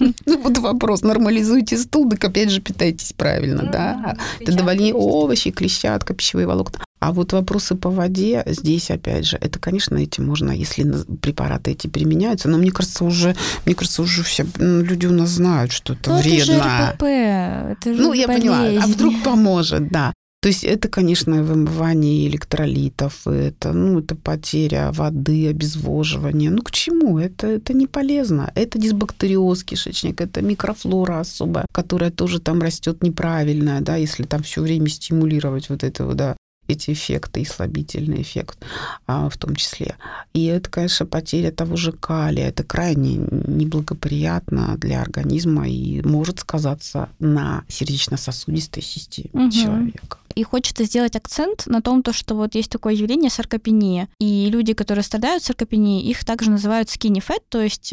Ну, 0.00 0.42
вот 0.42 0.58
вопрос. 0.58 1.02
Нормализуйте 1.02 1.76
стул, 1.76 2.08
так 2.08 2.22
опять 2.24 2.50
же 2.50 2.60
питайтесь 2.60 3.12
правильно, 3.12 3.62
да? 3.70 4.16
Это 4.40 4.52
довольно 4.52 4.94
овощи, 4.94 5.50
клетчатка, 5.50 6.14
пищевые 6.14 6.46
волокна. 6.46 6.84
А 7.00 7.12
вот 7.12 7.32
вопросы 7.32 7.76
по 7.76 7.90
воде, 7.90 8.42
здесь, 8.46 8.90
опять 8.90 9.24
же, 9.24 9.36
это, 9.40 9.60
конечно, 9.60 9.96
этим 9.96 10.26
можно, 10.26 10.50
если 10.50 10.84
препараты 11.22 11.70
эти 11.70 11.86
применяются, 11.86 12.48
но 12.48 12.58
мне 12.58 12.72
кажется, 12.72 13.04
уже, 13.04 13.36
мне 13.66 13.76
кажется, 13.76 14.02
уже 14.02 14.24
все 14.24 14.44
люди 14.58 15.06
у 15.06 15.12
нас 15.12 15.28
знают, 15.30 15.70
что 15.70 15.92
это 15.92 16.10
но 16.10 16.18
вредно. 16.18 16.52
Это 16.54 16.62
же 16.64 16.90
РПП, 16.90 17.02
это 17.04 17.94
же 17.94 18.02
Ну, 18.02 18.12
я 18.14 18.26
болезнь. 18.26 18.48
поняла. 18.48 18.84
А 18.84 18.86
вдруг 18.88 19.22
поможет, 19.22 19.88
да. 19.92 20.12
То 20.40 20.48
есть 20.48 20.62
это, 20.62 20.88
конечно, 20.88 21.42
вымывание 21.42 22.28
электролитов, 22.28 23.26
это, 23.26 23.72
ну, 23.72 23.98
это 23.98 24.14
потеря 24.14 24.92
воды, 24.92 25.48
обезвоживание. 25.48 26.50
Ну, 26.50 26.62
к 26.62 26.70
чему? 26.70 27.18
Это, 27.18 27.48
это 27.48 27.74
не 27.74 27.88
полезно. 27.88 28.52
Это 28.54 28.78
дисбактериоз 28.78 29.64
кишечника, 29.64 30.24
это 30.24 30.40
микрофлора 30.40 31.18
особая, 31.18 31.66
которая 31.72 32.12
тоже 32.12 32.38
там 32.38 32.60
растет 32.60 33.02
неправильная, 33.02 33.80
да, 33.80 33.96
если 33.96 34.22
там 34.22 34.44
все 34.44 34.62
время 34.62 34.88
стимулировать 34.88 35.68
вот 35.70 35.82
это, 35.82 36.04
да, 36.14 36.36
эти 36.68 36.92
эффекты, 36.92 37.40
и 37.40 37.44
слабительный 37.44 38.22
эффект 38.22 38.58
а, 39.06 39.28
в 39.28 39.36
том 39.36 39.56
числе. 39.56 39.96
И 40.34 40.44
это, 40.44 40.70
конечно, 40.70 41.06
потеря 41.06 41.50
того 41.50 41.76
же 41.76 41.92
калия. 41.92 42.48
Это 42.48 42.62
крайне 42.62 43.16
неблагоприятно 43.16 44.76
для 44.76 45.00
организма 45.00 45.68
и 45.68 46.02
может 46.02 46.40
сказаться 46.40 47.08
на 47.18 47.64
сердечно-сосудистой 47.68 48.82
системе 48.82 49.30
угу. 49.32 49.50
человека. 49.50 50.18
И 50.34 50.44
хочется 50.44 50.84
сделать 50.84 51.16
акцент 51.16 51.66
на 51.66 51.82
том, 51.82 52.02
то, 52.02 52.12
что 52.12 52.36
вот 52.36 52.54
есть 52.54 52.70
такое 52.70 52.94
явление 52.94 53.30
саркопения. 53.30 54.08
И 54.20 54.48
люди, 54.50 54.72
которые 54.72 55.02
страдают 55.02 55.42
саркопенией, 55.42 56.08
их 56.08 56.24
также 56.24 56.50
называют 56.50 56.88
skinny 56.88 57.20
fat, 57.26 57.42
то 57.48 57.60
есть 57.60 57.92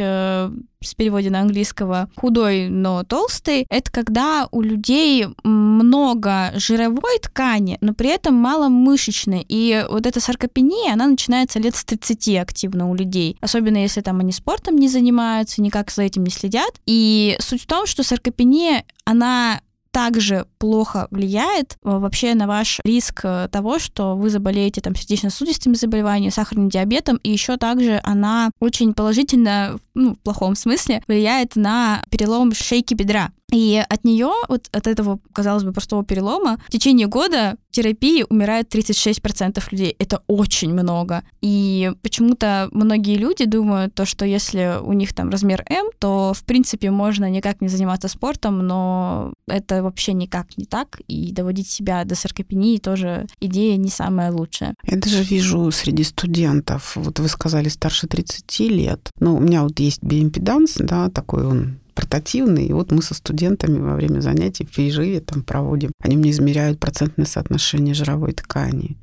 с 0.86 0.94
переводе 0.96 1.30
на 1.30 1.42
английского 1.42 2.10
худой, 2.16 2.70
но 2.70 3.04
толстый. 3.04 3.66
Это 3.70 3.92
когда 3.92 4.48
у 4.52 4.62
людей 4.62 5.28
много 5.44 6.52
жировой 6.56 7.20
ткани, 7.20 7.78
но 7.82 7.94
при 7.94 8.10
этом 8.10 8.36
мало 8.36 8.70
мышечной. 8.70 9.46
И 9.48 9.86
вот 9.90 10.06
эта 10.06 10.20
саркопения, 10.20 10.94
она 10.94 11.08
начинается 11.08 11.60
лет 11.60 11.76
с 11.76 11.84
30 11.84 12.38
активно 12.38 12.90
у 12.90 12.96
людей. 12.96 13.38
Особенно 13.42 13.78
если 13.78 14.02
там 14.02 14.20
они 14.20 14.32
спортом 14.32 14.76
не 14.76 14.88
занимаются, 14.88 15.62
никак 15.62 15.92
за 15.92 16.04
этим 16.04 16.24
не 16.24 16.32
следят. 16.32 16.72
И 16.86 17.36
суть 17.40 17.64
в 17.64 17.68
том, 17.68 17.86
что 17.86 18.04
саркопения, 18.04 18.86
она 19.06 19.62
также 19.96 20.46
плохо 20.58 21.08
влияет 21.10 21.78
э, 21.82 21.90
вообще 21.90 22.34
на 22.34 22.48
ваш 22.48 22.82
риск 22.84 23.22
э, 23.24 23.48
того, 23.50 23.80
что 23.80 24.18
вы 24.18 24.30
заболеете 24.30 24.82
там 24.82 24.94
сердечно-сосудистыми 24.94 25.76
заболеваниями, 25.76 26.34
сахарным 26.34 26.68
диабетом, 26.68 27.16
и 27.24 27.32
еще 27.32 27.56
также 27.56 28.02
она 28.04 28.52
очень 28.60 28.94
положительно, 28.94 29.80
ну, 29.94 30.16
в 30.16 30.20
плохом 30.20 30.56
смысле, 30.56 31.02
влияет 31.08 31.56
на 31.56 32.04
перелом 32.10 32.54
шейки 32.54 32.94
бедра. 32.94 33.30
И 33.52 33.84
от 33.88 34.04
нее, 34.04 34.32
вот 34.50 34.68
от 34.72 34.88
этого, 34.88 35.20
казалось 35.34 35.64
бы, 35.64 35.72
простого 35.72 36.04
перелома, 36.04 36.58
в 36.68 36.72
течение 36.72 37.08
года 37.08 37.56
терапии 37.72 38.26
умирает 38.28 38.74
36% 38.74 39.62
людей. 39.72 39.96
Это 40.00 40.24
очень 40.28 40.74
много. 40.74 41.24
И 41.42 41.92
почему-то 42.02 42.70
многие 42.72 43.18
люди 43.18 43.46
думают, 43.46 43.94
то, 43.94 44.06
что 44.06 44.26
если 44.26 44.80
у 44.82 44.94
них 44.94 45.14
там 45.14 45.30
размер 45.30 45.64
М, 45.70 45.88
то, 46.00 46.34
в 46.34 46.44
принципе, 46.44 46.90
можно 46.90 47.30
никак 47.30 47.62
не 47.62 47.68
заниматься 47.68 48.08
спортом, 48.08 48.66
но 48.66 49.34
это 49.48 49.84
вообще 49.84 50.14
никак 50.14 50.58
не 50.58 50.66
так. 50.66 51.00
И 51.08 51.32
доводить 51.32 51.68
себя 51.70 52.04
до 52.06 52.16
саркопении 52.16 52.78
тоже 52.78 53.28
идея 53.40 53.78
не 53.78 53.90
самая 53.90 54.32
лучшая. 54.32 54.74
Я 54.84 54.98
даже 54.98 55.22
вижу 55.22 55.70
среди 55.72 56.04
студентов, 56.04 56.96
вот 56.96 57.20
вы 57.20 57.28
сказали, 57.28 57.70
старше 57.70 58.08
30 58.08 58.60
лет. 58.62 59.10
Ну, 59.20 59.36
у 59.36 59.40
меня 59.40 59.64
вот 59.64 59.80
есть 59.80 60.02
биимпеданс, 60.02 60.76
да, 60.80 61.10
такой 61.10 61.46
он 61.46 61.80
портативный. 61.96 62.66
И 62.68 62.74
вот 62.74 62.92
мы 62.92 63.02
со 63.02 63.14
студентами 63.14 63.80
во 63.80 63.96
время 63.96 64.20
занятий 64.20 64.66
в 64.66 64.76
переживе 64.76 65.22
там 65.22 65.44
проводим. 65.44 65.92
Они 66.00 66.18
мне 66.18 66.32
измеряют 66.32 66.80
процентное 66.80 67.26
соотношение 67.26 67.96
жировой 67.96 68.34
ткани. 68.34 68.98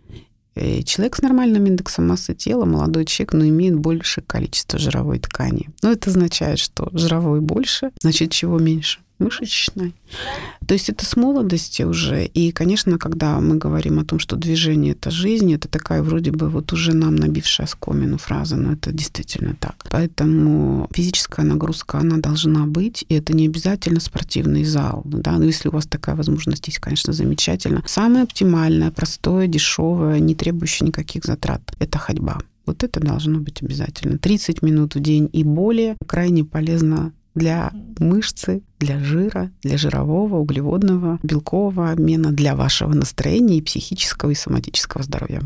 И 0.54 0.84
человек 0.84 1.16
с 1.16 1.22
нормальным 1.22 1.66
индексом 1.66 2.08
массы 2.08 2.34
тела, 2.34 2.66
молодой 2.66 3.06
человек, 3.06 3.32
но 3.32 3.46
имеет 3.46 3.76
больше 3.76 4.20
количество 4.20 4.78
жировой 4.78 5.18
ткани. 5.18 5.70
Но 5.82 5.90
это 5.90 6.10
означает, 6.10 6.58
что 6.58 6.90
жировой 6.92 7.40
больше, 7.40 7.90
значит, 8.02 8.30
чего 8.32 8.58
меньше? 8.58 9.00
Мышечной. 9.22 9.94
То 10.66 10.74
есть 10.74 10.88
это 10.88 11.04
с 11.04 11.16
молодости 11.16 11.82
уже. 11.82 12.24
И, 12.24 12.52
конечно, 12.52 12.98
когда 12.98 13.40
мы 13.40 13.56
говорим 13.56 13.98
о 13.98 14.04
том, 14.04 14.18
что 14.18 14.36
движение— 14.36 14.92
это 14.94 15.10
жизнь, 15.10 15.52
это 15.52 15.68
такая 15.68 16.02
вроде 16.02 16.30
бы 16.30 16.48
вот 16.48 16.72
уже 16.72 16.94
нам 16.94 17.16
набившая 17.16 17.66
скомину 17.66 18.18
фраза, 18.18 18.56
но 18.56 18.72
это 18.72 18.92
действительно 18.92 19.56
так. 19.58 19.74
Поэтому 19.90 20.88
физическая 20.92 21.44
нагрузка, 21.46 21.98
она 21.98 22.18
должна 22.18 22.66
быть, 22.66 23.04
и 23.08 23.14
это 23.14 23.32
не 23.32 23.46
обязательно 23.46 24.00
спортивный 24.00 24.64
зал. 24.64 25.02
Да? 25.04 25.32
Но 25.32 25.44
если 25.44 25.68
у 25.68 25.72
вас 25.72 25.86
такая 25.86 26.16
возможность 26.16 26.66
есть, 26.68 26.78
конечно, 26.78 27.12
замечательно. 27.12 27.82
Самое 27.86 28.24
оптимальное, 28.24 28.90
простое, 28.90 29.46
дешевое, 29.46 30.18
не 30.20 30.34
требующее 30.34 30.88
никаких 30.88 31.24
затрат— 31.24 31.62
это 31.78 31.98
ходьба. 31.98 32.38
Вот 32.66 32.84
это 32.84 33.00
должно 33.00 33.40
быть 33.40 33.62
обязательно. 33.62 34.18
30 34.18 34.62
минут 34.62 34.94
в 34.94 35.00
день 35.00 35.28
и 35.32 35.42
более 35.42 35.96
крайне 36.06 36.44
полезно 36.44 37.12
для 37.34 37.72
мышцы, 37.98 38.62
для 38.78 38.98
жира, 38.98 39.50
для 39.62 39.76
жирового, 39.78 40.38
углеводного, 40.38 41.18
белкового 41.22 41.90
обмена, 41.90 42.32
для 42.32 42.54
вашего 42.54 42.92
настроения 42.94 43.58
и 43.58 43.62
психического 43.62 44.30
и 44.30 44.34
соматического 44.34 45.02
здоровья. 45.02 45.42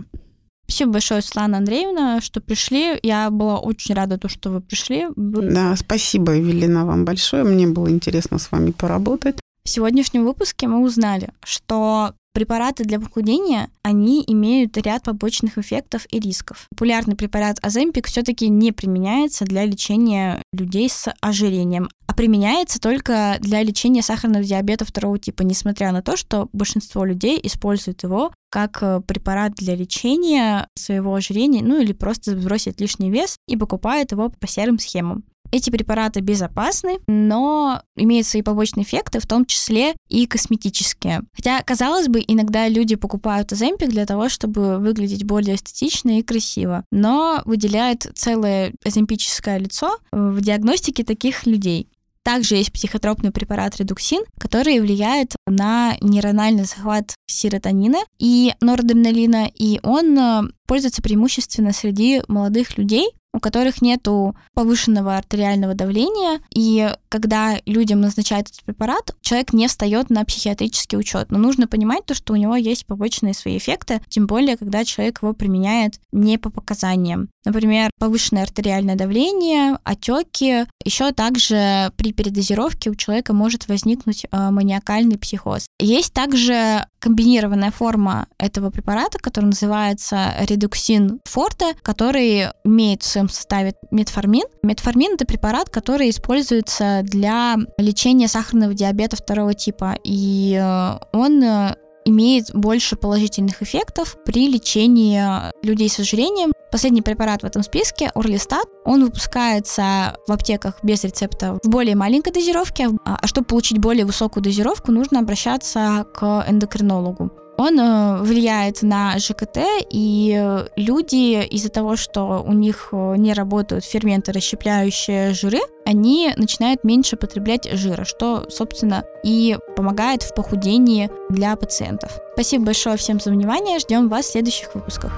Спасибо 0.68 0.93
большое, 0.93 1.22
Светлана 1.22 1.59
Андреевна, 1.59 2.20
что 2.20 2.41
пришли. 2.41 2.99
Я 3.03 3.30
была 3.30 3.59
очень 3.59 3.95
рада, 3.95 4.18
то, 4.18 4.28
что 4.28 4.51
вы 4.51 4.61
пришли. 4.61 5.07
Да, 5.14 5.76
спасибо, 5.76 6.32
Евелина, 6.32 6.84
вам 6.84 7.05
большое. 7.05 7.45
Мне 7.45 7.68
было 7.68 7.89
интересно 7.89 8.39
с 8.39 8.51
вами 8.51 8.72
поработать. 8.72 9.39
В 9.62 9.68
сегодняшнем 9.68 10.24
выпуске 10.24 10.66
мы 10.66 10.82
узнали, 10.82 11.30
что 11.45 12.14
Препараты 12.37 12.84
для 12.84 13.01
похудения, 13.01 13.70
они 13.82 14.22
имеют 14.26 14.76
ряд 14.76 15.05
побочных 15.05 15.57
эффектов 15.57 16.05
и 16.11 16.20
рисков. 16.20 16.66
Популярный 16.68 17.16
препарат 17.16 17.57
Оземпик 17.62 18.09
все-таки 18.09 18.51
не 18.51 18.72
применяется 18.72 19.47
для 19.47 19.64
лечения 19.64 20.43
людей 20.53 20.91
с 20.91 21.11
ожирением, 21.22 21.89
а 22.07 22.12
применяется 22.12 22.78
только 22.78 23.39
для 23.41 23.62
лечения 23.62 24.03
сахарного 24.03 24.45
диабета 24.45 24.84
второго 24.84 25.18
типа, 25.18 25.45
несмотря 25.45 25.93
на 25.93 26.03
то, 26.03 26.18
что 26.18 26.51
большинство 26.53 27.07
людей 27.07 27.41
используют 27.43 28.03
его 28.03 28.34
как 28.51 28.82
э, 28.82 29.01
препарат 29.01 29.55
для 29.55 29.74
лечения 29.74 30.68
своего 30.74 31.14
ожирения, 31.14 31.62
ну 31.62 31.80
или 31.80 31.95
просто 31.95 32.39
сбросить 32.39 32.82
лишний 32.82 33.11
вес 33.11 33.39
и 33.49 33.57
покупают 33.57 34.12
его 34.12 34.28
по 34.28 34.47
серым 34.47 34.78
схемам. 34.78 35.24
Эти 35.53 35.70
препараты 35.70 36.20
безопасны, 36.20 36.99
но 37.07 37.82
имеют 37.97 38.26
свои 38.26 38.42
побочные 38.42 38.84
эффекты, 38.84 39.20
в 39.20 39.26
том 39.26 39.44
числе 39.44 39.94
и 40.09 40.26
косметические. 40.26 41.22
Хотя, 41.34 41.62
казалось 41.62 42.09
бы, 42.09 42.22
иногда 42.26 42.68
люди 42.68 42.97
покупают 42.97 43.53
Оземпик 43.53 43.88
для 43.88 44.07
того, 44.07 44.28
чтобы 44.28 44.78
выглядеть 44.78 45.24
более 45.24 45.57
эстетично 45.57 46.18
и 46.18 46.22
красиво, 46.22 46.84
но 46.90 47.42
выделяет 47.44 48.07
целое 48.14 48.72
оземпическое 48.84 49.59
лицо 49.59 49.99
в 50.12 50.40
диагностике 50.40 51.05
таких 51.05 51.47
людей. 51.47 51.88
Также 52.26 52.57
есть 52.57 52.72
психотропный 52.72 53.30
препарат 53.30 53.76
редуксин, 53.76 54.24
который 54.36 54.80
влияет 54.80 55.36
на 55.47 55.97
нейрональный 56.01 56.64
захват 56.64 57.14
серотонина 57.28 57.99
и 58.18 58.53
норадреналина, 58.61 59.49
и 59.55 59.78
он 59.84 60.18
э, 60.18 60.42
пользуется 60.66 61.03
преимущественно 61.03 61.72
среди 61.72 62.22
молодых 62.26 62.78
людей, 62.78 63.11
у 63.37 63.41
которых 63.41 63.82
нету 63.82 64.34
повышенного 64.55 65.16
артериального 65.16 65.74
давления, 65.74 66.41
и 66.55 66.91
когда 67.11 67.57
людям 67.66 68.01
назначают 68.01 68.49
этот 68.49 68.64
препарат, 68.64 69.14
человек 69.20 69.53
не 69.53 69.68
встает 69.68 70.09
на 70.09 70.24
психиатрический 70.24 70.99
учет. 70.99 71.30
Но 71.30 71.39
нужно 71.39 71.68
понимать 71.68 72.07
то, 72.07 72.14
что 72.14 72.32
у 72.32 72.37
него 72.37 72.57
есть 72.57 72.87
побочные 72.87 73.34
свои 73.34 73.59
эффекты, 73.59 74.01
тем 74.09 74.26
более, 74.26 74.57
когда 74.57 74.84
человек 74.84 75.22
его 75.22 75.34
применяет 75.34 76.01
не 76.12 76.39
по 76.39 76.49
показаниям. 76.49 77.28
Например, 77.45 77.91
повышенное 78.01 78.43
артериальное 78.43 78.97
давление, 78.97 79.78
отеки. 79.84 80.66
Еще 80.84 81.12
также 81.12 81.93
при 81.97 82.12
передозировке 82.12 82.91
у 82.91 82.95
человека 82.95 83.34
может 83.34 83.68
возникнуть 83.68 84.24
э, 84.24 84.51
маниакальный 84.51 85.18
психоз. 85.18 85.66
Есть 85.78 86.12
также 86.12 86.87
комбинированная 86.99 87.70
форма 87.70 88.26
этого 88.39 88.70
препарата, 88.70 89.18
который 89.18 89.47
называется 89.47 90.34
редуксин 90.41 91.20
форте, 91.24 91.74
который 91.82 92.47
имеет 92.64 93.03
в 93.03 93.07
своем 93.07 93.26
своем 93.27 93.29
составе 93.29 93.74
метформин. 93.91 94.45
Метформин 94.62 95.14
это 95.14 95.27
препарат, 95.27 95.70
который 95.70 96.11
используется 96.11 97.01
для 97.03 97.57
лечения 97.79 98.29
сахарного 98.29 98.74
диабета 98.74 99.16
второго 99.16 99.55
типа, 99.55 99.97
и 100.05 100.59
э, 100.61 100.99
он 101.12 101.43
э, 101.43 101.77
имеет 102.05 102.55
больше 102.55 102.97
положительных 102.97 103.62
эффектов 103.62 104.16
при 104.24 104.49
лечении 104.49 105.20
людей 105.64 105.89
с 105.89 105.99
ожирением. 105.99 106.53
Последний 106.70 107.03
препарат 107.03 107.43
в 107.43 107.47
этом 107.47 107.62
списке, 107.62 108.11
Орлистат, 108.14 108.66
он 108.85 109.05
выпускается 109.05 110.16
в 110.27 110.33
аптеках 110.33 110.79
без 110.83 111.05
рецепта 111.05 111.59
в 111.62 111.68
более 111.68 111.97
маленькой 111.97 112.33
дозировке, 112.33 112.89
а 113.05 113.27
чтобы 113.27 113.47
получить 113.47 113.79
более 113.79 114.05
высокую 114.05 114.43
дозировку, 114.43 114.93
нужно 114.93 115.20
обращаться 115.20 116.07
к 116.14 116.45
эндокринологу. 116.49 117.31
Он 117.59 117.80
э, 117.80 118.22
влияет 118.22 118.82
на 118.82 119.18
ЖКТ, 119.18 119.59
и 119.90 120.64
люди 120.76 121.44
из-за 121.46 121.70
того, 121.70 121.96
что 121.96 122.44
у 122.46 122.52
них 122.52 122.88
э, 122.92 123.14
не 123.16 123.32
работают 123.32 123.84
ферменты, 123.84 124.32
расщепляющие 124.32 125.32
жиры, 125.32 125.61
они 125.84 126.32
начинают 126.36 126.84
меньше 126.84 127.16
потреблять 127.16 127.70
жира, 127.72 128.04
что, 128.04 128.46
собственно, 128.50 129.04
и 129.22 129.59
помогает 129.76 130.22
в 130.22 130.34
похудении 130.34 131.11
для 131.30 131.57
пациентов. 131.57 132.18
Спасибо 132.34 132.66
большое 132.66 132.96
всем 132.96 133.20
за 133.20 133.30
внимание, 133.30 133.78
ждем 133.78 134.09
вас 134.09 134.26
в 134.26 134.32
следующих 134.32 134.74
выпусках. 134.74 135.12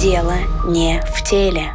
Дело 0.00 0.34
не 0.66 1.00
в 1.14 1.22
теле. 1.22 1.72